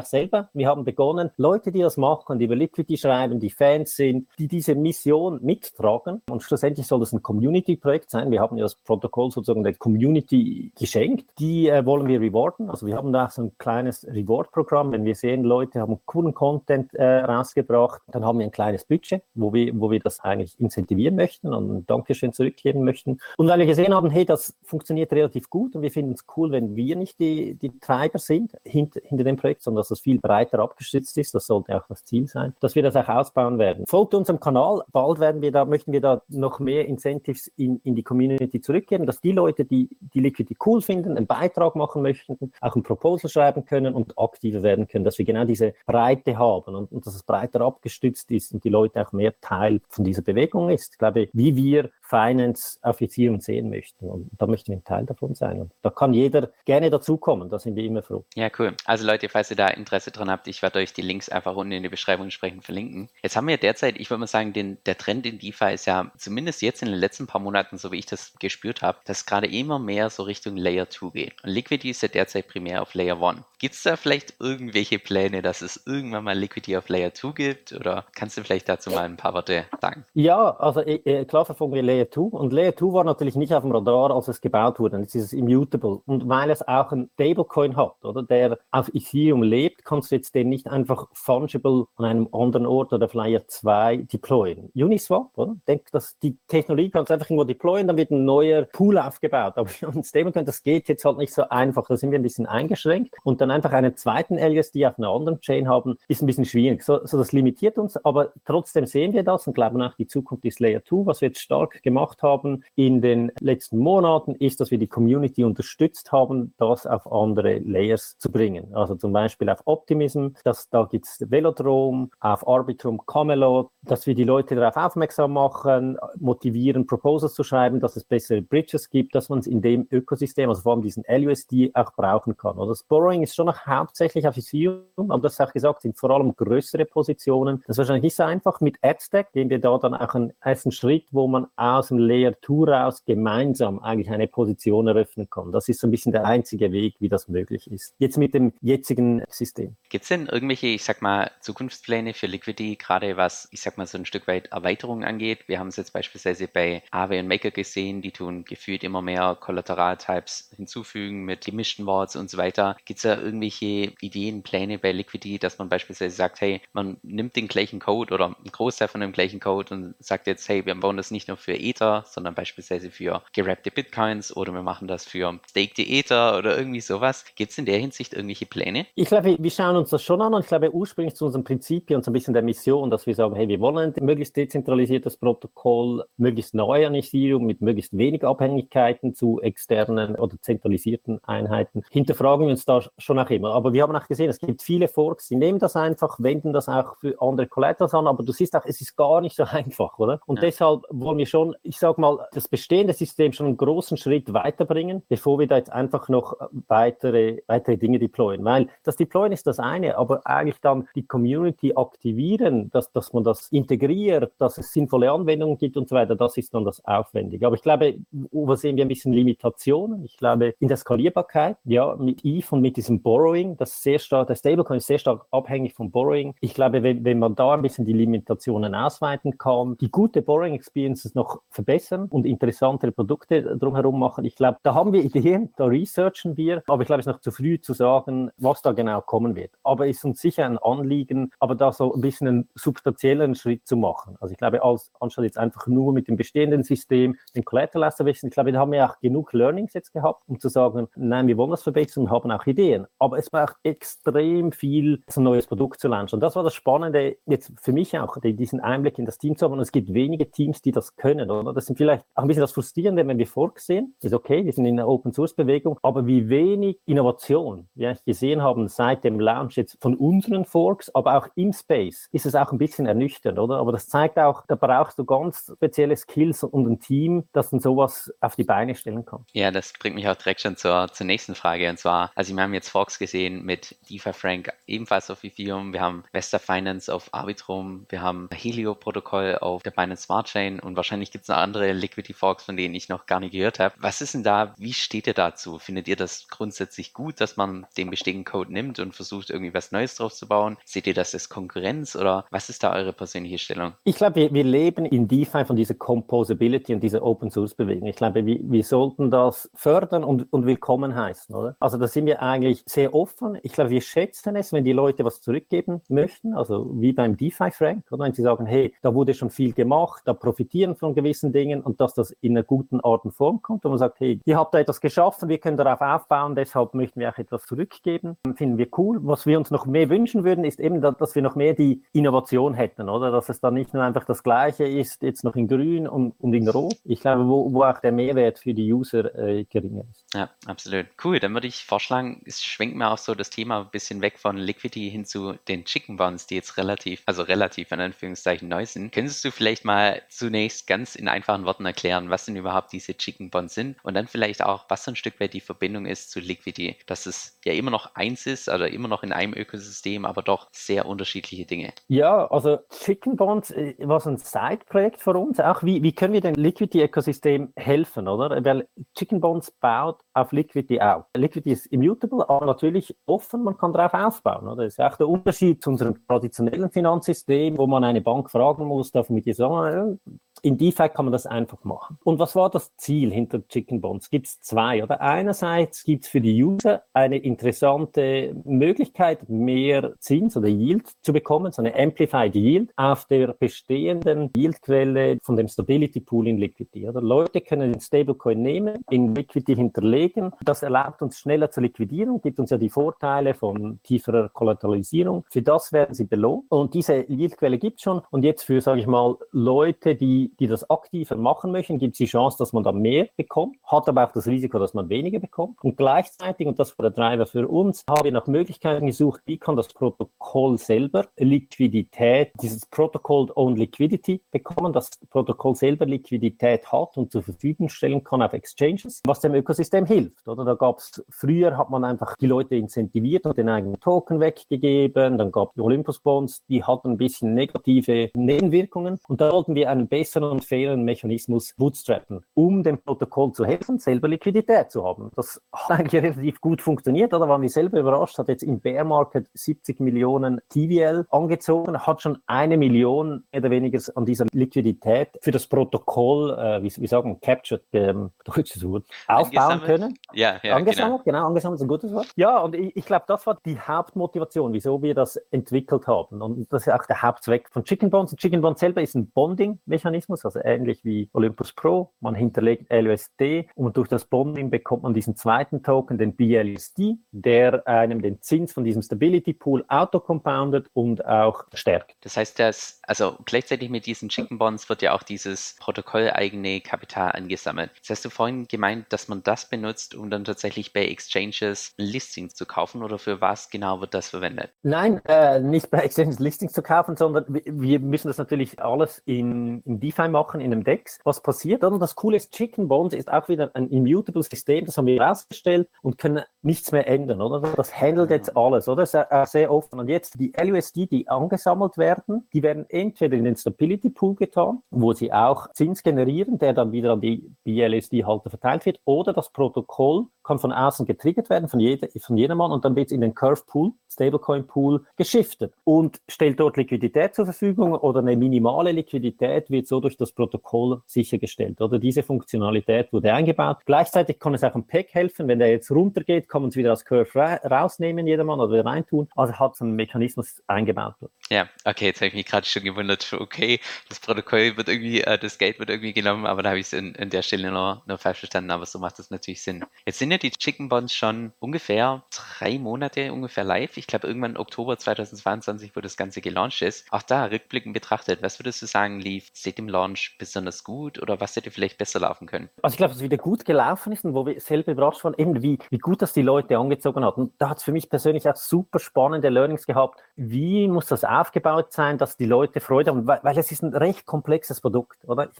auch 0.00 0.06
selber, 0.06 0.48
wir 0.52 0.68
haben 0.68 0.84
begonnen, 0.84 1.30
Leute, 1.36 1.72
die 1.72 1.80
das 1.80 1.96
machen, 1.96 2.38
die 2.38 2.44
über 2.44 2.56
Liquidity 2.56 2.96
schreiben, 2.96 3.40
die 3.40 3.50
Fans 3.50 3.96
sind, 3.96 4.28
die 4.38 4.48
diese 4.48 4.74
Mission 4.74 5.40
mittragen. 5.42 6.22
Und 6.28 6.42
schlussendlich 6.42 6.86
soll 6.86 7.00
das 7.00 7.07
ein 7.12 7.22
Community-Projekt 7.22 8.10
sein. 8.10 8.30
Wir 8.30 8.40
haben 8.40 8.56
ja 8.56 8.64
das 8.64 8.74
Protokoll 8.74 9.30
sozusagen 9.30 9.64
der 9.64 9.74
Community 9.74 10.72
geschenkt. 10.78 11.26
Die 11.38 11.68
äh, 11.68 11.84
wollen 11.84 12.08
wir 12.08 12.20
rewarden. 12.20 12.70
Also 12.70 12.86
wir 12.86 12.96
haben 12.96 13.12
da 13.12 13.30
so 13.30 13.42
ein 13.42 13.52
kleines 13.58 14.06
Reward-Programm. 14.06 14.92
Wenn 14.92 15.04
wir 15.04 15.14
sehen, 15.14 15.44
Leute 15.44 15.80
haben 15.80 16.00
coolen 16.06 16.34
Content 16.34 16.94
äh, 16.94 17.20
rausgebracht, 17.20 18.02
dann 18.08 18.24
haben 18.24 18.38
wir 18.38 18.46
ein 18.46 18.52
kleines 18.52 18.84
Budget, 18.84 19.22
wo 19.34 19.52
wir, 19.52 19.72
wo 19.78 19.90
wir 19.90 20.00
das 20.00 20.20
eigentlich 20.20 20.58
incentivieren 20.60 21.16
möchten 21.16 21.52
und 21.52 21.70
ein 21.70 21.86
Dankeschön 21.86 22.32
zurückgeben 22.32 22.84
möchten. 22.84 23.18
Und 23.36 23.48
weil 23.48 23.58
wir 23.58 23.66
gesehen 23.66 23.94
haben, 23.94 24.10
hey, 24.10 24.24
das 24.24 24.54
funktioniert 24.62 25.12
relativ 25.12 25.50
gut 25.50 25.74
und 25.74 25.82
wir 25.82 25.90
finden 25.90 26.12
es 26.12 26.24
cool, 26.36 26.50
wenn 26.50 26.76
wir 26.76 26.96
nicht 26.96 27.18
die, 27.18 27.54
die 27.54 27.78
Treiber 27.80 28.18
sind 28.18 28.52
hinter, 28.64 29.00
hinter 29.02 29.24
dem 29.24 29.36
Projekt, 29.36 29.62
sondern 29.62 29.80
dass 29.80 29.88
das 29.88 30.00
viel 30.00 30.18
breiter 30.18 30.58
abgestützt 30.58 31.16
ist. 31.18 31.34
Das 31.34 31.46
sollte 31.46 31.76
auch 31.76 31.86
das 31.88 32.04
Ziel 32.04 32.26
sein, 32.26 32.54
dass 32.60 32.74
wir 32.74 32.82
das 32.82 32.96
auch 32.96 33.08
ausbauen 33.08 33.58
werden. 33.58 33.84
Folgt 33.86 34.14
unserem 34.14 34.40
Kanal. 34.40 34.82
Bald 34.92 35.20
werden 35.20 35.42
wir 35.42 35.52
da, 35.52 35.64
möchten 35.64 35.92
wir 35.92 36.00
da 36.00 36.22
noch 36.28 36.58
mehr 36.58 36.86
Incentives 36.98 37.48
in, 37.56 37.80
in 37.84 37.94
die 37.94 38.02
Community 38.02 38.60
zurückgeben, 38.60 39.06
dass 39.06 39.20
die 39.20 39.32
Leute, 39.32 39.64
die 39.64 39.88
die 40.00 40.20
Liquidity 40.20 40.56
cool 40.66 40.82
finden, 40.82 41.16
einen 41.16 41.26
Beitrag 41.26 41.76
machen 41.76 42.02
möchten, 42.02 42.36
auch 42.60 42.76
ein 42.76 42.82
Proposal 42.82 43.30
schreiben 43.30 43.64
können 43.64 43.94
und 43.94 44.18
aktiver 44.18 44.62
werden 44.62 44.88
können, 44.88 45.04
dass 45.04 45.18
wir 45.18 45.24
genau 45.24 45.44
diese 45.44 45.74
Breite 45.86 46.38
haben 46.38 46.74
und, 46.74 46.92
und 46.92 47.06
dass 47.06 47.14
es 47.14 47.22
breiter 47.22 47.60
abgestützt 47.60 48.30
ist 48.30 48.52
und 48.52 48.64
die 48.64 48.68
Leute 48.68 49.00
auch 49.04 49.12
mehr 49.12 49.32
Teil 49.40 49.80
von 49.88 50.04
dieser 50.04 50.22
Bewegung 50.22 50.70
ist. 50.70 50.92
Ich 50.92 50.98
glaube, 50.98 51.28
wie 51.32 51.56
wir 51.56 51.90
Finance 52.08 52.78
auf 52.82 53.00
Ethereum 53.00 53.40
sehen 53.40 53.68
möchten. 53.68 54.08
Und 54.08 54.30
da 54.38 54.46
möchten 54.46 54.72
wir 54.72 54.78
ein 54.78 54.84
Teil 54.84 55.04
davon 55.04 55.34
sein. 55.34 55.60
Und 55.60 55.72
da 55.82 55.90
kann 55.90 56.14
jeder 56.14 56.50
gerne 56.64 56.90
dazukommen. 56.90 57.50
Da 57.50 57.58
sind 57.58 57.76
wir 57.76 57.84
immer 57.84 58.02
froh. 58.02 58.24
Ja, 58.34 58.48
cool. 58.58 58.74
Also 58.86 59.06
Leute, 59.06 59.28
falls 59.28 59.50
ihr 59.50 59.56
da 59.56 59.68
Interesse 59.68 60.10
dran 60.10 60.30
habt, 60.30 60.48
ich 60.48 60.62
werde 60.62 60.78
euch 60.78 60.92
die 60.94 61.02
Links 61.02 61.28
einfach 61.28 61.54
unten 61.54 61.72
in 61.72 61.82
die 61.82 61.88
Beschreibung 61.88 62.24
entsprechend 62.24 62.64
verlinken. 62.64 63.08
Jetzt 63.22 63.36
haben 63.36 63.46
wir 63.46 63.58
derzeit, 63.58 63.98
ich 63.98 64.08
würde 64.10 64.20
mal 64.20 64.26
sagen, 64.26 64.52
den, 64.52 64.78
der 64.86 64.96
Trend 64.96 65.26
in 65.26 65.38
DeFi 65.38 65.74
ist 65.74 65.86
ja 65.86 66.10
zumindest 66.16 66.62
jetzt 66.62 66.82
in 66.82 66.87
den 66.92 67.00
letzten 67.00 67.26
paar 67.26 67.40
Monaten, 67.40 67.76
so 67.76 67.92
wie 67.92 67.98
ich 67.98 68.06
das 68.06 68.32
gespürt 68.38 68.82
habe, 68.82 68.98
dass 69.04 69.26
gerade 69.26 69.46
immer 69.46 69.78
mehr 69.78 70.08
so 70.10 70.22
Richtung 70.22 70.56
Layer 70.56 70.88
2 70.88 71.10
geht. 71.10 71.44
Und 71.44 71.50
Liquidity 71.50 71.90
ist 71.90 72.02
ja 72.02 72.08
derzeit 72.08 72.48
primär 72.48 72.82
auf 72.82 72.94
Layer 72.94 73.22
1. 73.22 73.40
Gibt 73.58 73.74
es 73.74 73.82
da 73.82 73.96
vielleicht 73.96 74.34
irgendwelche 74.40 74.98
Pläne, 74.98 75.42
dass 75.42 75.62
es 75.62 75.82
irgendwann 75.86 76.24
mal 76.24 76.38
Liquidity 76.38 76.76
auf 76.76 76.88
Layer 76.88 77.12
2 77.12 77.32
gibt? 77.32 77.72
Oder 77.72 78.06
kannst 78.14 78.38
du 78.38 78.42
vielleicht 78.42 78.68
dazu 78.68 78.90
mal 78.90 79.04
ein 79.04 79.16
paar 79.16 79.34
Worte 79.34 79.66
sagen? 79.80 80.04
Ja, 80.14 80.56
also 80.56 80.80
äh, 80.80 81.24
klar 81.24 81.44
verfolgen 81.44 81.74
wir 81.74 81.82
Layer 81.82 81.98
Layer 81.98 82.10
2. 82.10 82.20
Und 82.36 82.52
Layer 82.52 82.76
2 82.76 82.92
war 82.92 83.04
natürlich 83.04 83.36
nicht 83.36 83.52
auf 83.52 83.62
dem 83.62 83.72
Radar, 83.72 84.10
als 84.10 84.28
es 84.28 84.40
gebaut 84.40 84.78
wurde. 84.78 84.98
Jetzt 84.98 85.14
ist 85.14 85.32
immutable. 85.32 86.00
Und 86.06 86.28
weil 86.28 86.50
es 86.50 86.66
auch 86.66 86.92
ein 86.92 87.10
Stablecoin 87.14 87.76
hat, 87.76 87.96
oder, 88.02 88.22
der 88.22 88.58
auf 88.70 88.88
Ethereum 88.94 89.42
lebt, 89.42 89.84
kannst 89.84 90.10
du 90.10 90.16
jetzt 90.16 90.34
den 90.34 90.48
nicht 90.48 90.66
einfach 90.66 91.08
fungible 91.12 91.86
an 91.96 92.04
einem 92.04 92.28
anderen 92.32 92.66
Ort 92.66 92.92
oder 92.92 93.08
Layer 93.12 93.46
2 93.46 94.08
deployen. 94.12 94.70
Uniswap, 94.74 95.36
oder? 95.36 95.56
Denk, 95.66 95.90
dass 95.92 96.18
die 96.18 96.36
Technologie 96.46 96.77
kannst 96.90 97.10
du 97.10 97.14
einfach 97.14 97.28
irgendwo 97.28 97.44
deployen, 97.44 97.86
dann 97.86 97.96
wird 97.96 98.10
ein 98.10 98.24
neuer 98.24 98.62
Pool 98.62 98.98
aufgebaut. 98.98 99.54
Aber 99.56 99.68
ein 99.82 100.04
Stablecoin, 100.04 100.44
das 100.44 100.62
geht 100.62 100.88
jetzt 100.88 101.04
halt 101.04 101.18
nicht 101.18 101.32
so 101.32 101.48
einfach. 101.48 101.86
Da 101.88 101.96
sind 101.96 102.10
wir 102.10 102.18
ein 102.18 102.22
bisschen 102.22 102.46
eingeschränkt. 102.46 103.14
Und 103.24 103.40
dann 103.40 103.50
einfach 103.50 103.72
einen 103.72 103.96
zweiten 103.96 104.38
LUSD 104.38 104.86
auf 104.86 104.98
einer 104.98 105.08
anderen 105.08 105.40
Chain 105.40 105.68
haben, 105.68 105.98
ist 106.08 106.22
ein 106.22 106.26
bisschen 106.26 106.44
schwierig. 106.44 106.82
So, 106.82 107.04
so 107.04 107.18
das 107.18 107.32
limitiert 107.32 107.78
uns, 107.78 107.96
aber 108.04 108.32
trotzdem 108.44 108.86
sehen 108.86 109.12
wir 109.12 109.22
das 109.22 109.46
und 109.46 109.54
glauben 109.54 109.80
auch, 109.82 109.94
die 109.94 110.06
Zukunft 110.06 110.44
ist 110.44 110.60
Layer 110.60 110.82
2, 110.84 111.06
was 111.06 111.20
wir 111.20 111.28
jetzt 111.28 111.40
stark 111.40 111.82
gemacht 111.82 112.22
haben 112.22 112.64
in 112.74 113.00
den 113.00 113.32
letzten 113.40 113.78
Monaten, 113.78 114.34
ist, 114.34 114.60
dass 114.60 114.70
wir 114.70 114.78
die 114.78 114.86
Community 114.86 115.44
unterstützt 115.44 116.12
haben, 116.12 116.54
das 116.58 116.86
auf 116.86 117.10
andere 117.10 117.58
Layers 117.58 118.16
zu 118.18 118.30
bringen. 118.30 118.74
Also 118.74 118.94
zum 118.94 119.12
Beispiel 119.12 119.48
auf 119.48 119.62
Optimism, 119.64 120.28
dass, 120.44 120.68
da 120.68 120.84
gibt 120.84 121.06
es 121.06 121.30
Velodrom, 121.30 122.10
auf 122.20 122.46
Arbitrum 122.46 123.00
Camelot, 123.06 123.70
dass 123.82 124.06
wir 124.06 124.14
die 124.14 124.24
Leute 124.24 124.54
darauf 124.54 124.76
aufmerksam 124.76 125.32
machen, 125.32 125.98
motivieren, 126.16 126.67
Proposals 126.86 127.34
zu 127.34 127.44
schreiben, 127.44 127.80
dass 127.80 127.96
es 127.96 128.04
bessere 128.04 128.42
Bridges 128.42 128.90
gibt, 128.90 129.14
dass 129.14 129.28
man 129.28 129.38
es 129.38 129.46
in 129.46 129.62
dem 129.62 129.86
Ökosystem, 129.90 130.48
also 130.48 130.62
vor 130.62 130.72
allem 130.72 130.82
diesen 130.82 131.04
LUSD, 131.08 131.70
auch 131.74 131.92
brauchen 131.92 132.36
kann. 132.36 132.56
Oder 132.58 132.70
das 132.70 132.82
Borrowing 132.82 133.22
ist 133.22 133.34
schon 133.34 133.46
noch 133.46 133.66
hauptsächlich 133.66 134.26
auf 134.26 134.36
Ethereum, 134.36 135.10
aber 135.10 135.22
das 135.22 135.40
auch 135.40 135.52
gesagt, 135.52 135.82
sind 135.82 135.96
vor 135.96 136.10
allem 136.10 136.34
größere 136.34 136.84
Positionen. 136.84 137.62
Das 137.66 137.74
ist 137.74 137.78
wahrscheinlich 137.78 138.04
nicht 138.04 138.16
so 138.16 138.22
einfach. 138.24 138.60
Mit 138.60 138.76
AdStack 138.82 139.32
gehen 139.32 139.50
wir 139.50 139.58
da 139.58 139.78
dann 139.78 139.94
auch 139.94 140.14
einen 140.14 140.32
ersten 140.40 140.72
Schritt, 140.72 141.06
wo 141.10 141.26
man 141.26 141.46
aus 141.56 141.88
dem 141.88 141.98
Layer 141.98 142.34
2 142.44 142.70
raus 142.70 143.04
gemeinsam 143.04 143.78
eigentlich 143.78 144.10
eine 144.10 144.26
Position 144.28 144.86
eröffnen 144.86 145.28
kann. 145.30 145.52
Das 145.52 145.68
ist 145.68 145.80
so 145.80 145.86
ein 145.86 145.90
bisschen 145.90 146.12
der 146.12 146.24
einzige 146.24 146.72
Weg, 146.72 146.96
wie 147.00 147.08
das 147.08 147.28
möglich 147.28 147.70
ist. 147.70 147.94
Jetzt 147.98 148.18
mit 148.18 148.34
dem 148.34 148.52
jetzigen 148.60 149.22
System. 149.28 149.76
Gibt 149.88 150.02
es 150.02 150.08
denn 150.08 150.26
irgendwelche, 150.26 150.68
ich 150.68 150.84
sag 150.84 151.02
mal, 151.02 151.30
Zukunftspläne 151.40 152.14
für 152.14 152.26
Liquidity, 152.26 152.76
gerade 152.76 153.16
was, 153.16 153.48
ich 153.50 153.60
sag 153.60 153.78
mal, 153.78 153.86
so 153.86 153.98
ein 153.98 154.04
Stück 154.04 154.26
weit 154.26 154.48
Erweiterungen 154.48 155.04
angeht? 155.04 155.48
Wir 155.48 155.58
haben 155.58 155.68
es 155.68 155.76
jetzt 155.76 155.92
beispielsweise 155.92 156.48
bei 156.48 156.57
Aave 156.90 157.18
und 157.20 157.28
Maker 157.28 157.50
gesehen, 157.50 158.02
die 158.02 158.12
tun 158.12 158.44
gefühlt 158.44 158.84
immer 158.84 159.02
mehr 159.02 159.36
Kollateraltypes 159.38 160.50
hinzufügen 160.56 161.24
mit 161.24 161.44
gemischten 161.44 161.86
Worts 161.86 162.16
und 162.16 162.30
so 162.30 162.38
weiter. 162.38 162.76
Gibt 162.84 162.98
es 162.98 163.02
da 163.02 163.20
irgendwelche 163.20 163.92
Ideen, 164.00 164.42
Pläne 164.42 164.78
bei 164.78 164.92
Liquidity, 164.92 165.38
dass 165.38 165.58
man 165.58 165.68
beispielsweise 165.68 166.14
sagt, 166.14 166.40
hey, 166.40 166.60
man 166.72 166.98
nimmt 167.02 167.36
den 167.36 167.48
gleichen 167.48 167.80
Code 167.80 168.14
oder 168.14 168.26
einen 168.26 168.52
Großteil 168.52 168.88
von 168.88 169.00
dem 169.00 169.12
gleichen 169.12 169.40
Code 169.40 169.74
und 169.74 169.94
sagt 169.98 170.26
jetzt, 170.26 170.48
hey, 170.48 170.64
wir 170.66 170.74
bauen 170.74 170.96
das 170.96 171.10
nicht 171.10 171.28
nur 171.28 171.36
für 171.36 171.54
Ether, 171.54 172.04
sondern 172.06 172.34
beispielsweise 172.34 172.90
für 172.90 173.22
gerappte 173.32 173.70
Bitcoins 173.70 174.36
oder 174.36 174.52
wir 174.52 174.62
machen 174.62 174.88
das 174.88 175.04
für 175.04 175.38
staked 175.48 175.78
Ether 175.78 176.38
oder 176.38 176.56
irgendwie 176.56 176.80
sowas. 176.80 177.24
Gibt 177.34 177.52
es 177.52 177.58
in 177.58 177.66
der 177.66 177.78
Hinsicht 177.78 178.14
irgendwelche 178.14 178.46
Pläne? 178.46 178.86
Ich 178.94 179.08
glaube, 179.08 179.36
wir 179.38 179.50
schauen 179.50 179.76
uns 179.76 179.90
das 179.90 180.02
schon 180.02 180.20
an 180.20 180.34
und 180.34 180.42
ich 180.42 180.48
glaube 180.48 180.72
ursprünglich 180.72 181.14
zu 181.14 181.26
unserem 181.26 181.44
Prinzip 181.44 181.90
und 181.90 182.04
so 182.04 182.10
ein 182.10 182.14
bisschen 182.14 182.34
der 182.34 182.42
Mission, 182.42 182.90
dass 182.90 183.06
wir 183.06 183.14
sagen, 183.14 183.34
hey, 183.34 183.48
wir 183.48 183.60
wollen 183.60 183.94
ein 183.94 184.04
möglichst 184.04 184.36
dezentralisiertes 184.36 185.16
Protokoll, 185.16 186.04
möglichst 186.16 186.37
neu 186.54 186.86
an 186.86 186.94
Ethereum 186.94 187.44
mit 187.44 187.60
möglichst 187.60 187.96
wenig 187.96 188.24
Abhängigkeiten 188.24 189.14
zu 189.14 189.40
externen 189.40 190.16
oder 190.16 190.36
zentralisierten 190.40 191.22
Einheiten. 191.24 191.82
Hinterfragen 191.90 192.46
wir 192.46 192.50
uns 192.50 192.64
da 192.64 192.82
schon 192.98 193.18
auch 193.18 193.30
immer. 193.30 193.52
Aber 193.52 193.72
wir 193.72 193.82
haben 193.82 193.94
auch 193.94 194.06
gesehen, 194.06 194.30
es 194.30 194.38
gibt 194.38 194.62
viele 194.62 194.88
Forks, 194.88 195.28
die 195.28 195.36
nehmen 195.36 195.58
das 195.58 195.76
einfach, 195.76 196.18
wenden 196.20 196.52
das 196.52 196.68
auch 196.68 196.96
für 196.96 197.20
andere 197.20 197.46
Collaterals 197.46 197.94
an, 197.94 198.06
aber 198.06 198.22
du 198.22 198.32
siehst 198.32 198.54
auch, 198.56 198.64
es 198.64 198.80
ist 198.80 198.96
gar 198.96 199.20
nicht 199.20 199.36
so 199.36 199.44
einfach, 199.50 199.98
oder? 199.98 200.20
Und 200.26 200.36
ja. 200.36 200.42
deshalb 200.42 200.82
wollen 200.90 201.18
wir 201.18 201.26
schon, 201.26 201.54
ich 201.62 201.78
sage 201.78 202.00
mal, 202.00 202.26
das 202.32 202.48
bestehende 202.48 202.92
System 202.92 203.32
schon 203.32 203.46
einen 203.46 203.56
großen 203.56 203.96
Schritt 203.96 204.32
weiterbringen, 204.32 205.02
bevor 205.08 205.38
wir 205.38 205.46
da 205.46 205.56
jetzt 205.56 205.72
einfach 205.72 206.08
noch 206.08 206.36
weitere, 206.68 207.42
weitere 207.46 207.76
Dinge 207.76 207.98
deployen. 207.98 208.44
Weil 208.44 208.68
das 208.84 208.96
Deployen 208.96 209.32
ist 209.32 209.46
das 209.46 209.58
eine, 209.58 209.96
aber 209.98 210.26
eigentlich 210.26 210.60
dann 210.60 210.88
die 210.94 211.06
Community 211.06 211.74
aktivieren, 211.74 212.70
dass, 212.70 212.92
dass 212.92 213.12
man 213.12 213.24
das 213.24 213.48
integriert, 213.48 214.32
dass 214.38 214.58
es 214.58 214.72
sinnvolle 214.72 215.10
Anwendungen 215.10 215.58
gibt 215.58 215.76
und 215.76 215.88
so 215.88 215.96
weiter, 215.96 216.16
das 216.28 216.36
ist 216.36 216.52
dann 216.54 216.64
das 216.64 216.84
Aufwendige. 216.84 217.46
Aber 217.46 217.56
ich 217.56 217.62
glaube, 217.62 217.98
wo 218.12 218.54
sehen 218.54 218.76
wir 218.76 218.84
ein 218.84 218.88
bisschen 218.88 219.12
Limitationen? 219.12 220.04
Ich 220.04 220.16
glaube, 220.18 220.54
in 220.60 220.68
der 220.68 220.76
Skalierbarkeit, 220.76 221.56
ja, 221.64 221.96
mit 221.96 222.24
ETH 222.24 222.52
und 222.52 222.60
mit 222.60 222.76
diesem 222.76 223.00
Borrowing, 223.00 223.56
das 223.56 223.82
sehr 223.82 223.98
stark, 223.98 224.28
der 224.28 224.34
Stablecoin 224.34 224.76
ist 224.76 224.86
sehr 224.86 224.98
stark 224.98 225.26
abhängig 225.30 225.74
vom 225.74 225.90
Borrowing. 225.90 226.34
Ich 226.40 226.52
glaube, 226.52 226.82
wenn, 226.82 227.04
wenn 227.04 227.18
man 227.18 227.34
da 227.34 227.54
ein 227.54 227.62
bisschen 227.62 227.86
die 227.86 227.94
Limitationen 227.94 228.74
ausweiten 228.74 229.38
kann, 229.38 229.76
die 229.78 229.90
gute 229.90 230.20
Borrowing 230.20 230.54
Experience 230.54 231.06
ist 231.06 231.14
noch 231.14 231.40
verbessern 231.50 232.06
und 232.10 232.26
interessantere 232.26 232.92
Produkte 232.92 233.56
drumherum 233.56 233.98
machen. 233.98 234.24
Ich 234.26 234.36
glaube, 234.36 234.58
da 234.62 234.74
haben 234.74 234.92
wir 234.92 235.02
Ideen, 235.02 235.52
da 235.56 235.64
researchen 235.64 236.36
wir, 236.36 236.62
aber 236.66 236.82
ich 236.82 236.86
glaube, 236.86 237.00
es 237.00 237.06
ist 237.06 237.12
noch 237.12 237.20
zu 237.20 237.30
früh 237.30 237.58
zu 237.60 237.72
sagen, 237.72 238.30
was 238.36 238.60
da 238.60 238.72
genau 238.72 239.00
kommen 239.00 239.34
wird. 239.34 239.52
Aber 239.62 239.88
es 239.88 239.98
ist 239.98 240.04
uns 240.04 240.20
sicher 240.20 240.44
ein 240.44 240.58
Anliegen, 240.58 241.30
aber 241.38 241.54
da 241.54 241.72
so 241.72 241.94
ein 241.94 242.02
bisschen 242.02 242.28
einen 242.28 242.48
substanzielleren 242.54 243.34
Schritt 243.34 243.66
zu 243.66 243.78
machen. 243.78 244.16
Also 244.20 244.32
ich 244.32 244.38
glaube, 244.38 244.62
als, 244.62 244.90
anstatt 245.00 245.24
jetzt 245.24 245.38
einfach 245.38 245.66
nur 245.66 245.92
mit 245.94 246.08
dem 246.08 246.17
bestehenden 246.18 246.62
System 246.62 247.16
den 247.34 247.44
Collateral 247.44 247.88
auszuwechseln, 247.88 248.28
ich 248.28 248.34
glaube, 248.34 248.52
da 248.52 248.60
haben 248.60 248.72
wir 248.72 248.84
auch 248.84 248.98
genug 249.00 249.32
Learnings 249.32 249.72
jetzt 249.72 249.92
gehabt, 249.92 250.22
um 250.26 250.38
zu 250.38 250.48
sagen, 250.48 250.88
nein, 250.96 251.26
wir 251.26 251.36
wollen 251.36 251.50
das 251.50 251.62
verbessern 251.62 252.04
und 252.04 252.10
haben 252.10 252.30
auch 252.30 252.46
Ideen. 252.46 252.86
Aber 252.98 253.18
es 253.18 253.30
braucht 253.30 253.56
extrem 253.62 254.52
viel, 254.52 255.02
ein 255.14 255.22
neues 255.22 255.46
Produkt 255.46 255.80
zu 255.80 255.88
launchen. 255.88 256.16
Und 256.16 256.20
das 256.20 256.36
war 256.36 256.42
das 256.42 256.54
Spannende 256.54 257.16
jetzt 257.26 257.52
für 257.60 257.72
mich 257.72 257.98
auch, 257.98 258.18
diesen 258.20 258.60
Einblick 258.60 258.98
in 258.98 259.06
das 259.06 259.18
Team 259.18 259.36
zu 259.36 259.44
haben. 259.44 259.54
Und 259.54 259.60
es 259.60 259.72
gibt 259.72 259.92
wenige 259.94 260.30
Teams, 260.30 260.60
die 260.62 260.72
das 260.72 260.96
können, 260.96 261.30
oder? 261.30 261.52
Das 261.52 261.66
sind 261.66 261.76
vielleicht 261.76 262.04
auch 262.14 262.22
ein 262.22 262.28
bisschen 262.28 262.42
das 262.42 262.52
Frustrierende, 262.52 263.06
wenn 263.06 263.18
wir 263.18 263.26
Forks 263.26 263.66
sehen. 263.66 263.94
Ist 264.02 264.14
okay, 264.14 264.44
wir 264.44 264.52
sind 264.52 264.66
in 264.66 264.76
der 264.76 264.88
Open 264.88 265.12
Source 265.12 265.34
Bewegung, 265.34 265.78
aber 265.82 266.06
wie 266.06 266.28
wenig 266.28 266.78
Innovation 266.84 267.68
wir 267.74 267.96
gesehen 268.04 268.42
haben 268.42 268.68
seit 268.68 269.04
dem 269.04 269.20
Launch 269.20 269.56
jetzt 269.56 269.78
von 269.80 269.94
unseren 269.94 270.44
Forks, 270.44 270.94
aber 270.94 271.16
auch 271.16 271.28
im 271.36 271.52
Space, 271.52 272.08
ist 272.12 272.26
es 272.26 272.34
auch 272.34 272.52
ein 272.52 272.58
bisschen 272.58 272.86
ernüchternd, 272.86 273.38
oder? 273.38 273.58
Aber 273.58 273.72
das 273.72 273.88
zeigt 273.88 274.18
auch, 274.18 274.44
da 274.46 274.56
brauchst 274.56 274.98
du 274.98 275.04
ganz 275.04 275.52
spezielle 275.54 275.96
Skills 276.08 276.42
und 276.42 276.66
ein 276.66 276.80
Team, 276.80 277.24
das 277.32 277.50
dann 277.50 277.60
sowas 277.60 278.12
auf 278.20 278.36
die 278.36 278.44
Beine 278.44 278.74
stellen 278.74 279.04
kann. 279.04 279.24
Ja, 279.32 279.50
das 279.50 279.72
bringt 279.72 279.94
mich 279.94 280.08
auch 280.08 280.16
direkt 280.16 280.40
schon 280.40 280.56
zur, 280.56 280.88
zur 280.92 281.06
nächsten 281.06 281.34
Frage. 281.34 281.68
Und 281.68 281.78
zwar, 281.78 282.10
also 282.14 282.34
wir 282.34 282.42
haben 282.42 282.54
jetzt 282.54 282.68
Forks 282.68 282.98
gesehen 282.98 283.44
mit 283.44 283.76
DeFi 283.88 284.12
Frank 284.12 284.52
ebenfalls 284.66 285.10
auf 285.10 285.24
Ethereum, 285.24 285.72
wir 285.72 285.80
haben 285.80 286.04
Vesta 286.12 286.38
Finance 286.38 286.92
auf 286.92 287.12
Arbitrum, 287.12 287.86
wir 287.88 288.02
haben 288.02 288.28
Helio-Protokoll 288.32 289.38
auf 289.38 289.62
der 289.62 289.70
Binance 289.70 290.04
Smart 290.04 290.26
Chain 290.26 290.60
und 290.60 290.76
wahrscheinlich 290.76 291.10
gibt 291.10 291.22
es 291.22 291.28
noch 291.28 291.36
andere 291.36 291.72
Liquidity 291.72 292.12
Forks, 292.12 292.44
von 292.44 292.56
denen 292.56 292.74
ich 292.74 292.88
noch 292.88 293.06
gar 293.06 293.20
nicht 293.20 293.32
gehört 293.32 293.58
habe. 293.58 293.74
Was 293.78 294.00
ist 294.00 294.14
denn 294.14 294.22
da, 294.22 294.54
wie 294.58 294.72
steht 294.72 295.06
ihr 295.06 295.14
dazu? 295.14 295.58
Findet 295.58 295.88
ihr 295.88 295.96
das 295.96 296.28
grundsätzlich 296.28 296.92
gut, 296.92 297.20
dass 297.20 297.36
man 297.36 297.66
den 297.76 297.90
bestehenden 297.90 298.24
Code 298.24 298.52
nimmt 298.52 298.78
und 298.78 298.94
versucht, 298.94 299.30
irgendwie 299.30 299.54
was 299.54 299.72
Neues 299.72 299.96
drauf 299.96 300.12
zu 300.14 300.26
bauen? 300.26 300.56
Seht 300.64 300.86
ihr 300.86 300.94
das 300.94 301.14
als 301.14 301.28
Konkurrenz 301.28 301.96
oder 301.96 302.26
was 302.30 302.48
ist 302.48 302.62
da 302.62 302.72
eure 302.72 302.92
persönliche 302.92 303.38
Stellung? 303.38 303.72
Ich 303.84 303.96
glaube, 303.96 304.16
wir, 304.16 304.32
wir 304.32 304.44
leben 304.44 304.84
in 304.84 305.08
DeFi 305.08 305.44
von 305.44 305.56
dieser 305.56 305.74
Composability 305.98 306.74
und 306.74 306.80
dieser 306.80 307.02
Open 307.02 307.30
Source 307.30 307.54
Bewegung. 307.54 307.88
Ich 307.88 307.96
glaube, 307.96 308.24
wir, 308.24 308.38
wir 308.42 308.62
sollten 308.62 309.10
das 309.10 309.50
fördern 309.54 310.04
und, 310.04 310.32
und 310.32 310.46
willkommen 310.46 310.94
heißen, 310.94 311.34
oder? 311.34 311.56
Also 311.58 311.76
da 311.76 311.88
sind 311.88 312.06
wir 312.06 312.22
eigentlich 312.22 312.62
sehr 312.66 312.94
offen. 312.94 313.38
Ich 313.42 313.52
glaube, 313.52 313.70
wir 313.70 313.80
schätzen 313.80 314.36
es, 314.36 314.52
wenn 314.52 314.64
die 314.64 314.72
Leute 314.72 315.04
was 315.04 315.20
zurückgeben 315.20 315.80
möchten, 315.88 316.34
also 316.34 316.70
wie 316.80 316.92
beim 316.92 317.16
DeFi 317.16 317.50
Frank, 317.50 317.84
oder? 317.90 318.04
Wenn 318.04 318.12
sie 318.12 318.22
sagen, 318.22 318.46
hey, 318.46 318.72
da 318.82 318.94
wurde 318.94 319.14
schon 319.14 319.30
viel 319.30 319.52
gemacht, 319.52 320.02
da 320.04 320.14
profitieren 320.14 320.76
von 320.76 320.94
gewissen 320.94 321.32
Dingen 321.32 321.62
und 321.62 321.80
dass 321.80 321.94
das 321.94 322.10
in 322.20 322.36
einer 322.36 322.44
guten 322.44 322.80
Art 322.80 323.04
und 323.04 323.12
Form 323.12 323.42
kommt 323.42 323.64
und 323.64 323.72
man 323.72 323.78
sagt, 323.78 323.98
hey, 324.00 324.20
ihr 324.24 324.38
habt 324.38 324.54
da 324.54 324.60
etwas 324.60 324.80
geschaffen, 324.80 325.28
wir 325.28 325.38
können 325.38 325.56
darauf 325.56 325.80
aufbauen, 325.80 326.34
deshalb 326.36 326.74
möchten 326.74 327.00
wir 327.00 327.10
auch 327.10 327.18
etwas 327.18 327.44
zurückgeben. 327.44 328.16
Finden 328.36 328.58
wir 328.58 328.68
cool. 328.78 329.00
Was 329.02 329.26
wir 329.26 329.38
uns 329.38 329.50
noch 329.50 329.66
mehr 329.66 329.90
wünschen 329.90 330.24
würden, 330.24 330.44
ist 330.44 330.60
eben, 330.60 330.80
dass 330.80 331.14
wir 331.14 331.22
noch 331.22 331.34
mehr 331.34 331.54
die 331.54 331.82
Innovation 331.92 332.54
hätten, 332.54 332.88
oder? 332.88 333.10
Dass 333.10 333.28
es 333.28 333.40
dann 333.40 333.54
nicht 333.54 333.74
nur 333.74 333.82
einfach 333.82 334.04
das 334.04 334.22
Gleiche 334.22 334.64
ist, 334.64 335.02
jetzt 335.02 335.24
noch 335.24 335.34
in 335.34 335.48
Grün 335.48 335.87
und, 335.88 336.12
und 336.18 336.34
in 336.34 336.48
Rot. 336.48 336.76
Ich 336.84 337.00
glaube, 337.00 337.26
wo, 337.26 337.52
wo 337.52 337.64
auch 337.64 337.78
der 337.80 337.92
Mehrwert 337.92 338.38
für 338.38 338.54
die 338.54 338.72
User 338.72 339.14
äh, 339.18 339.44
geringer 339.44 339.84
ist. 339.90 340.04
Ja, 340.14 340.30
absolut. 340.46 340.86
Cool. 341.02 341.20
Dann 341.20 341.34
würde 341.34 341.46
ich 341.46 341.64
vorschlagen, 341.64 342.22
es 342.26 342.42
schwenkt 342.42 342.76
mir 342.76 342.90
auch 342.90 342.98
so 342.98 343.14
das 343.14 343.30
Thema 343.30 343.60
ein 343.60 343.70
bisschen 343.70 344.00
weg 344.00 344.18
von 344.18 344.36
Liquidity 344.36 344.90
hin 344.90 345.04
zu 345.04 345.34
den 345.48 345.64
Chicken 345.64 345.96
Bonds, 345.96 346.26
die 346.26 346.36
jetzt 346.36 346.56
relativ, 346.56 347.02
also 347.06 347.22
relativ 347.22 347.72
in 347.72 347.80
Anführungszeichen 347.80 348.48
neu 348.48 348.66
sind. 348.66 348.92
Könntest 348.92 349.24
du 349.24 349.30
vielleicht 349.30 349.64
mal 349.64 350.02
zunächst 350.08 350.66
ganz 350.66 350.94
in 350.94 351.08
einfachen 351.08 351.44
Worten 351.44 351.66
erklären, 351.66 352.10
was 352.10 352.24
denn 352.24 352.36
überhaupt 352.36 352.72
diese 352.72 352.96
Chicken 352.96 353.30
Bonds 353.30 353.54
sind 353.54 353.76
und 353.82 353.94
dann 353.94 354.06
vielleicht 354.06 354.42
auch, 354.42 354.64
was 354.68 354.84
so 354.84 354.92
ein 354.92 354.96
Stück 354.96 355.20
weit 355.20 355.34
die 355.34 355.40
Verbindung 355.40 355.86
ist 355.86 356.10
zu 356.10 356.20
Liquidity, 356.20 356.76
dass 356.86 357.06
es 357.06 357.38
ja 357.44 357.52
immer 357.52 357.70
noch 357.70 357.94
eins 357.94 358.26
ist, 358.26 358.48
also 358.48 358.64
immer 358.64 358.88
noch 358.88 359.02
in 359.02 359.12
einem 359.12 359.34
Ökosystem, 359.34 360.04
aber 360.04 360.22
doch 360.22 360.48
sehr 360.52 360.86
unterschiedliche 360.86 361.44
Dinge. 361.44 361.72
Ja, 361.88 362.26
also 362.30 362.58
Chicken 362.70 363.16
Bonds 363.16 363.50
äh, 363.50 363.74
war 363.78 364.00
so 364.00 364.10
ein 364.10 364.18
Side-Projekt 364.18 365.02
für 365.02 365.12
uns. 365.12 365.40
Auch 365.40 365.62
wie, 365.62 365.77
wie 365.82 365.92
können 365.92 366.12
wir 366.12 366.20
dem 366.20 366.34
Liquidity-Ökosystem 366.34 367.52
helfen, 367.56 368.08
oder? 368.08 368.44
Weil 368.44 368.68
Chicken 368.96 369.20
Bonds 369.20 369.50
baut 369.50 370.00
auf 370.12 370.32
Liquidity 370.32 370.80
auf. 370.80 371.04
Liquidity 371.16 371.52
ist 371.52 371.66
immutable, 371.66 372.28
aber 372.28 372.46
natürlich 372.46 372.96
offen, 373.06 373.42
man 373.42 373.56
kann 373.56 373.72
darauf 373.72 373.94
aufbauen. 373.94 374.48
Oder? 374.48 374.64
Das 374.64 374.74
ist 374.74 374.80
auch 374.80 374.96
der 374.96 375.08
Unterschied 375.08 375.62
zu 375.62 375.70
unserem 375.70 376.06
traditionellen 376.06 376.70
Finanzsystem, 376.70 377.56
wo 377.58 377.66
man 377.66 377.84
eine 377.84 378.00
Bank 378.00 378.30
fragen 378.30 378.64
muss, 378.66 378.90
darf 378.92 379.10
mit 379.10 379.26
dir 379.26 379.34
sagen, 379.34 380.00
in 380.42 380.58
DeFi 380.58 380.88
kann 380.88 381.04
man 381.04 381.12
das 381.12 381.26
einfach 381.26 381.64
machen. 381.64 381.98
Und 382.04 382.18
was 382.18 382.34
war 382.34 382.50
das 382.50 382.74
Ziel 382.76 383.12
hinter 383.12 383.46
Chicken 383.48 383.80
Bonds? 383.80 384.10
Gibt 384.10 384.26
es 384.26 384.40
zwei. 384.40 384.82
Oder 384.82 385.00
einerseits 385.00 385.84
gibt 385.84 386.04
es 386.04 386.10
für 386.10 386.20
die 386.20 386.42
User 386.42 386.82
eine 386.92 387.18
interessante 387.18 388.34
Möglichkeit, 388.44 389.28
mehr 389.28 389.94
Zins 389.98 390.36
oder 390.36 390.48
Yield 390.48 390.88
zu 391.02 391.12
bekommen, 391.12 391.52
so 391.52 391.62
eine 391.62 391.74
Amplified 391.74 392.34
Yield 392.34 392.72
auf 392.76 393.06
der 393.06 393.34
bestehenden 393.34 394.30
Yieldquelle 394.36 395.18
von 395.22 395.36
dem 395.36 395.48
Stability 395.48 396.00
Pool 396.00 396.28
in 396.28 396.38
Liquidity. 396.38 396.88
Oder 396.88 397.00
Leute 397.00 397.40
können 397.40 397.72
den 397.72 397.80
Stablecoin 397.80 398.40
nehmen, 398.40 398.84
in 398.90 399.14
Liquidity 399.14 399.56
hinterlegen. 399.56 400.32
Das 400.44 400.62
erlaubt 400.62 401.02
uns 401.02 401.18
schneller 401.18 401.50
zu 401.50 401.60
liquidieren, 401.60 402.20
gibt 402.20 402.38
uns 402.38 402.50
ja 402.50 402.58
die 402.58 402.70
Vorteile 402.70 403.34
von 403.34 403.80
tieferer 403.82 404.28
Kollateralisierung. 404.28 405.24
Für 405.30 405.42
das 405.42 405.72
werden 405.72 405.94
sie 405.94 406.04
belohnt. 406.04 406.44
Und 406.48 406.74
diese 406.74 407.04
Yieldquelle 407.08 407.58
gibt 407.58 407.76
es 407.76 407.82
schon. 407.82 408.02
Und 408.10 408.24
jetzt 408.24 408.44
für, 408.44 408.60
sage 408.60 408.80
ich 408.80 408.86
mal, 408.86 409.16
Leute, 409.32 409.94
die 409.94 410.27
die, 410.38 410.46
das 410.46 410.68
aktiver 410.68 411.16
machen 411.16 411.52
möchten, 411.52 411.78
gibt 411.78 411.92
es 411.94 411.98
die 411.98 412.06
Chance, 412.06 412.38
dass 412.38 412.52
man 412.52 412.62
da 412.62 412.72
mehr 412.72 413.08
bekommt, 413.16 413.56
hat 413.64 413.88
aber 413.88 414.04
auch 414.04 414.12
das 414.12 414.26
Risiko, 414.26 414.58
dass 414.58 414.74
man 414.74 414.88
weniger 414.88 415.18
bekommt. 415.18 415.56
Und 415.62 415.76
gleichzeitig, 415.76 416.46
und 416.46 416.58
das 416.58 416.78
war 416.78 416.90
der 416.90 416.92
Driver 416.92 417.26
für 417.26 417.48
uns, 417.48 417.84
haben 417.88 418.04
wir 418.04 418.12
nach 418.12 418.26
Möglichkeiten 418.26 418.86
gesucht, 418.86 419.22
wie 419.26 419.38
kann 419.38 419.56
das 419.56 419.68
Protokoll 419.68 420.58
selber 420.58 421.06
Liquidität, 421.16 422.32
dieses 422.42 422.66
Protocol 422.66 423.30
Own 423.34 423.56
Liquidity 423.56 424.20
bekommen, 424.30 424.72
das 424.72 424.90
Protokoll 425.10 425.54
selber 425.54 425.86
Liquidität 425.86 426.70
hat 426.70 426.96
und 426.96 427.12
zur 427.12 427.22
Verfügung 427.22 427.68
stellen 427.68 428.04
kann 428.04 428.22
auf 428.22 428.32
Exchanges, 428.32 429.00
was 429.04 429.20
dem 429.20 429.34
Ökosystem 429.34 429.86
hilft. 429.86 430.26
Oder 430.28 430.44
da 430.44 430.54
gab 430.54 430.78
es, 430.78 431.04
früher 431.10 431.56
hat 431.56 431.70
man 431.70 431.84
einfach 431.84 432.16
die 432.16 432.26
Leute 432.26 432.56
incentiviert 432.56 433.26
und 433.26 433.36
den 433.36 433.48
eigenen 433.48 433.80
Token 433.80 434.20
weggegeben, 434.20 435.18
dann 435.18 435.32
gab 435.32 435.48
es 435.48 435.54
die 435.54 435.60
Olympus 435.60 436.00
Bonds, 436.00 436.44
die 436.46 436.62
hatten 436.62 436.92
ein 436.92 436.98
bisschen 436.98 437.34
negative 437.34 438.10
Nebenwirkungen 438.14 438.98
und 439.08 439.20
da 439.20 439.32
wollten 439.32 439.54
wir 439.54 439.70
einen 439.70 439.88
besseren 439.88 440.17
besseren 440.18 440.32
und 440.32 440.44
fairen 440.44 440.84
Mechanismus 440.84 441.54
bootstrappen, 441.56 442.24
um 442.34 442.62
dem 442.62 442.78
Protokoll 442.78 443.32
zu 443.32 443.44
helfen, 443.44 443.78
selber 443.78 444.08
Liquidität 444.08 444.70
zu 444.70 444.84
haben. 444.84 445.10
Das 445.16 445.40
hat 445.52 445.78
eigentlich 445.78 446.02
relativ 446.02 446.40
gut 446.40 446.60
funktioniert, 446.60 447.14
oder 447.14 447.28
waren 447.28 447.42
wir 447.42 447.48
selber 447.48 447.80
überrascht, 447.80 448.18
hat 448.18 448.28
jetzt 448.28 448.42
im 448.42 448.60
Bear 448.60 448.84
Market 448.84 449.26
70 449.34 449.80
Millionen 449.80 450.40
TVL 450.48 451.06
angezogen, 451.10 451.78
hat 451.78 452.02
schon 452.02 452.18
eine 452.26 452.56
Million 452.56 453.24
mehr 453.32 453.40
oder 453.40 453.50
weniger 453.50 453.78
an 453.94 454.04
dieser 454.04 454.26
Liquidität 454.32 455.10
für 455.20 455.30
das 455.30 455.46
Protokoll, 455.46 456.36
äh, 456.38 456.62
wie, 456.62 456.72
wie 456.76 456.86
sagen, 456.86 457.20
captured, 457.20 457.62
ähm, 457.72 458.10
deutsches 458.24 458.66
Wort, 458.66 458.84
aufbauen 459.06 459.60
können. 459.60 459.98
Ja, 460.12 460.38
ja, 460.42 460.56
angesammelt, 460.56 461.04
genau. 461.04 461.18
genau, 461.18 461.26
angesammelt 461.28 461.60
ist 461.60 461.64
ein 461.64 461.68
gutes 461.68 461.92
Wort. 461.92 462.08
Ja, 462.16 462.38
und 462.40 462.54
ich, 462.54 462.76
ich 462.76 462.84
glaube, 462.84 463.04
das 463.06 463.26
war 463.26 463.38
die 463.44 463.58
Hauptmotivation, 463.58 464.52
wieso 464.52 464.82
wir 464.82 464.94
das 464.94 465.16
entwickelt 465.30 465.86
haben. 465.86 466.22
Und 466.22 466.52
das 466.52 466.66
ist 466.66 466.72
auch 466.72 466.84
der 466.86 467.02
Hauptzweck 467.02 467.48
von 467.50 467.64
Chicken 467.64 467.90
Bonds. 467.90 468.12
Und 468.12 468.18
Chicken 468.18 468.40
Bonds 468.40 468.60
selber 468.60 468.82
ist 468.82 468.94
ein 468.94 469.10
Bonding-Mechanismus 469.10 470.07
Mechanismus, 470.08 470.24
also 470.24 470.40
ähnlich 470.42 470.84
wie 470.84 471.08
Olympus 471.12 471.52
Pro. 471.52 471.92
Man 472.00 472.14
hinterlegt 472.14 472.72
LUSD 472.72 473.48
und 473.54 473.76
durch 473.76 473.88
das 473.88 474.04
Bonding 474.04 474.50
bekommt 474.50 474.82
man 474.82 474.94
diesen 474.94 475.16
zweiten 475.16 475.62
Token, 475.62 475.98
den 475.98 476.16
BLUSD, 476.16 476.98
der 477.12 477.66
einem 477.66 478.02
den 478.02 478.20
Zins 478.22 478.52
von 478.52 478.64
diesem 478.64 478.82
Stability 478.82 479.34
Pool 479.34 479.64
auto-compoundet 479.68 480.68
und 480.72 481.04
auch 481.04 481.44
stärkt. 481.52 481.96
Das 482.00 482.16
heißt, 482.16 482.38
dass, 482.38 482.80
also 482.82 483.16
gleichzeitig 483.24 483.70
mit 483.70 483.86
diesen 483.86 484.08
Chicken 484.08 484.38
Bonds 484.38 484.68
wird 484.68 484.82
ja 484.82 484.94
auch 484.94 485.02
dieses 485.02 485.56
protokolleigene 485.60 486.60
Kapital 486.60 487.12
angesammelt. 487.12 487.70
Das 487.80 487.90
hast 487.90 488.04
du 488.04 488.10
vorhin 488.10 488.48
gemeint, 488.48 488.86
dass 488.90 489.08
man 489.08 489.22
das 489.22 489.48
benutzt, 489.48 489.94
um 489.94 490.10
dann 490.10 490.24
tatsächlich 490.24 490.72
bei 490.72 490.86
Exchanges 490.86 491.74
Listings 491.76 492.34
zu 492.34 492.46
kaufen 492.46 492.82
oder 492.82 492.98
für 492.98 493.20
was 493.20 493.50
genau 493.50 493.80
wird 493.80 493.94
das 493.94 494.10
verwendet? 494.10 494.50
Nein, 494.62 495.00
äh, 495.04 495.40
nicht 495.40 495.70
bei 495.70 495.80
Exchanges 495.80 496.18
Listings 496.18 496.52
zu 496.52 496.62
kaufen, 496.62 496.96
sondern 496.96 497.24
wir 497.28 497.80
müssen 497.80 498.08
das 498.08 498.18
natürlich 498.18 498.60
alles 498.60 499.02
in, 499.04 499.62
in 499.62 499.80
DeFi 499.80 499.97
DeFi 499.98 500.08
machen 500.08 500.40
in 500.40 500.52
einem 500.52 500.64
DEX. 500.64 500.98
Was 501.04 501.22
passiert 501.22 501.62
dann? 501.62 501.78
Das 501.78 501.94
Coole 501.94 502.16
ist, 502.16 502.32
Chicken 502.32 502.68
Bonds 502.68 502.94
ist 502.94 503.12
auch 503.12 503.28
wieder 503.28 503.50
ein 503.54 503.68
immutable 503.68 504.22
System, 504.22 504.64
das 504.64 504.76
haben 504.76 504.86
wir 504.86 505.00
herausgestellt 505.00 505.68
und 505.82 505.98
können 505.98 506.24
nichts 506.42 506.72
mehr 506.72 506.86
ändern, 506.86 507.20
oder? 507.20 507.40
Das 507.56 507.78
handelt 507.78 508.10
jetzt 508.10 508.36
alles, 508.36 508.68
oder? 508.68 508.82
Das 508.82 508.94
ist 508.94 509.06
äh, 509.10 509.26
sehr 509.26 509.52
offen. 509.52 509.78
Und 509.80 509.88
jetzt 509.88 510.18
die 510.18 510.32
LUSD, 510.40 510.86
die 510.86 511.08
angesammelt 511.08 511.78
werden, 511.78 512.28
die 512.32 512.42
werden 512.42 512.66
entweder 512.68 513.16
in 513.16 513.24
den 513.24 513.36
Stability 513.36 513.90
Pool 513.90 514.14
getan, 514.14 514.62
wo 514.70 514.92
sie 514.92 515.12
auch 515.12 515.52
Zins 515.52 515.82
generieren, 515.82 516.38
der 516.38 516.52
dann 516.52 516.72
wieder 516.72 516.92
an 516.92 517.00
die 517.00 517.30
BLSD-Halter 517.44 518.30
verteilt 518.30 518.66
wird, 518.66 518.80
oder 518.84 519.12
das 519.12 519.30
Protokoll 519.30 520.06
kann 520.28 520.38
von 520.38 520.52
außen 520.52 520.84
getriggert 520.84 521.30
werden, 521.30 521.48
von, 521.48 521.58
jeder, 521.58 521.88
von 522.00 522.18
jedermann 522.18 522.52
und 522.52 522.62
dann 522.62 522.76
wird 522.76 522.88
es 522.88 522.92
in 522.92 523.00
den 523.00 523.14
Curve 523.14 523.42
Pool, 523.46 523.72
Stablecoin 523.90 524.46
Pool 524.46 524.84
geschiftet 524.98 525.54
und 525.64 526.00
stellt 526.06 526.38
dort 526.38 526.58
Liquidität 526.58 527.14
zur 527.14 527.24
Verfügung 527.24 527.72
oder 527.72 528.00
eine 528.00 528.14
minimale 528.14 528.72
Liquidität 528.72 529.48
wird 529.48 529.66
so 529.66 529.80
durch 529.80 529.96
das 529.96 530.12
Protokoll 530.12 530.82
sichergestellt. 530.84 531.62
Oder 531.62 531.78
diese 531.78 532.02
Funktionalität 532.02 532.92
wurde 532.92 533.14
eingebaut. 533.14 533.56
Gleichzeitig 533.64 534.18
kann 534.18 534.34
es 534.34 534.44
auch 534.44 534.54
am 534.54 534.66
Pack 534.66 534.88
helfen, 534.92 535.28
wenn 535.28 535.38
der 535.38 535.48
jetzt 535.48 535.70
runtergeht, 535.70 536.28
kann 536.28 536.42
man 536.42 536.50
es 536.50 536.56
wieder 536.56 536.74
aus 536.74 536.84
Curve 536.84 537.08
ra 537.14 537.36
rausnehmen, 537.36 538.06
jedermann 538.06 538.38
oder 538.38 538.62
reintun. 538.62 539.08
Also 539.16 539.32
hat 539.32 539.56
so 539.56 539.64
einen 539.64 539.76
Mechanismus 539.76 540.42
eingebaut. 540.46 540.94
Ja, 541.30 541.48
okay, 541.64 541.86
jetzt 541.86 542.02
habe 542.02 542.08
ich 542.08 542.14
mich 542.14 542.26
gerade 542.26 542.46
schon 542.46 542.64
gewundert, 542.64 543.14
okay, 543.18 543.60
das 543.88 543.98
Protokoll 543.98 544.58
wird 544.58 544.68
irgendwie, 544.68 545.00
äh, 545.00 545.18
das 545.18 545.38
Geld 545.38 545.58
wird 545.58 545.70
irgendwie 545.70 545.94
genommen, 545.94 546.26
aber 546.26 546.42
da 546.42 546.50
habe 546.50 546.58
ich 546.58 546.66
es 546.66 546.74
in 546.74 547.08
der 547.08 547.22
Stelle 547.22 547.50
noch, 547.50 547.86
noch 547.86 547.98
falsch 547.98 548.18
verstanden, 548.18 548.50
aber 548.50 548.66
so 548.66 548.78
macht 548.78 548.98
das 548.98 549.10
natürlich 549.10 549.42
Sinn. 549.42 549.64
Jetzt 549.86 549.98
sind 549.98 550.10
ja 550.10 550.17
die 550.18 550.30
Chicken 550.30 550.68
Bonds 550.68 550.94
schon 550.94 551.32
ungefähr 551.40 552.02
drei 552.10 552.58
Monate 552.58 553.12
ungefähr 553.12 553.44
live. 553.44 553.76
Ich 553.76 553.86
glaube, 553.86 554.06
irgendwann 554.06 554.36
Oktober 554.36 554.78
2022, 554.78 555.74
wo 555.74 555.80
das 555.80 555.96
Ganze 555.96 556.20
gelauncht 556.20 556.62
ist. 556.62 556.86
Auch 556.92 557.02
da 557.02 557.26
rückblickend 557.26 557.74
betrachtet, 557.74 558.22
was 558.22 558.38
würdest 558.38 558.62
du 558.62 558.66
sagen, 558.66 559.00
lief 559.00 559.30
seit 559.32 559.58
dem 559.58 559.68
Launch 559.68 560.16
besonders 560.18 560.64
gut 560.64 561.00
oder 561.00 561.20
was 561.20 561.36
hätte 561.36 561.50
vielleicht 561.50 561.78
besser 561.78 562.00
laufen 562.00 562.26
können? 562.26 562.48
Also 562.62 562.74
ich 562.74 562.78
glaube, 562.78 562.94
was 562.94 563.00
wieder 563.00 563.16
gut 563.16 563.44
gelaufen 563.44 563.92
ist 563.92 564.04
und 564.04 564.14
wo 564.14 564.26
wir 564.26 564.40
selber 564.40 564.72
überrascht 564.72 565.04
waren, 565.04 565.14
eben 565.16 565.42
wie, 565.42 565.58
wie 565.70 565.78
gut 565.78 566.02
das 566.02 566.12
die 566.12 566.22
Leute 566.22 566.58
angezogen 566.58 567.04
hat. 567.04 567.16
Und 567.16 567.32
da 567.38 567.50
hat 567.50 567.58
es 567.58 567.64
für 567.64 567.72
mich 567.72 567.88
persönlich 567.88 568.28
auch 568.28 568.36
super 568.36 568.78
spannende 568.78 569.28
Learnings 569.28 569.66
gehabt. 569.66 570.00
Wie 570.16 570.68
muss 570.68 570.86
das 570.86 571.04
aufgebaut 571.04 571.72
sein, 571.72 571.98
dass 571.98 572.16
die 572.16 572.26
Leute 572.26 572.60
Freude 572.60 572.90
haben? 572.90 573.06
Weil, 573.06 573.20
weil 573.22 573.38
es 573.38 573.52
ist 573.52 573.62
ein 573.62 573.74
recht 573.74 574.06
komplexes 574.06 574.60
Produkt, 574.60 574.98
oder? 575.04 575.30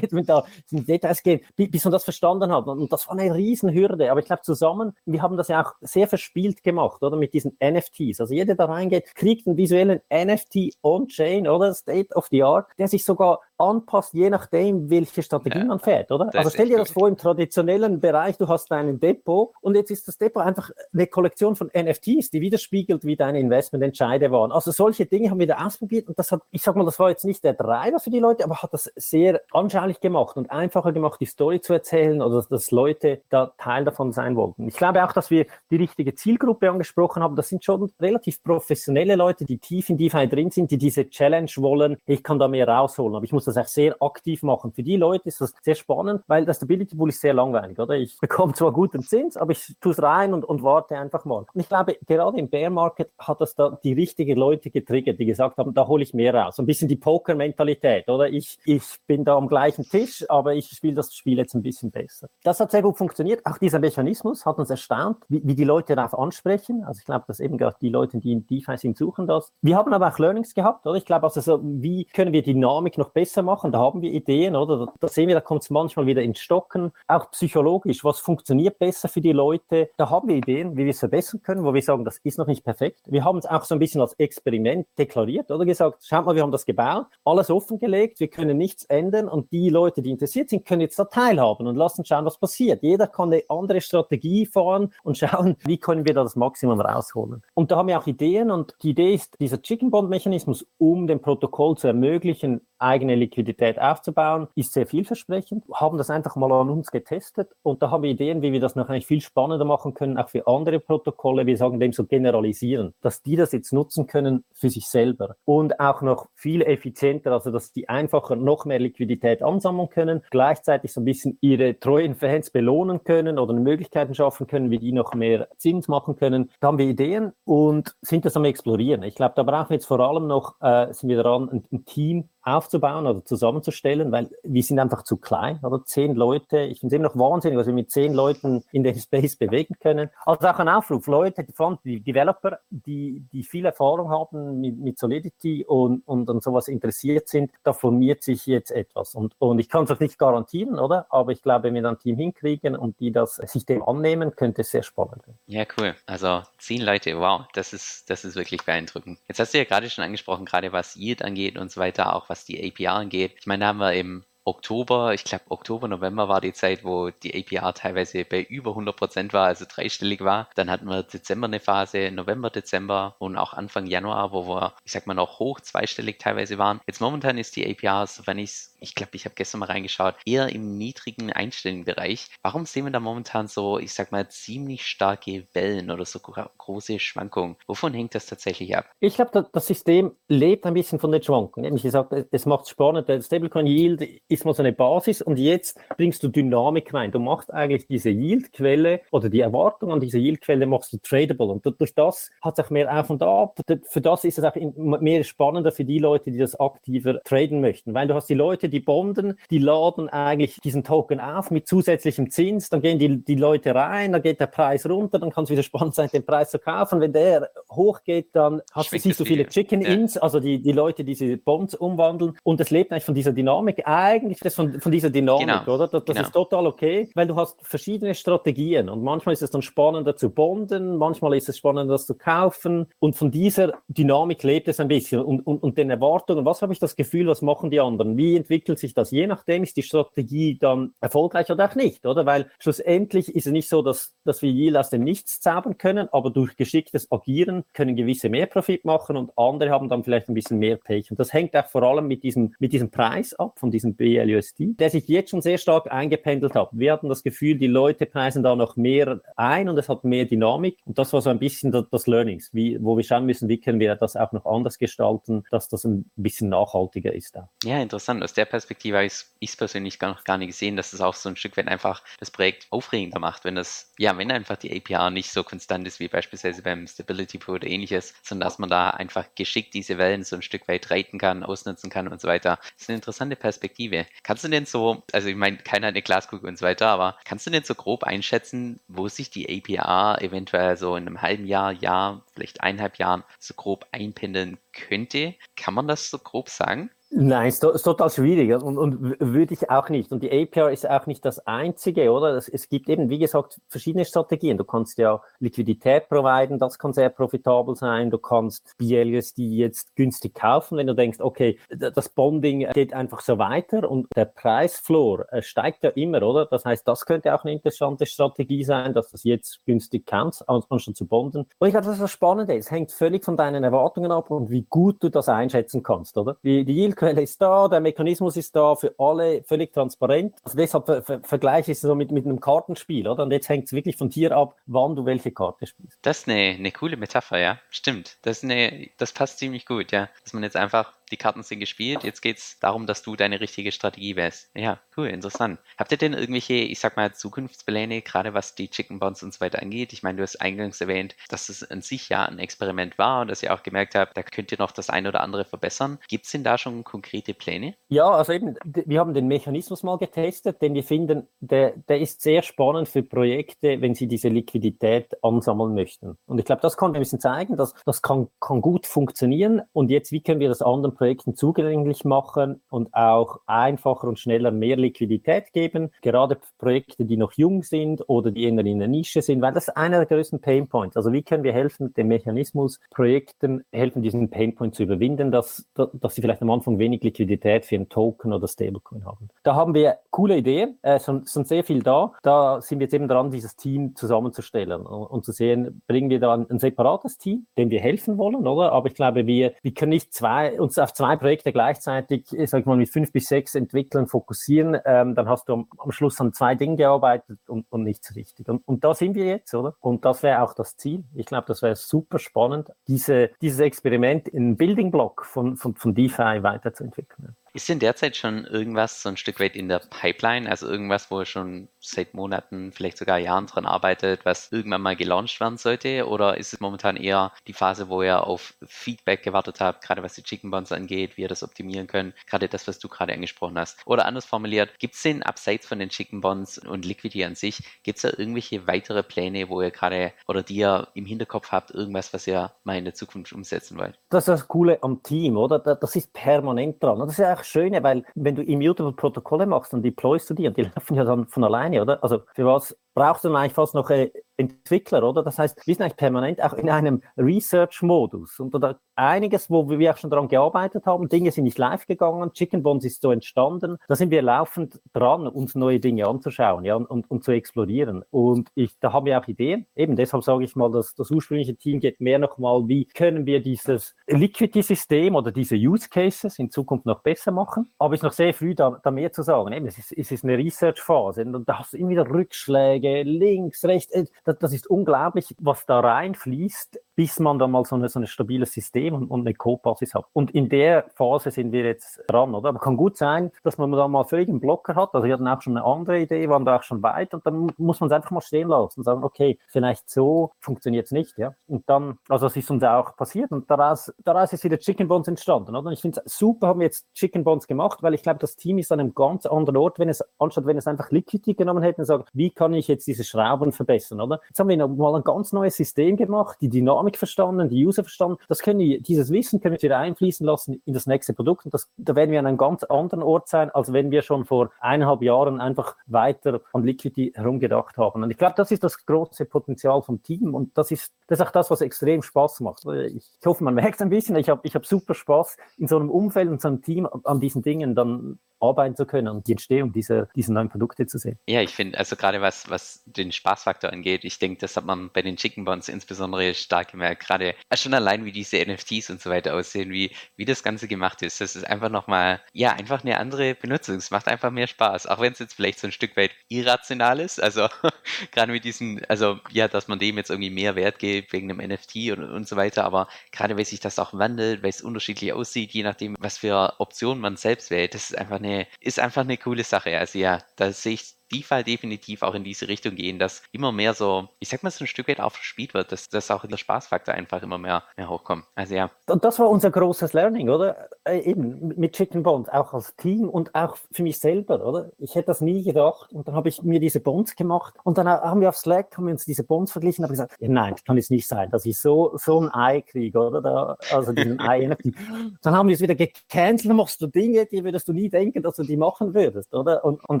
Ich 0.02 0.12
mit 0.12 0.28
da 0.28 0.44
in 0.70 0.84
Details 0.84 1.22
gehen, 1.22 1.40
bis 1.56 1.84
man 1.84 1.92
das 1.92 2.04
verstanden 2.04 2.52
hat. 2.52 2.66
Und 2.66 2.92
das 2.92 3.08
war 3.08 3.18
eine 3.18 3.34
Riesenhürde. 3.34 4.11
Aber 4.12 4.20
ich 4.20 4.26
glaube, 4.26 4.42
zusammen, 4.42 4.94
wir 5.06 5.22
haben 5.22 5.38
das 5.38 5.48
ja 5.48 5.64
auch 5.64 5.72
sehr 5.80 6.06
verspielt 6.06 6.62
gemacht, 6.62 7.02
oder? 7.02 7.16
Mit 7.16 7.32
diesen 7.32 7.56
NFTs. 7.64 8.20
Also 8.20 8.34
jeder, 8.34 8.54
der 8.54 8.68
reingeht, 8.68 9.14
kriegt 9.14 9.46
einen 9.46 9.56
visuellen 9.56 10.02
NFT 10.12 10.76
on-chain, 10.82 11.48
oder? 11.48 11.72
State 11.72 12.14
of 12.14 12.26
the 12.30 12.42
Art, 12.42 12.68
der 12.78 12.88
sich 12.88 13.06
sogar 13.06 13.40
anpasst, 13.62 14.12
je 14.14 14.28
nachdem, 14.30 14.90
welche 14.90 15.22
Strategie 15.22 15.58
ja, 15.58 15.64
man 15.64 15.78
fährt, 15.78 16.10
oder? 16.10 16.30
Also 16.34 16.50
stell 16.50 16.68
dir 16.68 16.78
das 16.78 16.90
vor, 16.90 17.08
im 17.08 17.16
traditionellen 17.16 18.00
Bereich, 18.00 18.36
du 18.36 18.48
hast 18.48 18.70
dein 18.70 18.98
Depot 18.98 19.52
und 19.60 19.76
jetzt 19.76 19.90
ist 19.90 20.08
das 20.08 20.18
Depot 20.18 20.42
einfach 20.42 20.70
eine 20.92 21.06
Kollektion 21.06 21.56
von 21.56 21.68
NFTs, 21.68 22.30
die 22.30 22.40
widerspiegelt, 22.40 23.04
wie 23.04 23.16
deine 23.16 23.40
Investmententscheide 23.40 24.30
waren. 24.30 24.52
Also 24.52 24.72
solche 24.72 25.06
Dinge 25.06 25.30
haben 25.30 25.38
wir 25.38 25.46
da 25.46 25.64
ausprobiert 25.64 26.08
und 26.08 26.18
das 26.18 26.32
hat, 26.32 26.42
ich 26.50 26.62
sag 26.62 26.76
mal, 26.76 26.84
das 26.84 26.98
war 26.98 27.10
jetzt 27.10 27.24
nicht 27.24 27.44
der 27.44 27.56
Treiber 27.56 28.00
für 28.00 28.10
die 28.10 28.18
Leute, 28.18 28.44
aber 28.44 28.56
hat 28.56 28.72
das 28.72 28.90
sehr 28.96 29.40
anschaulich 29.52 30.00
gemacht 30.00 30.36
und 30.36 30.50
einfacher 30.50 30.92
gemacht, 30.92 31.20
die 31.20 31.26
Story 31.26 31.60
zu 31.60 31.72
erzählen 31.72 32.20
oder 32.20 32.44
dass 32.48 32.70
Leute 32.70 33.22
da 33.30 33.52
Teil 33.58 33.84
davon 33.84 34.12
sein 34.12 34.36
wollten. 34.36 34.68
Ich 34.68 34.76
glaube 34.76 35.04
auch, 35.04 35.12
dass 35.12 35.30
wir 35.30 35.46
die 35.70 35.76
richtige 35.76 36.14
Zielgruppe 36.14 36.70
angesprochen 36.70 37.22
haben. 37.22 37.36
Das 37.36 37.48
sind 37.48 37.64
schon 37.64 37.92
relativ 38.00 38.42
professionelle 38.42 39.16
Leute, 39.16 39.44
die 39.44 39.58
tief 39.58 39.88
in 39.88 39.98
DeFi 39.98 40.28
drin 40.28 40.50
sind, 40.50 40.70
die 40.70 40.78
diese 40.78 41.08
Challenge 41.08 41.50
wollen. 41.56 41.96
Ich 42.06 42.22
kann 42.22 42.38
da 42.38 42.48
mehr 42.48 42.66
rausholen, 42.66 43.14
aber 43.14 43.24
ich 43.24 43.32
muss 43.32 43.44
das 43.44 43.51
auch 43.56 43.66
sehr 43.66 43.96
aktiv 44.00 44.42
machen. 44.42 44.72
Für 44.72 44.82
die 44.82 44.96
Leute 44.96 45.28
ist 45.28 45.40
das 45.40 45.54
sehr 45.62 45.74
spannend, 45.74 46.22
weil 46.26 46.44
das 46.44 46.56
Stability 46.56 46.96
Pool 46.96 47.08
ist 47.08 47.20
sehr 47.20 47.34
langweilig, 47.34 47.78
oder? 47.78 47.94
Ich 47.94 48.18
bekomme 48.18 48.54
zwar 48.54 48.72
guten 48.72 49.02
Zins, 49.02 49.36
aber 49.36 49.52
ich 49.52 49.74
tue 49.80 49.92
es 49.92 50.02
rein 50.02 50.34
und, 50.34 50.44
und 50.44 50.62
warte 50.62 50.96
einfach 50.96 51.24
mal. 51.24 51.44
Und 51.52 51.60
ich 51.60 51.68
glaube, 51.68 51.96
gerade 52.06 52.38
im 52.38 52.48
Bear 52.48 52.70
Market 52.70 53.10
hat 53.18 53.40
das 53.40 53.54
da 53.54 53.78
die 53.82 53.92
richtigen 53.92 54.38
Leute 54.38 54.70
getriggert, 54.70 55.18
die 55.18 55.26
gesagt 55.26 55.58
haben, 55.58 55.74
da 55.74 55.86
hole 55.86 56.02
ich 56.02 56.14
mehr 56.14 56.34
raus. 56.34 56.58
Ein 56.58 56.66
bisschen 56.66 56.88
die 56.88 56.96
Poker-Mentalität, 56.96 58.08
oder? 58.08 58.28
Ich, 58.28 58.58
ich 58.64 58.82
bin 59.06 59.24
da 59.24 59.36
am 59.36 59.48
gleichen 59.48 59.84
Tisch, 59.84 60.24
aber 60.28 60.54
ich 60.54 60.68
spiele 60.68 60.94
das 60.94 61.14
Spiel 61.14 61.38
jetzt 61.38 61.54
ein 61.54 61.62
bisschen 61.62 61.90
besser. 61.90 62.28
Das 62.42 62.60
hat 62.60 62.70
sehr 62.70 62.82
gut 62.82 62.98
funktioniert. 62.98 63.44
Auch 63.46 63.58
dieser 63.58 63.78
Mechanismus 63.78 64.46
hat 64.46 64.58
uns 64.58 64.70
erstaunt, 64.70 65.18
wie, 65.28 65.42
wie 65.44 65.54
die 65.54 65.64
Leute 65.64 65.94
darauf 65.94 66.18
ansprechen. 66.18 66.84
Also 66.84 66.98
ich 66.98 67.04
glaube, 67.04 67.24
dass 67.26 67.40
eben 67.40 67.58
gerade 67.58 67.76
die 67.80 67.88
Leute, 67.88 68.18
die 68.18 68.32
in 68.32 68.46
DeFi 68.46 68.76
sind, 68.76 68.96
suchen 68.96 69.26
das. 69.26 69.52
Wir 69.62 69.76
haben 69.76 69.92
aber 69.92 70.08
auch 70.08 70.18
Learnings 70.18 70.54
gehabt, 70.54 70.86
oder? 70.86 70.96
Ich 70.96 71.04
glaube 71.04 71.24
also 71.24 71.40
so, 71.40 71.60
wie 71.62 72.04
können 72.04 72.32
wir 72.32 72.42
Dynamik 72.42 72.98
noch 72.98 73.10
besser 73.10 73.41
machen? 73.42 73.72
Da 73.72 73.78
haben 73.78 74.02
wir 74.02 74.12
Ideen, 74.12 74.56
oder? 74.56 74.86
Da, 74.86 74.92
da 75.00 75.08
sehen 75.08 75.28
wir, 75.28 75.34
da 75.34 75.40
kommt 75.40 75.62
es 75.62 75.70
manchmal 75.70 76.06
wieder 76.06 76.22
ins 76.22 76.40
Stocken. 76.40 76.92
Auch 77.08 77.30
psychologisch, 77.32 78.04
was 78.04 78.20
funktioniert 78.20 78.78
besser 78.78 79.08
für 79.08 79.20
die 79.20 79.32
Leute? 79.32 79.90
Da 79.96 80.10
haben 80.10 80.28
wir 80.28 80.36
Ideen, 80.36 80.76
wie 80.76 80.84
wir 80.84 80.90
es 80.90 81.00
verbessern 81.00 81.42
können, 81.42 81.64
wo 81.64 81.74
wir 81.74 81.82
sagen, 81.82 82.04
das 82.04 82.18
ist 82.22 82.38
noch 82.38 82.46
nicht 82.46 82.64
perfekt. 82.64 83.00
Wir 83.06 83.24
haben 83.24 83.38
es 83.38 83.46
auch 83.46 83.64
so 83.64 83.74
ein 83.74 83.78
bisschen 83.78 84.00
als 84.00 84.14
Experiment 84.14 84.86
deklariert, 84.98 85.50
oder 85.50 85.64
gesagt, 85.64 86.04
schaut 86.04 86.26
mal, 86.26 86.34
wir 86.34 86.42
haben 86.42 86.52
das 86.52 86.66
gebaut, 86.66 87.06
alles 87.24 87.50
offengelegt, 87.50 88.20
wir 88.20 88.28
können 88.28 88.58
nichts 88.58 88.84
ändern 88.84 89.28
und 89.28 89.50
die 89.52 89.70
Leute, 89.70 90.02
die 90.02 90.10
interessiert 90.10 90.50
sind, 90.50 90.64
können 90.64 90.80
jetzt 90.82 90.98
da 90.98 91.04
teilhaben 91.04 91.66
und 91.66 91.76
lassen 91.76 92.04
schauen, 92.04 92.24
was 92.24 92.38
passiert. 92.38 92.82
Jeder 92.82 93.06
kann 93.06 93.32
eine 93.32 93.42
andere 93.48 93.80
Strategie 93.80 94.46
fahren 94.46 94.92
und 95.02 95.18
schauen, 95.18 95.56
wie 95.64 95.78
können 95.78 96.06
wir 96.06 96.14
da 96.14 96.22
das 96.22 96.36
Maximum 96.36 96.80
rausholen. 96.80 97.42
Und 97.54 97.70
da 97.70 97.76
haben 97.76 97.88
wir 97.88 97.98
auch 97.98 98.06
Ideen 98.06 98.50
und 98.50 98.74
die 98.82 98.90
Idee 98.90 99.14
ist, 99.14 99.38
dieser 99.40 99.60
Chicken 99.60 99.90
Bond 99.90 100.10
Mechanismus, 100.10 100.66
um 100.78 101.06
dem 101.06 101.20
Protokoll 101.20 101.76
zu 101.76 101.86
ermöglichen, 101.86 102.60
eigene 102.78 103.14
Liquidität 103.22 103.80
aufzubauen, 103.80 104.48
ist 104.54 104.72
sehr 104.72 104.86
vielversprechend. 104.86 105.64
Haben 105.72 105.98
das 105.98 106.10
einfach 106.10 106.36
mal 106.36 106.52
an 106.52 106.70
uns 106.70 106.90
getestet 106.90 107.50
und 107.62 107.82
da 107.82 107.90
haben 107.90 108.02
wir 108.02 108.10
Ideen, 108.10 108.42
wie 108.42 108.52
wir 108.52 108.60
das 108.60 108.76
noch 108.76 108.88
eigentlich 108.88 109.06
viel 109.06 109.20
spannender 109.20 109.64
machen 109.64 109.94
können, 109.94 110.18
auch 110.18 110.28
für 110.28 110.46
andere 110.46 110.80
Protokolle. 110.80 111.46
Wir 111.46 111.56
sagen 111.56 111.80
dem 111.80 111.92
so 111.92 112.04
generalisieren, 112.04 112.94
dass 113.00 113.22
die 113.22 113.36
das 113.36 113.52
jetzt 113.52 113.72
nutzen 113.72 114.06
können 114.06 114.44
für 114.52 114.70
sich 114.70 114.86
selber 114.88 115.36
und 115.44 115.80
auch 115.80 116.02
noch 116.02 116.28
viel 116.34 116.62
effizienter, 116.62 117.32
also 117.32 117.50
dass 117.50 117.72
die 117.72 117.88
einfacher 117.88 118.36
noch 118.36 118.64
mehr 118.64 118.78
Liquidität 118.78 119.42
ansammeln 119.42 119.88
können, 119.88 120.22
gleichzeitig 120.30 120.92
so 120.92 121.00
ein 121.00 121.04
bisschen 121.04 121.38
ihre 121.40 121.78
treuen 121.78 122.14
Fans 122.14 122.50
belohnen 122.50 123.04
können 123.04 123.38
oder 123.38 123.54
Möglichkeiten 123.54 124.14
schaffen 124.14 124.46
können, 124.46 124.70
wie 124.70 124.78
die 124.78 124.92
noch 124.92 125.14
mehr 125.14 125.48
Zins 125.56 125.88
machen 125.88 126.16
können. 126.16 126.50
Da 126.60 126.68
haben 126.68 126.78
wir 126.78 126.86
Ideen 126.86 127.32
und 127.44 127.94
sind 128.02 128.24
das 128.24 128.36
am 128.36 128.44
Explorieren. 128.44 129.02
Ich 129.02 129.14
glaube, 129.14 129.34
da 129.36 129.42
brauchen 129.42 129.70
wir 129.70 129.76
jetzt 129.76 129.86
vor 129.86 130.00
allem 130.00 130.26
noch, 130.26 130.60
äh, 130.60 130.92
sind 130.92 131.08
wir 131.08 131.22
daran, 131.22 131.48
ein, 131.48 131.64
ein 131.72 131.84
Team 131.84 132.28
aufzubauen 132.42 133.06
oder 133.06 133.24
zusammenzustellen, 133.24 134.12
weil 134.12 134.30
wir 134.42 134.62
sind 134.62 134.78
einfach 134.78 135.02
zu 135.02 135.16
klein, 135.16 135.60
oder? 135.62 135.84
Zehn 135.84 136.14
Leute, 136.14 136.60
ich 136.60 136.80
finde 136.80 136.96
es 136.96 137.00
immer 137.00 137.08
noch 137.08 137.16
wahnsinnig, 137.16 137.58
was 137.58 137.66
wir 137.66 137.74
mit 137.74 137.90
zehn 137.90 138.12
Leuten 138.12 138.64
in 138.72 138.84
den 138.84 138.94
Space 138.98 139.36
bewegen 139.36 139.76
können. 139.80 140.10
Also 140.26 140.48
auch 140.48 140.58
ein 140.58 140.68
Aufruf, 140.68 141.06
Leute, 141.06 141.46
vor 141.54 141.66
allem 141.66 141.78
die 141.84 142.00
Developer, 142.00 142.58
die, 142.70 143.24
die 143.32 143.42
viel 143.44 143.64
Erfahrung 143.64 144.10
haben 144.10 144.60
mit, 144.60 144.78
mit 144.78 144.98
Solidity 144.98 145.64
und, 145.64 146.02
und 146.06 146.28
an 146.28 146.40
sowas 146.40 146.68
interessiert 146.68 147.28
sind, 147.28 147.52
da 147.62 147.72
formiert 147.72 148.22
sich 148.22 148.46
jetzt 148.46 148.70
etwas. 148.70 149.14
Und, 149.14 149.34
und 149.38 149.58
ich 149.58 149.68
kann 149.68 149.84
es 149.84 149.90
auch 149.90 150.00
nicht 150.00 150.18
garantieren, 150.18 150.78
oder? 150.78 151.06
Aber 151.10 151.32
ich 151.32 151.42
glaube, 151.42 151.64
wenn 151.64 151.74
wir 151.74 151.82
dann 151.82 151.94
ein 151.94 152.00
Team 152.00 152.16
hinkriegen 152.16 152.76
und 152.76 152.98
die 153.00 153.12
das 153.12 153.36
sich 153.36 153.66
dem 153.66 153.82
annehmen, 153.82 154.34
könnte 154.34 154.62
es 154.62 154.70
sehr 154.70 154.82
spannend 154.82 155.26
werden. 155.26 155.38
Ja, 155.46 155.64
cool. 155.78 155.94
Also 156.06 156.42
zehn 156.58 156.82
Leute, 156.82 157.18
wow, 157.18 157.42
das 157.54 157.72
ist, 157.72 158.08
das 158.10 158.24
ist 158.24 158.34
wirklich 158.34 158.64
beeindruckend. 158.64 159.18
Jetzt 159.28 159.38
hast 159.38 159.54
du 159.54 159.58
ja 159.58 159.64
gerade 159.64 159.88
schon 159.90 160.04
angesprochen, 160.04 160.44
gerade 160.44 160.72
was 160.72 160.96
Yield 160.96 161.22
angeht 161.22 161.58
und 161.58 161.70
so 161.70 161.80
weiter, 161.80 162.14
auch 162.14 162.28
was 162.32 162.44
die 162.44 162.58
API 162.66 162.88
angeht. 162.88 163.34
Ich 163.38 163.46
meine, 163.46 163.60
da 163.60 163.68
haben 163.68 163.78
wir 163.78 163.92
im 163.94 164.24
Oktober, 164.44 165.14
ich 165.14 165.22
glaube 165.24 165.44
Oktober, 165.50 165.86
November 165.86 166.28
war 166.28 166.40
die 166.40 166.52
Zeit, 166.52 166.82
wo 166.82 167.10
die 167.10 167.32
APR 167.34 167.74
teilweise 167.74 168.24
bei 168.24 168.42
über 168.42 168.70
100 168.70 168.96
Prozent 168.96 169.32
war, 169.32 169.46
also 169.46 169.64
dreistellig 169.68 170.20
war. 170.22 170.48
Dann 170.56 170.70
hatten 170.70 170.86
wir 170.86 171.04
Dezember 171.04 171.46
eine 171.46 171.60
Phase, 171.60 172.10
November, 172.10 172.50
Dezember 172.50 173.14
und 173.20 173.36
auch 173.36 173.52
Anfang 173.52 173.86
Januar, 173.86 174.32
wo 174.32 174.48
wir, 174.48 174.74
ich 174.84 174.92
sag 174.92 175.06
mal, 175.06 175.14
noch 175.14 175.38
hoch 175.38 175.60
zweistellig 175.60 176.18
teilweise 176.18 176.58
waren. 176.58 176.80
Jetzt 176.86 177.00
momentan 177.00 177.38
ist 177.38 177.54
die 177.54 177.68
APR, 177.70 178.06
sofern 178.08 178.38
ich 178.38 178.50
es 178.50 178.71
ich 178.82 178.94
glaube, 178.94 179.12
ich 179.14 179.24
habe 179.24 179.34
gestern 179.34 179.60
mal 179.60 179.66
reingeschaut, 179.66 180.16
eher 180.26 180.48
im 180.48 180.76
niedrigen 180.76 181.32
Einstellungsbereich. 181.32 182.28
Warum 182.42 182.66
sehen 182.66 182.84
wir 182.84 182.90
da 182.90 183.00
momentan 183.00 183.46
so, 183.46 183.78
ich 183.78 183.94
sag 183.94 184.12
mal, 184.12 184.28
ziemlich 184.28 184.86
starke 184.86 185.46
Wellen 185.52 185.90
oder 185.90 186.04
so 186.04 186.18
große 186.18 186.98
Schwankungen? 186.98 187.56
Wovon 187.66 187.94
hängt 187.94 188.14
das 188.14 188.26
tatsächlich 188.26 188.76
ab? 188.76 188.86
Ich 189.00 189.14
glaube, 189.14 189.48
das 189.52 189.66
System 189.66 190.12
lebt 190.28 190.66
ein 190.66 190.74
bisschen 190.74 190.98
von 190.98 191.12
den 191.12 191.22
Schwankungen. 191.22 191.76
Ich 191.76 191.82
gesagt, 191.82 192.12
es 192.30 192.46
macht 192.46 192.68
spannend. 192.68 193.08
Der 193.08 193.22
Stablecoin 193.22 193.66
Yield 193.66 194.02
ist 194.28 194.44
mal 194.44 194.54
so 194.54 194.62
eine 194.62 194.72
Basis 194.72 195.22
und 195.22 195.38
jetzt 195.38 195.78
bringst 195.96 196.22
du 196.22 196.28
Dynamik 196.28 196.92
rein. 196.92 197.12
Du 197.12 197.20
machst 197.20 197.52
eigentlich 197.52 197.86
diese 197.86 198.10
Yield-Quelle 198.10 199.02
oder 199.12 199.28
die 199.28 199.40
Erwartung 199.40 199.92
an 199.92 200.00
diese 200.00 200.18
Yield-Quelle 200.18 200.66
machst 200.66 200.92
du 200.92 200.98
tradable 200.98 201.46
und 201.46 201.64
durch 201.64 201.94
das 201.94 202.30
hat 202.42 202.58
es 202.58 202.64
auch 202.64 202.70
mehr 202.70 202.92
auf 202.92 203.10
und 203.10 203.22
ab. 203.22 203.60
Für 203.88 204.00
das 204.00 204.24
ist 204.24 204.38
es 204.38 204.44
auch 204.44 204.54
mehr 204.76 205.22
spannender 205.22 205.70
für 205.70 205.84
die 205.84 205.98
Leute, 205.98 206.30
die 206.30 206.38
das 206.38 206.58
aktiver 206.58 207.22
traden 207.22 207.60
möchten, 207.60 207.94
weil 207.94 208.08
du 208.08 208.14
hast 208.14 208.28
die 208.28 208.34
Leute, 208.34 208.71
die 208.72 208.80
Bonden, 208.80 209.38
die 209.50 209.58
laden 209.58 210.08
eigentlich 210.08 210.58
diesen 210.60 210.84
Token 210.84 211.20
auf 211.20 211.50
mit 211.50 211.66
zusätzlichem 211.68 212.30
Zins, 212.30 212.70
dann 212.70 212.82
gehen 212.82 212.98
die, 212.98 213.24
die 213.24 213.34
Leute 213.34 213.74
rein, 213.74 214.12
dann 214.12 214.22
geht 214.22 214.40
der 214.40 214.46
Preis 214.46 214.88
runter, 214.88 215.18
dann 215.18 215.30
kann 215.30 215.44
es 215.44 215.50
wieder 215.50 215.62
spannend 215.72 215.94
sein, 215.94 216.08
den 216.12 216.24
Preis 216.24 216.50
zu 216.50 216.58
kaufen. 216.58 217.00
Wenn 217.00 217.12
der 217.12 217.50
hochgeht, 217.70 218.28
dann 218.32 218.62
hast 218.72 218.92
du, 218.92 218.98
siehst 218.98 219.20
du 219.20 219.24
viele 219.24 219.46
Chicken-Ins, 219.46 220.14
ja. 220.14 220.22
also 220.22 220.40
die, 220.40 220.60
die 220.60 220.72
Leute, 220.72 221.04
die 221.04 221.12
diese 221.14 221.36
Bonds 221.36 221.74
umwandeln 221.74 222.36
und 222.42 222.60
es 222.60 222.70
lebt 222.70 222.92
eigentlich 222.92 223.04
von 223.04 223.14
dieser 223.14 223.32
Dynamik, 223.32 223.82
eigentlich 223.86 224.38
das 224.40 224.54
von, 224.54 224.80
von 224.80 224.92
dieser 224.92 225.10
Dynamik, 225.10 225.46
genau. 225.46 225.74
oder? 225.74 225.88
Das, 225.88 226.04
das 226.04 226.16
genau. 226.16 226.26
ist 226.26 226.32
total 226.32 226.66
okay, 226.66 227.08
weil 227.14 227.26
du 227.26 227.36
hast 227.36 227.58
verschiedene 227.62 228.14
Strategien 228.14 228.88
und 228.88 229.02
manchmal 229.02 229.34
ist 229.34 229.42
es 229.42 229.50
dann 229.50 229.62
spannender 229.62 230.16
zu 230.16 230.30
bonden, 230.30 230.96
manchmal 230.96 231.34
ist 231.34 231.48
es 231.48 231.58
spannender, 231.58 231.94
das 231.94 232.06
zu 232.06 232.14
kaufen 232.14 232.86
und 232.98 233.16
von 233.16 233.30
dieser 233.30 233.74
Dynamik 233.88 234.42
lebt 234.42 234.68
es 234.68 234.80
ein 234.80 234.88
bisschen 234.88 235.22
und, 235.22 235.46
und, 235.46 235.62
und 235.62 235.78
den 235.78 235.90
Erwartungen, 235.90 236.44
was 236.44 236.62
habe 236.62 236.72
ich 236.72 236.78
das 236.78 236.96
Gefühl, 236.96 237.26
was 237.26 237.42
machen 237.42 237.70
die 237.70 237.80
anderen, 237.80 238.16
wie 238.16 238.36
entwickelt 238.36 238.61
entwickelt 238.62 238.78
sich 238.78 238.94
das. 238.94 239.10
Je 239.10 239.26
nachdem 239.26 239.64
ist 239.64 239.76
die 239.76 239.82
Strategie 239.82 240.58
dann 240.58 240.94
erfolgreich 241.00 241.50
oder 241.50 241.68
auch 241.68 241.74
nicht, 241.74 242.06
oder? 242.06 242.26
Weil 242.26 242.50
schlussendlich 242.58 243.34
ist 243.34 243.46
es 243.46 243.52
nicht 243.52 243.68
so, 243.68 243.82
dass, 243.82 244.12
dass 244.24 244.40
wir 244.42 244.50
Yield 244.50 244.76
aus 244.76 244.90
dem 244.90 245.02
Nichts 245.02 245.40
zaubern 245.40 245.78
können, 245.78 246.08
aber 246.12 246.30
durch 246.30 246.56
geschicktes 246.56 247.10
Agieren 247.10 247.64
können 247.72 247.96
gewisse 247.96 248.28
mehr 248.28 248.46
Profit 248.46 248.84
machen 248.84 249.16
und 249.16 249.36
andere 249.36 249.70
haben 249.70 249.88
dann 249.88 250.04
vielleicht 250.04 250.28
ein 250.28 250.34
bisschen 250.34 250.58
mehr 250.58 250.76
Pech. 250.76 251.10
Und 251.10 251.18
das 251.18 251.32
hängt 251.32 251.56
auch 251.56 251.66
vor 251.66 251.82
allem 251.82 252.06
mit 252.06 252.22
diesem, 252.22 252.54
mit 252.60 252.72
diesem 252.72 252.90
Preis 252.90 253.34
ab, 253.34 253.58
von 253.58 253.70
diesem 253.70 253.94
BLUSD, 253.94 254.74
der 254.78 254.90
sich 254.90 255.08
jetzt 255.08 255.30
schon 255.30 255.42
sehr 255.42 255.58
stark 255.58 255.90
eingependelt 255.90 256.54
hat. 256.54 256.68
Wir 256.72 256.92
hatten 256.92 257.08
das 257.08 257.22
Gefühl, 257.22 257.58
die 257.58 257.66
Leute 257.66 258.06
preisen 258.06 258.42
da 258.42 258.54
noch 258.54 258.76
mehr 258.76 259.20
ein 259.36 259.68
und 259.68 259.78
es 259.78 259.88
hat 259.88 260.04
mehr 260.04 260.24
Dynamik. 260.24 260.78
Und 260.84 260.98
das 260.98 261.12
war 261.12 261.20
so 261.20 261.30
ein 261.30 261.38
bisschen 261.38 261.72
das, 261.72 261.86
das 261.90 262.06
Learnings, 262.06 262.50
wie, 262.52 262.78
wo 262.80 262.96
wir 262.96 263.04
schauen 263.04 263.26
müssen, 263.26 263.48
wie 263.48 263.58
können 263.58 263.80
wir 263.80 263.96
das 263.96 264.16
auch 264.16 264.32
noch 264.32 264.46
anders 264.46 264.78
gestalten, 264.78 265.44
dass 265.50 265.68
das 265.68 265.84
ein 265.84 266.10
bisschen 266.16 266.48
nachhaltiger 266.48 267.12
ist. 267.12 267.32
Ja, 267.64 267.80
interessant. 267.80 268.22
Aus 268.22 268.34
der 268.34 268.46
Perspektive 268.52 268.98
habe 268.98 269.06
ich 269.06 269.14
es 269.40 269.56
persönlich 269.56 269.98
gar 269.98 270.10
noch 270.10 270.24
gar 270.24 270.36
nicht 270.36 270.48
gesehen, 270.48 270.76
dass 270.76 270.90
das 270.90 271.00
auch 271.00 271.14
so 271.14 271.30
ein 271.30 271.36
Stück 271.36 271.56
weit 271.56 271.68
einfach 271.68 272.02
das 272.20 272.30
Projekt 272.30 272.66
aufregender 272.68 273.18
macht, 273.18 273.44
wenn 273.44 273.54
das, 273.54 273.94
ja, 273.98 274.18
wenn 274.18 274.30
einfach 274.30 274.58
die 274.58 274.76
APR 274.76 275.08
nicht 275.08 275.30
so 275.30 275.42
konstant 275.42 275.86
ist 275.86 276.00
wie 276.00 276.08
beispielsweise 276.08 276.60
beim 276.60 276.86
Stability 276.86 277.38
Pool 277.38 277.54
oder 277.54 277.66
ähnliches, 277.66 278.12
sondern 278.22 278.46
dass 278.46 278.58
man 278.58 278.68
da 278.68 278.90
einfach 278.90 279.24
geschickt 279.36 279.72
diese 279.72 279.96
Wellen 279.96 280.22
so 280.22 280.36
ein 280.36 280.42
Stück 280.42 280.68
weit 280.68 280.90
reiten 280.90 281.16
kann, 281.16 281.44
ausnutzen 281.44 281.88
kann 281.88 282.08
und 282.08 282.20
so 282.20 282.28
weiter. 282.28 282.58
Das 282.74 282.82
ist 282.82 282.88
eine 282.90 282.96
interessante 282.96 283.36
Perspektive. 283.36 284.06
Kannst 284.22 284.44
du 284.44 284.48
denn 284.48 284.66
so, 284.66 285.02
also 285.12 285.28
ich 285.28 285.36
meine, 285.36 285.56
keiner 285.56 285.86
hat 285.86 285.94
eine 285.94 286.02
Glaskugel 286.02 286.50
und 286.50 286.58
so 286.58 286.66
weiter, 286.66 286.88
aber 286.88 287.16
kannst 287.24 287.46
du 287.46 287.50
denn 287.50 287.64
so 287.64 287.74
grob 287.74 288.04
einschätzen, 288.04 288.80
wo 288.86 289.08
sich 289.08 289.30
die 289.30 289.48
APR 289.48 290.20
eventuell 290.20 290.76
so 290.76 290.94
in 290.96 291.06
einem 291.06 291.22
halben 291.22 291.46
Jahr, 291.46 291.72
Jahr, 291.72 292.22
vielleicht 292.34 292.60
eineinhalb 292.60 292.98
Jahren 292.98 293.24
so 293.38 293.54
grob 293.54 293.86
einpendeln 293.92 294.58
könnte? 294.74 295.36
Kann 295.56 295.72
man 295.72 295.88
das 295.88 296.10
so 296.10 296.18
grob 296.18 296.50
sagen? 296.50 296.90
Nein, 297.14 297.48
ist, 297.48 297.62
ist 297.62 297.82
total 297.82 298.08
schwierig 298.08 298.54
und, 298.62 298.78
und 298.78 299.20
würde 299.20 299.52
ich 299.52 299.68
auch 299.68 299.90
nicht. 299.90 300.12
Und 300.12 300.22
die 300.22 300.32
APR 300.32 300.70
ist 300.70 300.88
auch 300.88 301.06
nicht 301.06 301.22
das 301.26 301.46
einzige, 301.46 302.10
oder? 302.10 302.36
Es, 302.36 302.48
es 302.48 302.70
gibt 302.70 302.88
eben, 302.88 303.10
wie 303.10 303.18
gesagt, 303.18 303.60
verschiedene 303.68 304.06
Strategien. 304.06 304.56
Du 304.56 304.64
kannst 304.64 304.96
ja 304.96 305.20
Liquidität 305.38 306.08
providen, 306.08 306.58
das 306.58 306.78
kann 306.78 306.94
sehr 306.94 307.10
profitabel 307.10 307.76
sein. 307.76 308.10
Du 308.10 308.16
kannst 308.16 308.74
BLUSD 308.78 309.42
jetzt 309.42 309.94
günstig 309.94 310.34
kaufen, 310.34 310.78
wenn 310.78 310.86
du 310.86 310.94
denkst, 310.94 311.20
okay, 311.20 311.58
das 311.68 312.08
Bonding 312.08 312.66
geht 312.72 312.94
einfach 312.94 313.20
so 313.20 313.36
weiter 313.36 313.90
und 313.90 314.06
der 314.16 314.24
Preisfloor 314.24 315.30
äh, 315.32 315.42
steigt 315.42 315.84
ja 315.84 315.90
immer, 315.90 316.22
oder? 316.22 316.46
Das 316.46 316.64
heißt, 316.64 316.88
das 316.88 317.04
könnte 317.04 317.34
auch 317.34 317.44
eine 317.44 317.52
interessante 317.52 318.06
Strategie 318.06 318.64
sein, 318.64 318.94
dass 318.94 319.10
du 319.10 319.16
es 319.16 319.24
jetzt 319.24 319.66
günstig 319.66 320.06
kannst, 320.06 320.48
anstatt 320.48 320.96
zu 320.96 321.06
bonden. 321.06 321.46
Und 321.58 321.68
ich 321.68 321.74
glaube, 321.74 321.84
das 321.84 321.96
ist 321.96 322.02
das 322.02 322.10
Spannende. 322.10 322.56
Es 322.56 322.70
hängt 322.70 322.90
völlig 322.90 323.22
von 323.22 323.36
deinen 323.36 323.64
Erwartungen 323.64 324.10
ab 324.10 324.30
und 324.30 324.50
wie 324.50 324.62
gut 324.62 325.02
du 325.02 325.10
das 325.10 325.28
einschätzen 325.28 325.82
kannst, 325.82 326.16
oder? 326.16 326.38
Die, 326.42 326.64
die 326.64 326.72
Yield 326.72 327.01
Quelle 327.02 327.22
ist 327.22 327.42
da, 327.42 327.66
der 327.66 327.80
Mechanismus 327.80 328.36
ist 328.36 328.54
da 328.54 328.76
für 328.76 328.94
alle 328.96 329.42
völlig 329.42 329.72
transparent. 329.72 330.36
Also 330.44 330.56
deshalb 330.56 330.86
ver 330.86 331.02
ver 331.02 331.20
vergleiche 331.24 331.72
ich 331.72 331.78
es 331.78 331.80
so 331.80 331.96
mit, 331.96 332.12
mit 332.12 332.24
einem 332.24 332.38
Kartenspiel, 332.38 333.08
oder? 333.08 333.24
Und 333.24 333.32
jetzt 333.32 333.48
hängt 333.48 333.64
es 333.64 333.72
wirklich 333.72 333.96
von 333.96 334.08
dir 334.08 334.30
ab, 334.30 334.54
wann 334.66 334.94
du 334.94 335.04
welche 335.04 335.32
Karte 335.32 335.66
spielst. 335.66 335.98
Das 336.02 336.20
ist 336.20 336.28
eine, 336.28 336.54
eine 336.56 336.70
coole 336.70 336.96
Metapher, 336.96 337.40
ja. 337.40 337.58
Stimmt. 337.70 338.18
Das, 338.22 338.44
eine, 338.44 338.88
das 338.98 339.12
passt 339.12 339.40
ziemlich 339.40 339.66
gut, 339.66 339.90
ja. 339.90 340.10
Dass 340.22 340.32
man 340.32 340.44
jetzt 340.44 340.54
einfach 340.54 340.92
die 341.12 341.16
Karten 341.16 341.42
sind 341.42 341.60
gespielt, 341.60 342.02
jetzt 342.02 342.22
geht 342.22 342.38
es 342.38 342.58
darum, 342.58 342.86
dass 342.86 343.02
du 343.02 343.14
deine 343.14 343.40
richtige 343.40 343.70
Strategie 343.70 344.16
wählst. 344.16 344.50
Ja, 344.54 344.80
cool, 344.96 345.08
interessant. 345.08 345.60
Habt 345.78 345.92
ihr 345.92 345.98
denn 345.98 346.14
irgendwelche, 346.14 346.54
ich 346.54 346.80
sag 346.80 346.96
mal, 346.96 347.14
Zukunftspläne, 347.14 348.02
gerade 348.02 348.34
was 348.34 348.54
die 348.54 348.68
Chicken 348.68 348.98
Bonds 348.98 349.22
und 349.22 349.32
so 349.32 349.40
weiter 349.40 349.62
angeht? 349.62 349.92
Ich 349.92 350.02
meine, 350.02 350.16
du 350.16 350.22
hast 350.22 350.40
eingangs 350.40 350.80
erwähnt, 350.80 351.14
dass 351.28 351.48
es 351.48 351.62
an 351.70 351.82
sich 351.82 352.08
ja 352.08 352.24
ein 352.24 352.38
Experiment 352.38 352.98
war 352.98 353.20
und 353.20 353.28
dass 353.28 353.42
ihr 353.42 353.54
auch 353.54 353.62
gemerkt 353.62 353.94
habt, 353.94 354.16
da 354.16 354.22
könnt 354.22 354.50
ihr 354.50 354.58
noch 354.58 354.72
das 354.72 354.90
eine 354.90 355.08
oder 355.08 355.20
andere 355.20 355.44
verbessern. 355.44 355.98
Gibt 356.08 356.24
es 356.24 356.32
denn 356.32 356.44
da 356.44 356.58
schon 356.58 356.82
konkrete 356.84 357.34
Pläne? 357.34 357.74
Ja, 357.88 358.10
also 358.10 358.32
eben, 358.32 358.56
wir 358.64 358.98
haben 358.98 359.14
den 359.14 359.28
Mechanismus 359.28 359.82
mal 359.82 359.98
getestet, 359.98 360.62
denn 360.62 360.74
wir 360.74 360.82
finden, 360.82 361.28
der, 361.40 361.74
der 361.88 362.00
ist 362.00 362.22
sehr 362.22 362.42
spannend 362.42 362.88
für 362.88 363.02
Projekte, 363.02 363.80
wenn 363.80 363.94
sie 363.94 364.06
diese 364.06 364.28
Liquidität 364.28 365.22
ansammeln 365.22 365.74
möchten. 365.74 366.16
Und 366.26 366.38
ich 366.38 366.44
glaube, 366.44 366.62
das 366.62 366.76
konnte 366.76 366.98
ein 366.98 367.02
bisschen 367.02 367.20
zeigen, 367.20 367.56
dass 367.56 367.74
das 367.84 368.00
kann, 368.00 368.28
kann 368.40 368.60
gut 368.62 368.86
funktionieren. 368.86 369.62
Und 369.72 369.90
jetzt, 369.90 370.12
wie 370.12 370.22
können 370.22 370.40
wir 370.40 370.48
das 370.48 370.62
anderen 370.62 370.94
Projekten 371.02 371.34
zugänglich 371.34 372.04
machen 372.04 372.62
und 372.70 372.94
auch 372.94 373.40
einfacher 373.46 374.06
und 374.06 374.20
schneller 374.20 374.52
mehr 374.52 374.76
Liquidität 374.76 375.52
geben, 375.52 375.90
gerade 376.00 376.38
Projekte, 376.58 377.04
die 377.04 377.16
noch 377.16 377.32
jung 377.32 377.64
sind 377.64 378.08
oder 378.08 378.30
die 378.30 378.44
eher 378.44 378.50
in 378.50 378.78
der 378.78 378.86
Nische 378.86 379.20
sind, 379.20 379.42
weil 379.42 379.52
das 379.52 379.66
ist 379.66 379.76
einer 379.76 380.04
der 380.04 380.06
größten 380.06 380.40
Painpoints. 380.40 380.96
Also 380.96 381.12
wie 381.12 381.24
können 381.24 381.42
wir 381.42 381.52
helfen, 381.52 381.92
dem 381.94 382.06
Mechanismus 382.06 382.78
Projekten 382.92 383.64
helfen, 383.72 384.02
diesen 384.02 384.30
Painpoint 384.30 384.76
zu 384.76 384.84
überwinden, 384.84 385.32
dass, 385.32 385.66
dass 385.74 386.14
sie 386.14 386.20
vielleicht 386.20 386.40
am 386.40 386.50
Anfang 386.50 386.78
wenig 386.78 387.02
Liquidität 387.02 387.64
für 387.64 387.74
einen 387.74 387.88
Token 387.88 388.32
oder 388.32 388.46
Stablecoin 388.46 389.04
haben. 389.04 389.28
Da 389.42 389.56
haben 389.56 389.74
wir 389.74 389.98
coole 390.10 390.36
Ideen, 390.36 390.78
äh, 390.82 391.00
sind, 391.00 391.28
sind 391.28 391.48
sehr 391.48 391.64
viel 391.64 391.82
da. 391.82 392.12
Da 392.22 392.60
sind 392.60 392.78
wir 392.78 392.84
jetzt 392.84 392.94
eben 392.94 393.08
dran, 393.08 393.32
dieses 393.32 393.56
Team 393.56 393.96
zusammenzustellen 393.96 394.86
und, 394.86 395.06
und 395.06 395.24
zu 395.24 395.32
sehen, 395.32 395.82
bringen 395.88 396.10
wir 396.10 396.20
da 396.20 396.34
ein, 396.34 396.48
ein 396.48 396.60
separates 396.60 397.18
Team, 397.18 397.46
dem 397.58 397.70
wir 397.70 397.80
helfen 397.80 398.18
wollen, 398.18 398.46
oder? 398.46 398.70
Aber 398.70 398.86
ich 398.86 398.94
glaube, 398.94 399.26
wir, 399.26 399.54
wir 399.62 399.74
können 399.74 399.90
nicht 399.90 400.14
zwei, 400.14 400.60
uns 400.60 400.78
auf 400.82 400.92
zwei 400.92 401.16
Projekte 401.16 401.52
gleichzeitig, 401.52 402.26
sag 402.46 402.66
mal, 402.66 402.76
mit 402.76 402.88
fünf 402.88 403.12
bis 403.12 403.26
sechs 403.26 403.54
Entwicklern 403.54 404.06
fokussieren, 404.06 404.78
ähm, 404.84 405.14
dann 405.14 405.28
hast 405.28 405.48
du 405.48 405.54
am, 405.54 405.68
am, 405.78 405.92
Schluss 405.92 406.20
an 406.20 406.32
zwei 406.32 406.54
Dingen 406.54 406.76
gearbeitet 406.76 407.38
und, 407.46 407.66
und 407.70 407.84
nichts 407.84 408.14
richtig. 408.14 408.48
Und, 408.48 408.66
und 408.66 408.84
da 408.84 408.94
sind 408.94 409.14
wir 409.14 409.26
jetzt, 409.26 409.54
oder? 409.54 409.74
Und 409.80 410.04
das 410.04 410.22
wäre 410.22 410.42
auch 410.42 410.54
das 410.54 410.76
Ziel. 410.76 411.04
Ich 411.14 411.26
glaube, 411.26 411.46
das 411.46 411.62
wäre 411.62 411.76
super 411.76 412.18
spannend, 412.18 412.70
diese, 412.88 413.30
dieses 413.40 413.60
Experiment 413.60 414.28
in 414.28 414.56
Building 414.56 414.90
Block 414.90 415.24
von, 415.24 415.56
von, 415.56 415.74
von 415.74 415.94
DeFi 415.94 416.42
weiterzuentwickeln. 416.42 417.36
Ist 417.54 417.68
denn 417.68 417.78
derzeit 417.78 418.16
schon 418.16 418.46
irgendwas 418.46 419.02
so 419.02 419.10
ein 419.10 419.18
Stück 419.18 419.38
weit 419.38 419.56
in 419.56 419.68
der 419.68 419.80
Pipeline, 419.80 420.48
also 420.48 420.66
irgendwas, 420.66 421.10
wo 421.10 421.20
ihr 421.20 421.26
schon 421.26 421.68
seit 421.80 422.14
Monaten, 422.14 422.72
vielleicht 422.72 422.96
sogar 422.96 423.18
Jahren 423.18 423.46
dran 423.46 423.66
arbeitet, 423.66 424.24
was 424.24 424.50
irgendwann 424.50 424.80
mal 424.80 424.96
gelauncht 424.96 425.38
werden 425.38 425.58
sollte? 425.58 426.08
Oder 426.08 426.38
ist 426.38 426.54
es 426.54 426.60
momentan 426.60 426.96
eher 426.96 427.32
die 427.46 427.52
Phase, 427.52 427.90
wo 427.90 428.02
ihr 428.02 428.26
auf 428.26 428.54
Feedback 428.64 429.22
gewartet 429.22 429.60
habt, 429.60 429.84
gerade 429.84 430.02
was 430.02 430.14
die 430.14 430.22
Chicken 430.22 430.50
Bonds 430.50 430.72
angeht, 430.72 431.16
wie 431.16 431.22
ihr 431.22 431.28
das 431.28 431.42
optimieren 431.42 431.86
könnt, 431.86 432.14
gerade 432.26 432.48
das, 432.48 432.66
was 432.68 432.78
du 432.78 432.88
gerade 432.88 433.12
angesprochen 433.12 433.58
hast? 433.58 433.86
Oder 433.86 434.06
anders 434.06 434.24
formuliert, 434.24 434.78
gibt 434.78 434.94
es 434.94 435.02
denn 435.02 435.22
abseits 435.22 435.66
von 435.66 435.78
den 435.78 435.90
Chicken 435.90 436.22
Bonds 436.22 436.56
und 436.56 436.86
Liquidity 436.86 437.24
an 437.24 437.34
sich, 437.34 437.62
gibt 437.82 437.98
es 437.98 438.02
da 438.02 438.16
irgendwelche 438.16 438.66
weitere 438.66 439.02
Pläne, 439.02 439.50
wo 439.50 439.60
ihr 439.60 439.70
gerade 439.70 440.14
oder 440.26 440.42
die 440.42 440.56
ihr 440.56 440.88
im 440.94 441.04
Hinterkopf 441.04 441.52
habt, 441.52 441.70
irgendwas, 441.70 442.14
was 442.14 442.26
ihr 442.26 442.52
mal 442.64 442.78
in 442.78 442.84
der 442.84 442.94
Zukunft 442.94 443.32
umsetzen 443.34 443.78
wollt? 443.78 443.98
Das 444.08 444.22
ist 444.22 444.28
das 444.28 444.48
Coole 444.48 444.82
am 444.82 445.02
Team, 445.02 445.36
oder? 445.36 445.58
Das 445.58 445.96
ist 445.96 446.14
permanent 446.14 446.82
dran. 446.82 446.98
Das 446.98 447.10
ist 447.10 447.18
ja 447.18 447.41
auch 447.42 447.44
Schöne, 447.44 447.82
weil 447.82 448.04
wenn 448.14 448.34
du 448.34 448.42
immutable 448.42 448.92
Protokolle 448.92 449.46
machst, 449.46 449.72
dann 449.72 449.82
deployst 449.82 450.30
du 450.30 450.34
die 450.34 450.46
und 450.48 450.56
die 450.56 450.62
laufen 450.62 450.94
ja 450.96 451.04
dann 451.04 451.26
von 451.26 451.44
alleine, 451.44 451.82
oder? 451.82 452.02
Also 452.02 452.22
für 452.34 452.46
was 452.46 452.76
brauchst 452.94 453.24
du 453.24 453.28
dann 453.28 453.36
eigentlich 453.36 453.54
fast 453.54 453.74
noch 453.74 453.90
Entwickler, 454.36 455.08
oder? 455.08 455.22
Das 455.22 455.38
heißt, 455.38 455.66
wir 455.66 455.74
sind 455.74 455.82
eigentlich 455.82 455.96
permanent 455.96 456.42
auch 456.42 456.54
in 456.54 456.70
einem 456.70 457.02
Research-Modus. 457.16 458.40
Und 458.40 458.54
da 458.54 458.78
einiges, 458.94 459.50
wo 459.50 459.68
wir 459.68 459.92
auch 459.92 459.96
schon 459.96 460.10
daran 460.10 460.28
gearbeitet 460.28 460.86
haben, 460.86 461.08
Dinge 461.08 461.30
sind 461.30 461.44
nicht 461.44 461.58
live 461.58 461.86
gegangen, 461.86 462.32
Chicken 462.32 462.62
Bones 462.62 462.84
ist 462.84 463.02
so 463.02 463.10
entstanden. 463.10 463.76
Da 463.88 463.94
sind 463.94 464.10
wir 464.10 464.22
laufend 464.22 464.80
dran, 464.92 465.26
uns 465.26 465.54
neue 465.54 465.80
Dinge 465.80 466.06
anzuschauen 466.06 466.64
ja, 466.64 466.76
und, 466.76 467.10
und 467.10 467.24
zu 467.24 467.32
explorieren. 467.32 468.04
Und 468.10 468.50
ich, 468.54 468.78
da 468.80 468.92
haben 468.92 469.06
wir 469.06 469.18
auch 469.18 469.26
Ideen. 469.26 469.66
Eben 469.74 469.96
deshalb 469.96 470.24
sage 470.24 470.44
ich 470.44 470.56
mal, 470.56 470.70
dass 470.70 470.94
das 470.94 471.10
ursprüngliche 471.10 471.56
Team 471.56 471.80
geht 471.80 472.00
mehr 472.00 472.18
nochmal, 472.18 472.66
wie 472.68 472.86
können 472.86 473.26
wir 473.26 473.40
dieses 473.40 473.94
Liquidity-System 474.06 475.14
oder 475.14 475.32
diese 475.32 475.56
Use 475.56 475.88
Cases 475.88 476.38
in 476.38 476.50
Zukunft 476.50 476.86
noch 476.86 477.00
besser 477.00 477.32
machen. 477.32 477.72
Aber 477.78 477.94
es 477.94 478.00
ist 478.00 478.04
noch 478.04 478.12
sehr 478.12 478.34
früh, 478.34 478.54
da, 478.54 478.80
da 478.82 478.90
mehr 478.90 479.12
zu 479.12 479.22
sagen. 479.22 479.52
Eben, 479.52 479.66
es 479.66 479.78
ist, 479.78 479.92
es 479.92 480.10
ist 480.10 480.24
eine 480.24 480.36
Research-Phase 480.36 481.22
und 481.22 481.48
da 481.48 481.58
hast 481.58 481.72
du 481.72 481.78
immer 481.78 481.90
wieder 481.90 482.08
Rückschläge, 482.08 482.81
links, 482.90 483.64
rechts. 483.64 483.92
Äh, 483.92 484.06
das 484.24 484.52
ist 484.52 484.66
unglaublich, 484.66 485.34
was 485.38 485.66
da 485.66 485.80
reinfließt, 485.80 486.80
bis 486.94 487.18
man 487.18 487.38
dann 487.38 487.50
mal 487.50 487.64
so, 487.64 487.76
eine, 487.76 487.88
so 487.88 488.00
ein 488.00 488.06
stabiles 488.06 488.52
System 488.52 488.94
und, 488.94 489.08
und 489.08 489.20
eine 489.20 489.34
Codebasis 489.34 489.94
hat. 489.94 490.06
Und 490.12 490.30
in 490.32 490.48
der 490.48 490.84
Phase 490.94 491.30
sind 491.30 491.52
wir 491.52 491.64
jetzt 491.64 492.02
dran, 492.06 492.34
oder? 492.34 492.50
Aber 492.50 492.58
kann 492.58 492.76
gut 492.76 492.96
sein, 492.96 493.30
dass 493.42 493.58
man 493.58 493.72
da 493.72 493.88
mal 493.88 494.04
völlig 494.04 494.28
einen 494.28 494.40
Blocker 494.40 494.74
hat. 494.74 494.94
Also 494.94 495.06
wir 495.06 495.14
hatten 495.14 495.26
auch 495.26 495.40
schon 495.40 495.56
eine 495.56 495.66
andere 495.66 496.00
Idee, 496.00 496.28
waren 496.28 496.44
da 496.44 496.56
auch 496.56 496.62
schon 496.62 496.82
weit 496.82 497.14
und 497.14 497.26
dann 497.26 497.52
muss 497.56 497.80
man 497.80 497.88
es 497.88 497.92
einfach 497.92 498.10
mal 498.10 498.20
stehen 498.20 498.48
lassen 498.48 498.80
und 498.80 498.84
sagen, 498.84 499.04
okay, 499.04 499.38
vielleicht 499.48 499.90
so 499.90 500.32
funktioniert 500.40 500.86
es 500.86 500.92
nicht, 500.92 501.18
ja. 501.18 501.34
Und 501.46 501.68
dann, 501.68 501.98
also 502.08 502.26
das 502.26 502.36
ist 502.36 502.50
uns 502.50 502.62
auch 502.62 502.96
passiert 502.96 503.30
und 503.32 503.50
daraus, 503.50 503.92
daraus 504.04 504.32
ist 504.32 504.44
wieder 504.44 504.58
Chicken 504.58 504.88
Bones 504.88 505.08
entstanden, 505.08 505.54
oder? 505.56 505.66
Und 505.66 505.72
ich 505.72 505.80
finde 505.80 506.02
es 506.04 506.18
super, 506.18 506.48
haben 506.48 506.60
wir 506.60 506.66
jetzt 506.66 506.92
Chicken 506.94 507.24
Bones 507.24 507.46
gemacht, 507.46 507.82
weil 507.82 507.94
ich 507.94 508.02
glaube, 508.02 508.18
das 508.20 508.36
Team 508.36 508.58
ist 508.58 508.72
an 508.72 508.80
einem 508.80 508.94
ganz 508.94 509.26
anderen 509.26 509.56
Ort, 509.56 509.78
wenn 509.78 509.88
es, 509.88 510.04
anstatt 510.18 510.46
wenn 510.46 510.58
es 510.58 510.66
einfach 510.66 510.90
Liquidity 510.90 511.34
genommen 511.34 511.62
hätte 511.62 511.82
und 511.82 511.86
sagt, 511.86 512.10
wie 512.12 512.30
kann 512.30 512.54
ich 512.54 512.68
jetzt 512.68 512.86
diese 512.86 513.04
Schrauben 513.04 513.52
verbessern, 513.52 514.00
oder? 514.00 514.20
Jetzt 514.28 514.38
haben 514.38 514.48
wir 514.48 514.68
mal 514.68 514.94
ein 514.96 515.04
ganz 515.04 515.32
neues 515.32 515.56
System 515.56 515.96
gemacht, 515.96 516.38
die 516.40 516.48
Dynamik 516.48 516.81
verstanden, 516.96 517.48
die 517.48 517.64
User 517.64 517.82
verstanden. 517.82 518.18
Das 518.28 518.40
können 518.40 518.82
dieses 518.82 519.10
Wissen 519.10 519.40
können 519.40 519.54
wir 519.54 519.62
wieder 519.62 519.78
einfließen 519.78 520.26
lassen 520.26 520.62
in 520.64 520.74
das 520.74 520.86
nächste 520.86 521.14
Produkt. 521.14 521.44
Und 521.44 521.54
das, 521.54 521.68
da 521.76 521.94
werden 521.94 522.10
wir 522.10 522.18
an 522.18 522.26
einem 522.26 522.38
ganz 522.38 522.64
anderen 522.64 523.02
Ort 523.02 523.28
sein, 523.28 523.50
als 523.50 523.72
wenn 523.72 523.90
wir 523.90 524.02
schon 524.02 524.24
vor 524.24 524.50
eineinhalb 524.60 525.02
Jahren 525.02 525.40
einfach 525.40 525.76
weiter 525.86 526.40
an 526.52 526.64
Liquidity 526.64 527.12
herumgedacht 527.14 527.76
haben. 527.76 528.02
Und 528.02 528.10
ich 528.10 528.18
glaube, 528.18 528.34
das 528.36 528.50
ist 528.50 528.64
das 528.64 528.84
große 528.84 529.24
Potenzial 529.26 529.82
vom 529.82 530.02
Team 530.02 530.34
und 530.34 530.56
das 530.56 530.70
ist, 530.70 530.92
das 531.06 531.18
ist 531.20 531.26
auch 531.26 531.32
das, 531.32 531.50
was 531.50 531.60
extrem 531.60 532.02
Spaß 532.02 532.40
macht. 532.40 532.64
Ich, 532.66 533.10
hoffe, 533.24 533.44
man 533.44 533.54
merkt 533.62 533.76
es 533.76 533.80
ein 533.82 533.90
bisschen. 533.90 534.16
Ich 534.16 534.28
habe 534.28 534.40
ich 534.44 534.54
hab 534.54 534.66
super 534.66 534.94
Spaß 534.94 535.36
in 535.58 535.68
so 535.68 535.76
einem 535.76 535.90
Umfeld 535.90 536.28
und 536.28 536.40
so 536.40 536.48
einem 536.48 536.62
Team 536.62 536.88
an 537.04 537.20
diesen 537.20 537.42
Dingen 537.42 537.74
dann 537.74 538.18
arbeiten 538.42 538.76
zu 538.76 538.86
können 538.86 539.08
und 539.08 539.26
die 539.26 539.32
Entstehung 539.32 539.72
dieser, 539.72 540.08
dieser 540.14 540.32
neuen 540.32 540.48
Produkte 540.48 540.86
zu 540.86 540.98
sehen. 540.98 541.18
Ja, 541.28 541.40
ich 541.40 541.54
finde, 541.54 541.78
also 541.78 541.96
gerade 541.96 542.20
was, 542.20 542.50
was 542.50 542.82
den 542.86 543.12
Spaßfaktor 543.12 543.72
angeht, 543.72 544.04
ich 544.04 544.18
denke, 544.18 544.40
das 544.40 544.56
hat 544.56 544.64
man 544.64 544.90
bei 544.92 545.02
den 545.02 545.16
Chicken 545.16 545.44
Bonds 545.44 545.68
insbesondere 545.68 546.34
stark 546.34 546.72
gemerkt. 546.72 547.06
Gerade 547.06 547.34
schon 547.54 547.74
allein, 547.74 548.04
wie 548.04 548.12
diese 548.12 548.44
NFTs 548.44 548.90
und 548.90 549.00
so 549.00 549.10
weiter 549.10 549.34
aussehen, 549.34 549.70
wie, 549.70 549.92
wie 550.16 550.24
das 550.24 550.42
Ganze 550.42 550.68
gemacht 550.68 551.02
ist. 551.02 551.20
Das 551.20 551.36
ist 551.36 551.46
einfach 551.46 551.68
nochmal, 551.68 552.20
ja, 552.32 552.52
einfach 552.52 552.82
eine 552.82 552.98
andere 552.98 553.34
Benutzung. 553.34 553.76
Es 553.76 553.90
macht 553.90 554.08
einfach 554.08 554.30
mehr 554.30 554.46
Spaß. 554.46 554.86
Auch 554.86 555.00
wenn 555.00 555.12
es 555.12 555.18
jetzt 555.18 555.34
vielleicht 555.34 555.58
so 555.58 555.68
ein 555.68 555.72
Stück 555.72 555.96
weit 555.96 556.10
irrational 556.28 557.00
ist. 557.00 557.22
Also 557.22 557.48
gerade 558.12 558.32
mit 558.32 558.44
diesen, 558.44 558.84
also 558.86 559.18
ja, 559.30 559.48
dass 559.48 559.68
man 559.68 559.78
dem 559.78 559.96
jetzt 559.96 560.10
irgendwie 560.10 560.30
mehr 560.30 560.56
Wert 560.56 560.78
gibt 560.78 561.12
wegen 561.12 561.28
dem 561.28 561.38
NFT 561.38 561.92
und, 561.96 562.04
und 562.04 562.28
so 562.28 562.36
weiter. 562.36 562.64
Aber 562.64 562.88
gerade 563.12 563.36
weil 563.36 563.44
sich 563.44 563.60
das 563.60 563.78
auch 563.78 563.92
wandelt, 563.94 564.42
weil 564.42 564.50
es 564.50 564.62
unterschiedlich 564.62 565.12
aussieht, 565.12 565.52
je 565.52 565.62
nachdem, 565.62 565.96
was 565.98 566.18
für 566.18 566.54
Optionen 566.58 567.00
man 567.00 567.16
selbst 567.16 567.50
wählt, 567.50 567.74
das 567.74 567.90
ist 567.90 567.98
einfach 567.98 568.16
eine, 568.16 568.31
ist 568.60 568.78
einfach 568.78 569.02
eine 569.02 569.16
coole 569.18 569.44
Sache. 569.44 569.78
Also 569.78 569.98
ja, 569.98 570.18
da 570.36 570.52
sehe 570.52 570.74
ich 570.74 570.94
DeFi 571.12 571.44
definitiv 571.44 572.02
auch 572.02 572.14
in 572.14 572.24
diese 572.24 572.48
Richtung 572.48 572.74
gehen, 572.74 572.98
dass 572.98 573.22
immer 573.32 573.52
mehr 573.52 573.74
so, 573.74 574.08
ich 574.18 574.28
sag 574.28 574.42
mal, 574.42 574.50
so 574.50 574.64
ein 574.64 574.68
Stück 574.68 574.88
weit 574.88 575.00
auch 575.00 575.12
verspielt 575.12 575.54
wird, 575.54 575.72
dass, 575.72 575.88
dass 575.88 576.10
auch 576.10 576.24
der 576.26 576.36
Spaßfaktor 576.36 576.94
einfach 576.94 577.22
immer 577.22 577.38
mehr, 577.38 577.62
mehr 577.76 577.88
hochkommt. 577.88 578.24
Also 578.34 578.54
ja. 578.54 578.70
Und 578.88 579.04
das 579.04 579.18
war 579.18 579.28
unser 579.28 579.50
großes 579.50 579.92
Learning, 579.92 580.28
oder? 580.28 580.68
Äh, 580.84 581.00
eben 581.00 581.52
mit 581.56 581.74
Chicken 581.74 582.02
Bonds, 582.02 582.28
auch 582.30 582.54
als 582.54 582.74
Team 582.76 583.08
und 583.08 583.34
auch 583.34 583.56
für 583.70 583.82
mich 583.82 583.98
selber, 583.98 584.44
oder? 584.44 584.70
Ich 584.78 584.94
hätte 584.94 585.06
das 585.06 585.20
nie 585.20 585.42
gedacht 585.44 585.92
und 585.92 586.08
dann 586.08 586.14
habe 586.14 586.28
ich 586.28 586.42
mir 586.42 586.60
diese 586.60 586.80
Bonds 586.80 587.14
gemacht 587.14 587.54
und 587.64 587.78
dann 587.78 587.88
haben 587.88 588.20
wir 588.20 588.28
auf 588.28 588.36
Slack, 588.36 588.76
haben 588.76 588.86
wir 588.86 588.92
uns 588.92 589.04
diese 589.04 589.24
Bonds 589.24 589.52
verglichen 589.52 589.84
und 589.84 589.90
habe 589.90 589.92
gesagt, 589.92 590.16
ja, 590.20 590.28
nein, 590.28 590.54
das 590.54 590.64
kann 590.64 590.76
jetzt 590.76 590.90
nicht 590.90 591.06
sein, 591.06 591.30
dass 591.30 591.44
ich 591.44 591.58
so, 591.58 591.96
so 591.96 592.20
ein 592.20 592.30
Ei 592.32 592.62
kriege, 592.62 592.98
oder? 592.98 593.20
Da, 593.20 593.56
also 593.70 593.92
diesen 593.92 594.20
Ei. 594.20 594.42
dann 595.22 595.36
haben 595.36 595.48
wir 595.48 595.54
es 595.54 595.60
wieder 595.60 595.74
gecancelt, 595.74 596.48
dann 596.50 596.56
machst 596.56 596.80
du 596.80 596.86
Dinge, 596.86 597.26
die 597.26 597.44
würdest 597.44 597.68
du 597.68 597.72
nie 597.72 597.88
denken, 597.88 598.22
dass 598.22 598.36
du 598.36 598.42
die 598.42 598.56
machen 598.56 598.94
würdest, 598.94 599.34
oder? 599.34 599.64
Und, 599.64 599.84
und 599.88 600.00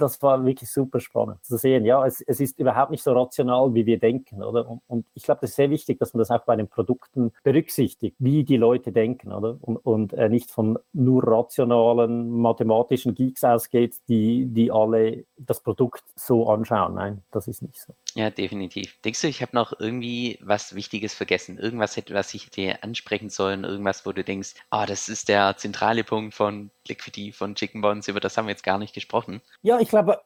das 0.00 0.20
war 0.22 0.44
wirklich 0.44 0.70
super 0.70 1.00
spannend 1.02 1.44
zu 1.44 1.56
sehen. 1.56 1.84
Ja, 1.84 2.06
es, 2.06 2.20
es 2.20 2.40
ist 2.40 2.58
überhaupt 2.58 2.90
nicht 2.90 3.02
so 3.02 3.12
rational, 3.12 3.74
wie 3.74 3.86
wir 3.86 3.98
denken, 3.98 4.42
oder? 4.42 4.68
Und, 4.68 4.82
und 4.86 5.06
ich 5.14 5.24
glaube, 5.24 5.40
das 5.42 5.50
ist 5.50 5.56
sehr 5.56 5.70
wichtig, 5.70 5.98
dass 5.98 6.14
man 6.14 6.20
das 6.20 6.30
auch 6.30 6.44
bei 6.44 6.56
den 6.56 6.68
Produkten 6.68 7.32
berücksichtigt, 7.42 8.16
wie 8.18 8.44
die 8.44 8.56
Leute 8.56 8.92
denken, 8.92 9.32
oder? 9.32 9.58
Und, 9.60 9.76
und 9.76 10.12
äh, 10.14 10.28
nicht 10.28 10.50
von 10.50 10.78
nur 10.92 11.26
rationalen 11.26 12.30
mathematischen 12.30 13.14
Geeks 13.14 13.44
ausgeht, 13.44 13.96
die, 14.08 14.46
die 14.46 14.70
alle 14.70 15.24
das 15.36 15.60
Produkt 15.60 16.04
so 16.16 16.48
anschauen. 16.48 16.94
Nein, 16.94 17.22
das 17.30 17.48
ist 17.48 17.62
nicht 17.62 17.78
so. 17.78 17.94
Ja, 18.14 18.30
definitiv. 18.30 19.00
Denkst 19.02 19.22
du, 19.22 19.28
ich 19.28 19.42
habe 19.42 19.54
noch 19.54 19.72
irgendwie 19.78 20.38
was 20.42 20.74
Wichtiges 20.74 21.14
vergessen? 21.14 21.58
Irgendwas, 21.58 21.96
hätte, 21.96 22.14
was 22.14 22.34
ich 22.34 22.50
dir 22.50 22.82
ansprechen 22.84 23.30
sollen? 23.30 23.64
Irgendwas, 23.64 24.04
wo 24.04 24.12
du 24.12 24.22
denkst, 24.22 24.54
ah, 24.70 24.82
oh, 24.82 24.86
das 24.86 25.08
ist 25.08 25.28
der 25.28 25.56
zentrale 25.56 26.04
Punkt 26.04 26.34
von 26.34 26.70
Liquidity, 26.88 27.32
von 27.32 27.54
Chicken 27.54 27.80
Bonds, 27.80 28.08
über 28.08 28.20
das 28.20 28.36
haben 28.36 28.46
wir 28.46 28.50
jetzt 28.50 28.64
gar 28.64 28.78
nicht 28.78 28.94
gesprochen. 28.94 29.40
Ja, 29.62 29.80
ich 29.80 29.88
glaube, 29.88 30.20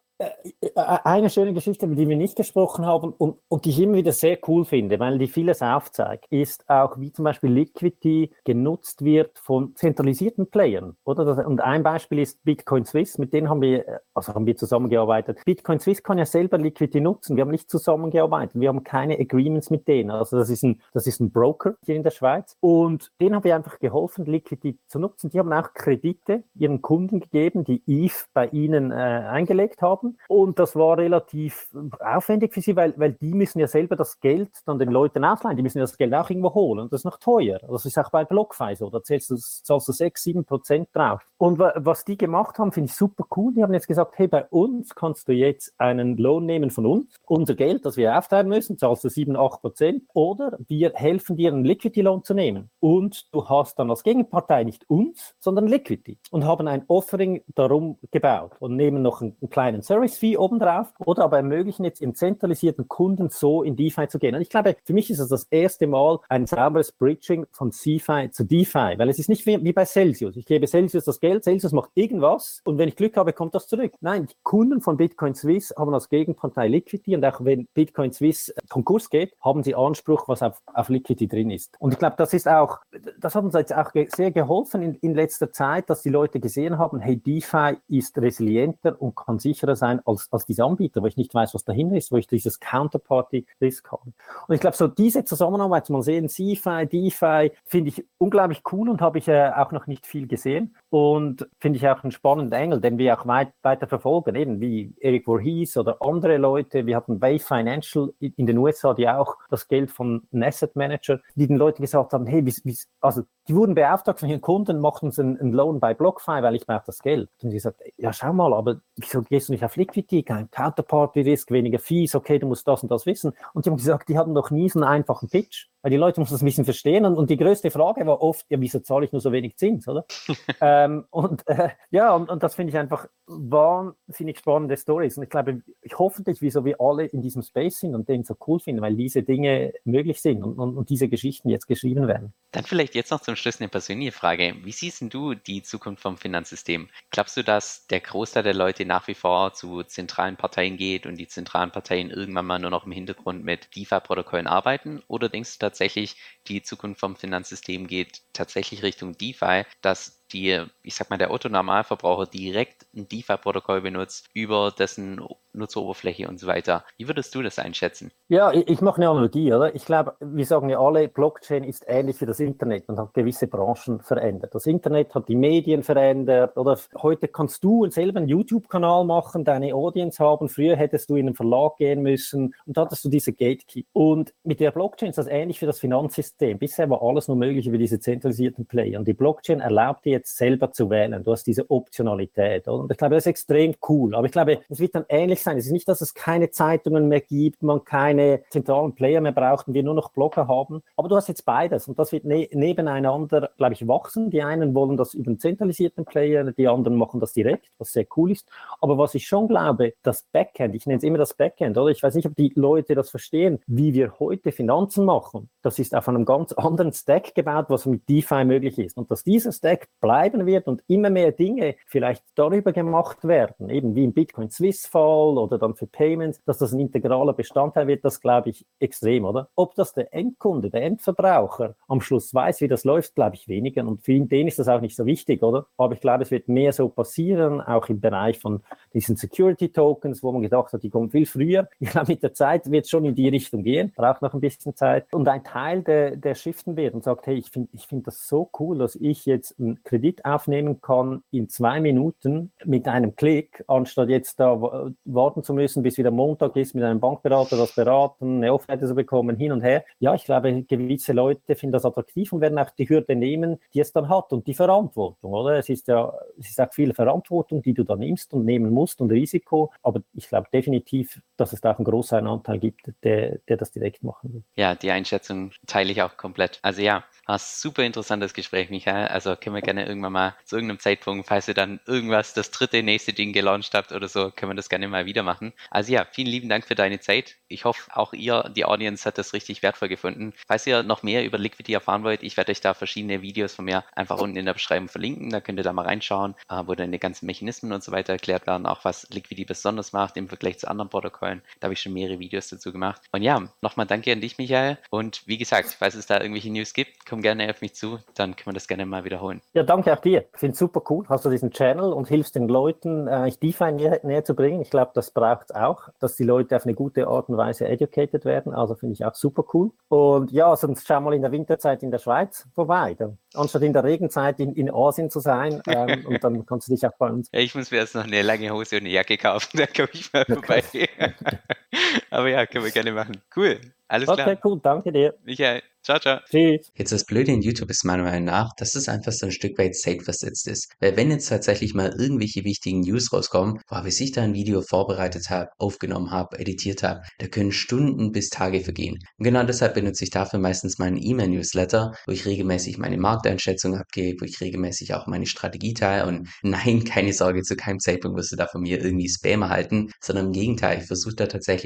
eine 0.74 1.28
schöne 1.28 1.52
Geschichte, 1.52 1.86
über 1.86 1.94
die 1.94 2.08
wir 2.08 2.16
nicht 2.16 2.36
gesprochen 2.36 2.86
haben 2.86 3.12
und, 3.12 3.38
und 3.48 3.64
die 3.64 3.70
ich 3.70 3.80
immer 3.80 3.94
wieder 3.94 4.12
sehr 4.12 4.38
cool 4.48 4.64
finde, 4.64 4.98
weil 4.98 5.18
die 5.18 5.26
vieles 5.26 5.60
aufzeigt, 5.60 6.26
ist 6.30 6.68
auch, 6.70 6.98
wie 6.98 7.12
zum 7.12 7.24
Beispiel 7.24 7.50
Liquidity 7.50 8.32
genutzt 8.44 9.04
wird 9.04 9.38
von 9.38 9.74
zentralisierten 9.76 10.48
Playern. 10.48 10.96
Oder? 11.04 11.46
Und 11.46 11.60
ein 11.60 11.82
Beispiel 11.82 12.20
ist 12.20 12.42
Bitcoin 12.44 12.86
Swiss, 12.86 13.18
mit 13.18 13.34
denen 13.34 13.50
haben 13.50 13.60
wir, 13.60 14.00
also 14.14 14.34
haben 14.34 14.46
wir 14.46 14.56
zusammengearbeitet. 14.56 15.40
Bitcoin 15.44 15.80
Swiss 15.80 16.02
kann 16.02 16.18
ja 16.18 16.26
selber 16.26 16.56
Liquidity 16.56 17.00
nutzen. 17.00 17.36
Wir 17.36 17.42
haben 17.42 17.50
nicht 17.50 17.70
zusammengearbeitet. 17.70 18.58
Wir 18.58 18.68
haben 18.68 18.84
keine 18.84 19.18
Agreements 19.18 19.70
mit 19.70 19.86
denen. 19.86 20.10
Also 20.10 20.38
das 20.38 20.48
ist 20.48 20.62
ein, 20.62 20.80
das 20.94 21.06
ist 21.06 21.20
ein 21.20 21.30
Broker 21.30 21.76
hier 21.84 21.96
in 21.96 22.02
der 22.02 22.10
Schweiz. 22.10 22.56
Und 22.60 23.12
denen 23.20 23.34
haben 23.34 23.44
wir 23.44 23.54
einfach 23.54 23.78
geholfen, 23.78 24.24
Liquidity 24.24 24.78
zu 24.86 24.98
nutzen. 24.98 25.30
Die 25.30 25.38
haben 25.38 25.52
auch 25.52 25.74
Kredite 25.74 26.44
ihren 26.54 26.80
Kunden 26.80 27.20
gegeben, 27.20 27.64
die 27.64 27.82
ETH 27.86 28.28
bei 28.32 28.46
ihnen 28.48 28.92
äh, 28.92 28.94
eingelegt 28.94 29.82
haben 29.82 30.05
haben. 30.06 30.18
Und 30.28 30.58
das 30.58 30.76
war 30.76 30.98
relativ 30.98 31.68
aufwendig 32.00 32.52
für 32.54 32.60
sie, 32.60 32.76
weil, 32.76 32.94
weil 32.96 33.12
die 33.12 33.34
müssen 33.34 33.58
ja 33.58 33.66
selber 33.66 33.96
das 33.96 34.20
Geld 34.20 34.50
dann 34.64 34.78
den 34.78 34.90
Leuten 34.90 35.24
ausleihen. 35.24 35.56
Die 35.56 35.62
müssen 35.62 35.78
ja 35.78 35.84
das 35.84 35.96
Geld 35.96 36.14
auch 36.14 36.30
irgendwo 36.30 36.54
holen. 36.54 36.80
Und 36.80 36.92
das 36.92 37.00
ist 37.00 37.04
noch 37.04 37.18
teuer. 37.18 37.58
Das 37.68 37.84
ist 37.84 37.98
auch 37.98 38.10
bei 38.10 38.24
BlockFi 38.24 38.76
so. 38.76 38.90
Da 38.90 39.02
zahlst 39.02 39.30
du, 39.30 39.36
zahlst 39.36 39.88
du 39.88 39.92
6, 39.92 40.22
7 40.22 40.44
Prozent 40.44 40.88
drauf. 40.92 41.22
Und 41.38 41.58
was 41.58 42.04
die 42.04 42.16
gemacht 42.16 42.58
haben, 42.58 42.72
finde 42.72 42.88
ich 42.90 42.94
super 42.94 43.24
cool. 43.36 43.52
Die 43.54 43.62
haben 43.62 43.74
jetzt 43.74 43.88
gesagt, 43.88 44.14
hey, 44.16 44.28
bei 44.28 44.44
uns 44.46 44.94
kannst 44.94 45.28
du 45.28 45.32
jetzt 45.32 45.72
einen 45.78 46.16
Lohn 46.16 46.46
nehmen 46.46 46.70
von 46.70 46.86
uns. 46.86 47.14
Unser 47.26 47.54
Geld, 47.54 47.84
das 47.84 47.96
wir 47.96 48.16
aufteilen 48.16 48.48
müssen, 48.48 48.78
zahlst 48.78 49.04
du 49.04 49.08
7, 49.08 49.36
8 49.36 49.60
Prozent. 49.60 50.02
Oder 50.14 50.58
wir 50.66 50.92
helfen 50.94 51.36
dir, 51.36 51.52
einen 51.52 51.64
Liquidity-Lohn 51.64 52.24
zu 52.24 52.34
nehmen. 52.34 52.70
Und 52.80 53.32
du 53.32 53.48
hast 53.48 53.78
dann 53.78 53.90
als 53.90 54.02
Gegenpartei 54.02 54.64
nicht 54.64 54.88
uns, 54.88 55.34
sondern 55.38 55.66
Liquidity. 55.66 56.18
Und 56.30 56.44
haben 56.44 56.68
ein 56.68 56.84
Offering 56.88 57.42
darum 57.54 57.98
gebaut 58.10 58.52
und 58.60 58.76
nehmen 58.76 59.02
noch 59.02 59.20
einen 59.20 59.36
kleinen 59.50 59.82
Service 59.82 59.95
Service 59.96 60.18
Fee 60.18 60.36
obendrauf 60.36 60.92
oder 60.98 61.24
aber 61.24 61.38
ermöglichen 61.38 61.84
jetzt 61.84 62.02
im 62.02 62.14
zentralisierten 62.14 62.86
Kunden 62.86 63.30
so 63.30 63.62
in 63.62 63.76
DeFi 63.76 64.08
zu 64.08 64.18
gehen. 64.18 64.34
Und 64.34 64.42
ich 64.42 64.50
glaube, 64.50 64.76
für 64.84 64.92
mich 64.92 65.10
ist 65.10 65.20
es 65.20 65.28
das 65.28 65.44
erste 65.44 65.86
Mal 65.86 66.18
ein 66.28 66.46
sauberes 66.46 66.92
Bridging 66.92 67.46
von 67.50 67.72
CeFi 67.72 68.30
zu 68.30 68.44
DeFi, 68.44 68.98
weil 68.98 69.08
es 69.08 69.18
ist 69.18 69.30
nicht 69.30 69.46
wie, 69.46 69.72
bei 69.72 69.86
Celsius. 69.86 70.36
Ich 70.36 70.44
gebe 70.44 70.66
Celsius 70.66 71.04
das 71.04 71.18
Geld, 71.18 71.44
Celsius 71.44 71.72
macht 71.72 71.90
irgendwas 71.94 72.60
und 72.64 72.76
wenn 72.76 72.90
ich 72.90 72.96
Glück 72.96 73.16
habe, 73.16 73.32
kommt 73.32 73.54
das 73.54 73.68
zurück. 73.68 73.92
Nein, 74.00 74.26
die 74.26 74.34
Kunden 74.42 74.82
von 74.82 74.98
Bitcoin 74.98 75.34
Swiss 75.34 75.72
haben 75.78 75.94
als 75.94 76.10
Gegenpartei 76.10 76.68
Liquidity 76.68 77.16
und 77.16 77.24
auch 77.24 77.42
wenn 77.42 77.66
Bitcoin 77.72 78.12
Swiss 78.12 78.52
Konkurs 78.68 79.08
geht, 79.08 79.32
haben 79.40 79.62
sie 79.62 79.74
Anspruch, 79.74 80.28
was 80.28 80.42
auf, 80.42 80.60
auf 80.74 80.90
Liquidity 80.90 81.26
drin 81.26 81.50
ist. 81.50 81.74
Und 81.78 81.94
ich 81.94 81.98
glaube, 81.98 82.16
das 82.18 82.34
ist 82.34 82.48
auch, 82.48 82.80
das 83.18 83.34
hat 83.34 83.44
uns 83.44 83.54
jetzt 83.54 83.74
auch 83.74 83.92
sehr 84.14 84.30
geholfen 84.30 84.82
in, 84.82 84.94
in 84.96 85.14
letzter 85.14 85.52
Zeit, 85.52 85.88
dass 85.88 86.02
die 86.02 86.10
Leute 86.10 86.38
gesehen 86.38 86.76
haben, 86.76 87.00
hey, 87.00 87.16
DeFi 87.16 87.78
ist 87.88 88.18
resilienter 88.18 89.00
und 89.00 89.16
kann 89.16 89.38
sicherer 89.38 89.74
sein 89.76 89.85
sein 89.86 90.00
als, 90.04 90.28
als 90.32 90.46
diese 90.46 90.64
Anbieter, 90.64 91.02
wo 91.02 91.06
ich 91.06 91.16
nicht 91.16 91.34
weiß, 91.34 91.54
was 91.54 91.64
dahinter 91.64 91.96
ist, 91.96 92.12
wo 92.12 92.16
ich 92.16 92.26
dieses 92.26 92.60
Counterparty-Risk 92.60 93.92
habe. 93.92 94.12
Und 94.48 94.54
ich 94.54 94.60
glaube, 94.60 94.76
so 94.76 94.88
diese 94.88 95.24
Zusammenarbeit, 95.24 95.88
mal 95.90 96.02
sehen, 96.02 96.28
CFI, 96.28 96.86
DeFi, 96.86 97.52
finde 97.64 97.88
ich 97.88 98.04
unglaublich 98.18 98.62
cool 98.72 98.88
und 98.88 99.00
habe 99.00 99.18
ich 99.18 99.28
äh, 99.28 99.50
auch 99.54 99.72
noch 99.72 99.86
nicht 99.86 100.06
viel 100.06 100.26
gesehen 100.26 100.74
und 100.90 101.48
finde 101.58 101.78
ich 101.78 101.88
auch 101.88 102.02
einen 102.02 102.12
spannenden 102.12 102.52
Engel, 102.52 102.80
den 102.80 102.98
wir 102.98 103.18
auch 103.18 103.26
weit, 103.26 103.52
weiter 103.62 103.88
verfolgen, 103.88 104.36
eben 104.36 104.60
wie 104.60 104.94
Eric 105.00 105.24
Voorhees 105.24 105.76
oder 105.76 105.96
andere 106.00 106.36
Leute. 106.36 106.86
Wir 106.86 106.96
hatten 106.96 107.20
Wave 107.20 107.40
Financial 107.40 108.12
in 108.20 108.46
den 108.46 108.58
USA, 108.58 108.94
die 108.94 109.08
auch 109.08 109.36
das 109.50 109.66
Geld 109.66 109.90
von 109.90 110.22
einem 110.32 110.42
Asset 110.44 110.76
Manager, 110.76 111.20
die 111.34 111.48
den 111.48 111.56
Leuten 111.56 111.82
gesagt 111.82 112.12
haben, 112.12 112.26
hey, 112.26 112.46
wie, 112.46 112.54
wie, 112.64 112.76
also 113.00 113.22
die 113.48 113.54
wurden 113.54 113.74
beauftragt 113.74 114.20
von 114.20 114.28
ihren 114.28 114.40
Kunden, 114.40 114.80
machten 114.80 115.06
uns 115.06 115.18
einen, 115.18 115.38
einen 115.38 115.52
Loan 115.52 115.80
bei 115.80 115.94
BlockFi, 115.94 116.42
weil 116.42 116.54
ich 116.54 116.66
brauche 116.66 116.84
das 116.86 117.00
Geld. 117.00 117.28
Und 117.42 117.50
die 117.50 117.56
gesagt, 117.56 117.80
ja, 117.96 118.12
schau 118.12 118.32
mal, 118.32 118.52
aber 118.54 118.80
wieso 118.96 119.22
gehst 119.22 119.48
du 119.48 119.52
nicht 119.52 119.64
auf 119.64 119.76
Liquidity, 119.76 120.22
kein 120.22 120.50
Counterparty-Risk, 120.50 121.50
weniger 121.50 121.78
Fees, 121.78 122.14
okay, 122.14 122.38
du 122.38 122.46
musst 122.46 122.66
das 122.66 122.82
und 122.82 122.90
das 122.90 123.06
wissen. 123.06 123.32
Und 123.54 123.66
die 123.66 123.70
haben 123.70 123.76
gesagt, 123.76 124.08
die 124.08 124.18
hatten 124.18 124.32
noch 124.32 124.50
nie 124.50 124.68
so 124.68 124.78
einen 124.78 124.88
einfachen 124.88 125.28
Pitch, 125.28 125.66
weil 125.86 125.90
die 125.90 125.98
Leute 125.98 126.18
müssen 126.18 126.34
das 126.34 126.42
ein 126.42 126.46
bisschen 126.46 126.64
verstehen. 126.64 127.04
Und, 127.04 127.16
und 127.16 127.30
die 127.30 127.36
größte 127.36 127.70
Frage 127.70 128.04
war 128.06 128.20
oft, 128.20 128.44
ja, 128.48 128.60
wieso 128.60 128.80
zahle 128.80 129.04
ich 129.04 129.12
nur 129.12 129.20
so 129.20 129.30
wenig 129.30 129.56
Zins, 129.56 129.86
oder? 129.86 130.04
ähm, 130.60 131.04
und 131.10 131.46
äh, 131.46 131.68
ja, 131.92 132.12
und, 132.12 132.28
und 132.28 132.42
das 132.42 132.56
finde 132.56 132.72
ich 132.72 132.76
einfach 132.76 133.06
wahnsinnig 133.28 134.38
spannende 134.38 134.76
Stories. 134.76 135.16
Und 135.16 135.22
ich 135.22 135.30
glaube, 135.30 135.62
ich 135.82 135.96
hoffentlich, 135.96 136.40
wieso 136.42 136.64
wir 136.64 136.80
alle 136.80 137.06
in 137.06 137.22
diesem 137.22 137.42
Space 137.42 137.78
sind 137.78 137.94
und 137.94 138.08
den 138.08 138.24
so 138.24 138.36
cool 138.48 138.58
finden, 138.58 138.82
weil 138.82 138.96
diese 138.96 139.22
Dinge 139.22 139.74
möglich 139.84 140.20
sind 140.20 140.42
und, 140.42 140.58
und, 140.58 140.76
und 140.76 140.90
diese 140.90 141.08
Geschichten 141.08 141.50
jetzt 141.50 141.66
geschrieben 141.66 142.08
werden. 142.08 142.32
Dann 142.50 142.64
vielleicht 142.64 142.94
jetzt 142.94 143.10
noch 143.10 143.20
zum 143.20 143.36
Schluss 143.36 143.60
eine 143.60 143.68
persönliche 143.68 144.12
Frage. 144.12 144.54
Wie 144.64 144.72
siehst 144.72 145.02
du 145.12 145.34
die 145.34 145.62
Zukunft 145.62 146.02
vom 146.02 146.16
Finanzsystem? 146.16 146.88
Glaubst 147.10 147.36
du, 147.36 147.44
dass 147.44 147.86
der 147.86 148.00
Großteil 148.00 148.42
der 148.42 148.54
Leute 148.54 148.86
nach 148.86 149.06
wie 149.08 149.14
vor 149.14 149.52
zu 149.52 149.82
zentralen 149.82 150.36
Parteien 150.36 150.76
geht 150.76 151.06
und 151.06 151.16
die 151.16 151.28
zentralen 151.28 151.70
Parteien 151.70 152.10
irgendwann 152.10 152.46
mal 152.46 152.58
nur 152.58 152.70
noch 152.70 152.86
im 152.86 152.92
Hintergrund 152.92 153.44
mit 153.44 153.76
DeFi-Protokollen 153.76 154.46
arbeiten? 154.46 155.02
Oder 155.06 155.28
denkst 155.28 155.58
du 155.58 155.66
tatsächlich, 155.76 156.16
die 156.48 156.62
Zukunft 156.62 157.00
vom 157.00 157.16
Finanzsystem 157.16 157.86
geht 157.86 158.22
tatsächlich 158.32 158.82
Richtung 158.82 159.18
DeFi, 159.18 159.64
dass 159.82 160.25
die, 160.32 160.62
ich 160.82 160.94
sag 160.94 161.10
mal, 161.10 161.18
der 161.18 161.30
Otto-Normalverbraucher 161.30 162.26
direkt 162.26 162.86
ein 162.94 163.08
DeFi-Protokoll 163.08 163.80
benutzt 163.80 164.28
über 164.34 164.72
dessen 164.76 165.20
Nutzeroberfläche 165.56 166.28
und 166.28 166.38
so 166.38 166.46
weiter. 166.46 166.84
Wie 166.98 167.08
würdest 167.08 167.34
du 167.34 167.42
das 167.42 167.58
einschätzen? 167.58 168.12
Ja, 168.28 168.52
ich, 168.52 168.68
ich 168.68 168.80
mache 168.80 168.96
eine 168.96 169.08
Analogie, 169.08 169.52
oder? 169.52 169.74
Ich 169.74 169.84
glaube, 169.84 170.14
wir 170.20 170.44
sagen 170.44 170.68
ja 170.68 170.78
alle, 170.78 171.08
Blockchain 171.08 171.64
ist 171.64 171.84
ähnlich 171.86 172.20
wie 172.20 172.26
das 172.26 172.40
Internet 172.40 172.88
und 172.88 172.98
hat 172.98 173.14
gewisse 173.14 173.46
Branchen 173.46 174.00
verändert. 174.00 174.54
Das 174.54 174.66
Internet 174.66 175.14
hat 175.14 175.28
die 175.28 175.36
Medien 175.36 175.82
verändert, 175.82 176.56
oder 176.56 176.78
heute 177.00 177.28
kannst 177.28 177.64
du 177.64 177.88
selber 177.90 178.18
einen 178.18 178.28
YouTube-Kanal 178.28 179.04
machen, 179.04 179.44
deine 179.44 179.74
Audience 179.74 180.22
haben. 180.22 180.48
Früher 180.48 180.76
hättest 180.76 181.08
du 181.08 181.16
in 181.16 181.26
einen 181.26 181.34
Verlag 181.34 181.76
gehen 181.78 182.02
müssen 182.02 182.54
und 182.66 182.76
hattest 182.76 183.04
du 183.04 183.08
diese 183.08 183.32
Gatekeep. 183.32 183.86
Und 183.92 184.34
mit 184.44 184.60
der 184.60 184.70
Blockchain 184.70 185.10
ist 185.10 185.18
das 185.18 185.26
ähnlich 185.26 185.60
wie 185.62 185.66
das 185.66 185.80
Finanzsystem. 185.80 186.58
Bisher 186.58 186.88
war 186.90 187.02
alles 187.02 187.28
nur 187.28 187.36
möglich 187.36 187.66
über 187.66 187.78
diese 187.78 187.98
zentralisierten 187.98 188.66
Player. 188.66 188.98
Und 188.98 189.08
die 189.08 189.14
Blockchain 189.14 189.60
erlaubt 189.60 190.04
dir 190.04 190.12
jetzt 190.16 190.36
selber 190.36 190.72
zu 190.72 190.90
wählen. 190.90 191.22
Du 191.22 191.32
hast 191.32 191.46
diese 191.46 191.70
Optionalität. 191.70 192.68
Oder? 192.68 192.84
Und 192.84 192.92
ich 192.92 192.98
glaube, 192.98 193.14
das 193.14 193.24
ist 193.24 193.30
extrem 193.30 193.74
cool. 193.88 194.14
Aber 194.14 194.26
ich 194.26 194.32
glaube, 194.32 194.60
es 194.68 194.80
wird 194.80 194.94
dann 194.94 195.04
ähnlich 195.08 195.42
sein. 195.42 195.56
Es 195.56 195.66
ist 195.66 195.72
nicht, 195.72 195.88
dass 195.88 196.00
es 196.00 196.14
keine 196.14 196.50
Zeitungen 196.50 197.08
mehr 197.08 197.20
gibt, 197.20 197.62
man 197.62 197.84
keine 197.84 198.42
zentralen 198.50 198.94
Player 198.94 199.20
mehr 199.20 199.32
braucht 199.32 199.68
und 199.68 199.74
wir 199.74 199.82
nur 199.82 199.94
noch 199.94 200.10
Blogger 200.10 200.48
haben. 200.48 200.82
Aber 200.96 201.08
du 201.08 201.16
hast 201.16 201.28
jetzt 201.28 201.44
beides 201.44 201.88
und 201.88 201.98
das 201.98 202.12
wird 202.12 202.24
ne 202.24 202.48
nebeneinander, 202.52 203.50
glaube 203.56 203.74
ich, 203.74 203.86
wachsen. 203.86 204.30
Die 204.30 204.42
einen 204.42 204.74
wollen 204.74 204.96
das 204.96 205.14
über 205.14 205.28
einen 205.28 205.38
zentralisierten 205.38 206.04
Player, 206.04 206.44
die 206.52 206.68
anderen 206.68 206.96
machen 206.96 207.20
das 207.20 207.32
direkt, 207.32 207.70
was 207.78 207.92
sehr 207.92 208.06
cool 208.16 208.32
ist. 208.32 208.48
Aber 208.80 208.98
was 208.98 209.14
ich 209.14 209.26
schon 209.26 209.48
glaube, 209.48 209.94
das 210.02 210.22
Backend, 210.32 210.74
ich 210.74 210.86
nenne 210.86 210.98
es 210.98 211.04
immer 211.04 211.18
das 211.18 211.34
Backend, 211.34 211.76
oder? 211.78 211.90
Ich 211.90 212.02
weiß 212.02 212.14
nicht, 212.14 212.26
ob 212.26 212.34
die 212.34 212.52
Leute 212.54 212.94
das 212.94 213.10
verstehen, 213.10 213.60
wie 213.66 213.94
wir 213.94 214.18
heute 214.18 214.52
Finanzen 214.52 215.04
machen. 215.04 215.50
Das 215.62 215.78
ist 215.78 215.94
auf 215.94 216.08
einem 216.08 216.24
ganz 216.24 216.52
anderen 216.52 216.92
Stack 216.92 217.34
gebaut, 217.34 217.66
was 217.68 217.86
mit 217.86 218.08
DeFi 218.08 218.44
möglich 218.44 218.78
ist. 218.78 218.96
Und 218.96 219.10
dass 219.10 219.24
dieser 219.24 219.52
Stack 219.52 219.88
bleiben 220.06 220.46
wird 220.46 220.68
und 220.68 220.84
immer 220.86 221.10
mehr 221.10 221.32
Dinge 221.32 221.74
vielleicht 221.84 222.22
darüber 222.36 222.72
gemacht 222.72 223.26
werden, 223.26 223.68
eben 223.70 223.96
wie 223.96 224.04
im 224.04 224.12
Bitcoin 224.12 224.50
Swiss 224.50 224.86
Fall 224.86 225.36
oder 225.36 225.58
dann 225.58 225.74
für 225.74 225.88
Payments, 225.88 226.40
dass 226.44 226.58
das 226.58 226.72
ein 226.72 226.78
integraler 226.78 227.32
Bestandteil 227.32 227.88
wird, 227.88 228.04
das 228.04 228.20
glaube 228.20 228.50
ich 228.50 228.64
extrem, 228.78 229.24
oder? 229.24 229.48
Ob 229.56 229.74
das 229.74 229.94
der 229.94 230.14
Endkunde, 230.14 230.70
der 230.70 230.82
Endverbraucher 230.82 231.74
am 231.88 232.00
Schluss 232.00 232.32
weiß, 232.32 232.60
wie 232.60 232.68
das 232.68 232.84
läuft, 232.84 233.16
glaube 233.16 233.34
ich 233.34 233.48
weniger. 233.48 233.84
Und 233.84 234.00
für 234.00 234.12
ihn, 234.12 234.28
den 234.28 234.46
ist 234.46 234.60
das 234.60 234.68
auch 234.68 234.80
nicht 234.80 234.94
so 234.94 235.06
wichtig, 235.06 235.42
oder? 235.42 235.66
Aber 235.76 235.94
ich 235.94 236.00
glaube, 236.00 236.22
es 236.22 236.30
wird 236.30 236.48
mehr 236.48 236.72
so 236.72 236.88
passieren, 236.88 237.60
auch 237.60 237.88
im 237.88 237.98
Bereich 237.98 238.38
von 238.38 238.62
diesen 238.94 239.16
Security 239.16 239.72
Tokens, 239.72 240.22
wo 240.22 240.30
man 240.30 240.42
gedacht 240.42 240.72
hat, 240.72 240.84
die 240.84 240.90
kommen 240.90 241.10
viel 241.10 241.26
früher. 241.26 241.68
Ich 241.86 241.90
glaube, 241.90 242.12
mit 242.12 242.22
der 242.22 242.34
Zeit 242.34 242.70
wird 242.70 242.84
es 242.84 242.90
schon 242.90 243.04
in 243.04 243.14
die 243.14 243.28
Richtung 243.28 243.62
gehen, 243.62 243.92
braucht 243.96 244.20
noch 244.20 244.34
ein 244.34 244.40
bisschen 244.40 244.74
Zeit. 244.74 245.06
Und 245.12 245.28
ein 245.28 245.44
Teil, 245.44 245.82
der, 245.82 246.16
der 246.16 246.34
shiften 246.34 246.76
wird 246.76 246.94
und 246.94 247.04
sagt, 247.04 247.26
hey, 247.26 247.36
ich 247.36 247.50
finde 247.50 247.68
ich 247.72 247.86
finde 247.86 248.06
das 248.06 248.26
so 248.26 248.50
cool, 248.58 248.78
dass 248.78 248.96
ich 248.96 249.24
jetzt 249.24 249.58
einen 249.58 249.82
Kredit 249.84 249.95
aufnehmen 250.24 250.80
kann 250.80 251.22
in 251.30 251.48
zwei 251.48 251.80
Minuten 251.80 252.52
mit 252.64 252.88
einem 252.88 253.16
Klick, 253.16 253.64
anstatt 253.66 254.08
jetzt 254.08 254.40
da 254.40 254.90
warten 255.04 255.42
zu 255.42 255.54
müssen, 255.54 255.82
bis 255.82 255.98
wieder 255.98 256.10
Montag 256.10 256.56
ist, 256.56 256.74
mit 256.74 256.84
einem 256.84 257.00
Bankberater 257.00 257.56
das 257.56 257.74
beraten, 257.74 258.36
eine 258.36 258.52
Offerte 258.52 258.86
zu 258.86 258.94
bekommen, 258.94 259.36
hin 259.36 259.52
und 259.52 259.62
her. 259.62 259.84
Ja, 259.98 260.14
ich 260.14 260.24
glaube, 260.24 260.62
gewisse 260.62 261.12
Leute 261.12 261.54
finden 261.54 261.72
das 261.72 261.84
attraktiv 261.84 262.32
und 262.32 262.40
werden 262.40 262.58
auch 262.58 262.70
die 262.70 262.88
Hürde 262.88 263.16
nehmen, 263.16 263.58
die 263.74 263.80
es 263.80 263.92
dann 263.92 264.08
hat 264.08 264.32
und 264.32 264.46
die 264.46 264.54
Verantwortung, 264.54 265.32
oder? 265.32 265.58
Es 265.58 265.68
ist 265.68 265.88
ja, 265.88 266.12
es 266.38 266.50
ist 266.50 266.60
auch 266.60 266.72
viel 266.72 266.94
Verantwortung, 266.94 267.62
die 267.62 267.74
du 267.74 267.84
da 267.84 267.96
nimmst 267.96 268.32
und 268.32 268.44
nehmen 268.44 268.72
musst 268.72 269.00
und 269.00 269.10
Risiko, 269.10 269.72
aber 269.82 270.02
ich 270.14 270.28
glaube 270.28 270.48
definitiv, 270.52 271.20
dass 271.36 271.52
es 271.52 271.60
da 271.60 271.72
auch 271.72 271.78
einen 271.78 271.84
großen 271.84 272.26
Anteil 272.26 272.58
gibt, 272.58 272.92
der, 273.02 273.38
der 273.48 273.56
das 273.56 273.70
direkt 273.70 274.02
machen 274.02 274.34
will. 274.34 274.42
Ja, 274.56 274.74
die 274.74 274.90
Einschätzung 274.90 275.52
teile 275.66 275.92
ich 275.92 276.02
auch 276.02 276.16
komplett. 276.16 276.58
Also 276.62 276.82
ja, 276.82 277.04
war 277.26 277.38
super 277.38 277.82
interessantes 277.82 278.34
Gespräch, 278.34 278.70
Michael. 278.70 279.08
Also 279.08 279.36
können 279.36 279.56
wir 279.56 279.62
gerne 279.62 279.86
irgendwann 279.86 280.12
mal 280.12 280.36
zu 280.44 280.56
irgendeinem 280.56 280.78
Zeitpunkt, 280.78 281.26
falls 281.26 281.48
ihr 281.48 281.54
dann 281.54 281.80
irgendwas, 281.86 282.34
das 282.34 282.50
dritte, 282.50 282.82
nächste 282.82 283.12
Ding 283.12 283.32
gelauncht 283.32 283.74
habt 283.74 283.92
oder 283.92 284.08
so, 284.08 284.30
können 284.30 284.52
wir 284.52 284.56
das 284.56 284.68
gerne 284.68 284.88
mal 284.88 285.06
wieder 285.06 285.22
machen. 285.22 285.52
Also 285.70 285.92
ja, 285.92 286.06
vielen 286.10 286.28
lieben 286.28 286.48
Dank 286.48 286.66
für 286.66 286.74
deine 286.74 287.00
Zeit. 287.00 287.36
Ich 287.48 287.64
hoffe, 287.64 287.90
auch 287.94 288.12
ihr, 288.12 288.50
die 288.54 288.64
Audience, 288.64 289.04
hat 289.04 289.18
das 289.18 289.32
richtig 289.32 289.62
wertvoll 289.62 289.88
gefunden. 289.88 290.32
Falls 290.46 290.66
ihr 290.66 290.82
noch 290.82 291.02
mehr 291.02 291.24
über 291.24 291.38
Liquidity 291.38 291.72
erfahren 291.72 292.04
wollt, 292.04 292.22
ich 292.22 292.36
werde 292.36 292.52
euch 292.52 292.60
da 292.60 292.74
verschiedene 292.74 293.22
Videos 293.22 293.54
von 293.54 293.64
mir 293.64 293.84
einfach 293.94 294.18
unten 294.18 294.36
in 294.36 294.46
der 294.46 294.54
Beschreibung 294.54 294.88
verlinken. 294.88 295.30
Da 295.30 295.40
könnt 295.40 295.58
ihr 295.58 295.64
da 295.64 295.72
mal 295.72 295.86
reinschauen, 295.86 296.34
äh, 296.48 296.62
wo 296.64 296.74
dann 296.74 296.92
die 296.92 296.98
ganzen 296.98 297.26
Mechanismen 297.26 297.72
und 297.72 297.82
so 297.82 297.92
weiter 297.92 298.12
erklärt 298.12 298.46
werden, 298.46 298.66
auch 298.66 298.84
was 298.84 299.08
Liquidity 299.10 299.44
besonders 299.44 299.92
macht 299.92 300.16
im 300.16 300.28
Vergleich 300.28 300.58
zu 300.58 300.68
anderen 300.68 300.90
Protokollen. 300.90 301.42
Da 301.60 301.66
habe 301.66 301.74
ich 301.74 301.80
schon 301.80 301.92
mehrere 301.92 302.18
Videos 302.18 302.48
dazu 302.48 302.72
gemacht. 302.72 303.02
Und 303.12 303.22
ja, 303.22 303.42
nochmal 303.60 303.86
danke 303.86 304.12
an 304.12 304.20
dich, 304.20 304.38
Michael. 304.38 304.78
Und 304.90 305.22
wie 305.26 305.38
gesagt, 305.38 305.76
falls 305.78 305.94
es 305.94 306.06
da 306.06 306.20
irgendwelche 306.20 306.50
News 306.50 306.72
gibt, 306.72 307.06
komm 307.16 307.22
gerne 307.22 307.48
auf 307.48 307.62
mich 307.62 307.74
zu, 307.74 307.98
dann 308.14 308.36
können 308.36 308.48
wir 308.48 308.52
das 308.52 308.68
gerne 308.68 308.84
mal 308.84 309.04
wiederholen. 309.04 309.40
Ja, 309.54 309.62
danke 309.62 309.90
auch 309.90 310.00
dir. 310.00 310.26
Ich 310.34 310.38
finde 310.38 310.52
es 310.52 310.58
super 310.58 310.82
cool. 310.90 311.06
Hast 311.08 311.24
du 311.24 311.30
diesen 311.30 311.50
Channel 311.50 311.94
und 311.94 312.08
hilfst 312.08 312.34
den 312.34 312.46
Leuten, 312.46 313.08
äh, 313.08 313.30
DeFi 313.42 313.72
näher, 313.72 314.00
näher 314.02 314.22
zu 314.22 314.34
bringen. 314.34 314.60
Ich 314.60 314.68
glaube, 314.68 314.90
das 314.94 315.12
braucht 315.12 315.46
es 315.48 315.56
auch, 315.56 315.88
dass 315.98 316.14
die 316.16 316.24
Leute 316.24 316.56
auf 316.56 316.64
eine 316.64 316.74
gute 316.74 317.06
Art 317.06 317.30
und 317.30 317.38
Weise 317.38 317.66
educated 317.68 318.26
werden. 318.26 318.52
Also 318.52 318.74
finde 318.74 318.92
ich 318.92 319.04
auch 319.06 319.14
super 319.14 319.44
cool. 319.54 319.70
Und 319.88 320.30
ja, 320.30 320.54
sonst 320.56 320.86
schau 320.86 321.00
mal 321.00 321.14
in 321.14 321.22
der 321.22 321.32
Winterzeit 321.32 321.82
in 321.82 321.90
der 321.90 322.00
Schweiz 322.00 322.46
vorbei. 322.54 322.94
Dann, 322.98 323.16
anstatt 323.32 323.62
in 323.62 323.72
der 323.72 323.84
Regenzeit 323.84 324.38
in, 324.38 324.52
in 324.54 324.70
Asien 324.70 325.08
zu 325.08 325.20
sein. 325.20 325.62
Ähm, 325.68 326.04
und 326.06 326.22
dann 326.22 326.44
kannst 326.44 326.68
du 326.68 326.74
dich 326.74 326.86
auch 326.86 326.96
bei 326.98 327.08
uns. 327.08 327.30
Ja, 327.32 327.40
ich 327.40 327.54
muss 327.54 327.70
mir 327.70 327.78
jetzt 327.78 327.94
noch 327.94 328.04
eine 328.04 328.20
lange 328.20 328.50
Hose 328.50 328.76
und 328.76 328.82
eine 328.82 328.90
Jacke 328.90 329.16
kaufen. 329.16 329.48
Dann 329.56 329.72
komme 329.74 329.88
ich 329.92 330.12
mal 330.12 330.26
vorbei. 330.26 330.62
Aber 332.10 332.28
ja, 332.28 332.46
können 332.46 332.64
wir 332.64 332.72
gerne 332.72 332.92
machen. 332.92 333.20
Cool. 333.34 333.60
Alles 333.88 334.08
okay, 334.08 334.22
klar. 334.22 334.32
Okay, 334.32 334.40
cool. 334.44 334.60
Danke 334.62 334.92
dir. 334.92 335.14
Michael. 335.24 335.62
Ciao, 335.86 336.00
ciao. 336.00 336.18
Tschüss. 336.28 336.72
Jetzt 336.74 336.90
das 336.90 337.04
Blöde 337.04 337.30
in 337.30 337.42
YouTube 337.42 337.70
ist 337.70 337.84
meiner 337.84 338.02
Meinung 338.02 338.24
nach, 338.24 338.50
dass 338.56 338.74
es 338.74 338.88
einfach 338.88 339.12
so 339.12 339.26
ein 339.26 339.30
Stück 339.30 339.56
weit 339.56 339.76
safe 339.76 340.00
versetzt 340.00 340.48
ist. 340.48 340.72
Weil 340.80 340.96
wenn 340.96 341.12
jetzt 341.12 341.28
tatsächlich 341.28 341.74
mal 341.74 341.94
irgendwelche 341.96 342.42
wichtigen 342.42 342.80
News 342.80 343.12
rauskommen, 343.12 343.60
boah, 343.68 343.84
bis 343.84 344.00
ich 344.00 344.10
da 344.10 344.22
ein 344.22 344.34
Video 344.34 344.62
vorbereitet 344.62 345.30
habe, 345.30 345.50
aufgenommen 345.58 346.10
habe, 346.10 346.40
editiert 346.40 346.82
habe, 346.82 347.02
da 347.20 347.28
können 347.28 347.52
Stunden 347.52 348.10
bis 348.10 348.30
Tage 348.30 348.62
vergehen. 348.62 348.98
Und 349.16 349.24
genau 349.24 349.44
deshalb 349.44 349.74
benutze 349.74 350.02
ich 350.02 350.10
dafür 350.10 350.40
meistens 350.40 350.78
meinen 350.78 350.96
E-Mail-Newsletter, 351.00 351.92
wo 352.04 352.12
ich 352.12 352.26
regelmäßig 352.26 352.78
meine 352.78 352.98
Markteinschätzung 352.98 353.76
abgebe, 353.76 354.22
wo 354.22 354.24
ich 354.24 354.40
regelmäßig 354.40 354.92
auch 354.94 355.06
meine 355.06 355.26
Strategie 355.26 355.74
teile. 355.74 356.06
Und 356.06 356.28
nein, 356.42 356.82
keine 356.84 357.12
Sorge, 357.12 357.42
zu 357.42 357.54
keinem 357.54 357.78
Zeitpunkt 357.78 358.18
wirst 358.18 358.32
du 358.32 358.36
da 358.36 358.48
von 358.48 358.62
mir 358.62 358.82
irgendwie 358.82 359.08
Spam 359.08 359.42
erhalten, 359.42 359.92
sondern 360.00 360.26
im 360.26 360.32
Gegenteil, 360.32 360.80
ich 360.80 360.86
versuche 360.86 361.14
da 361.14 361.26
tatsächlich, 361.26 361.65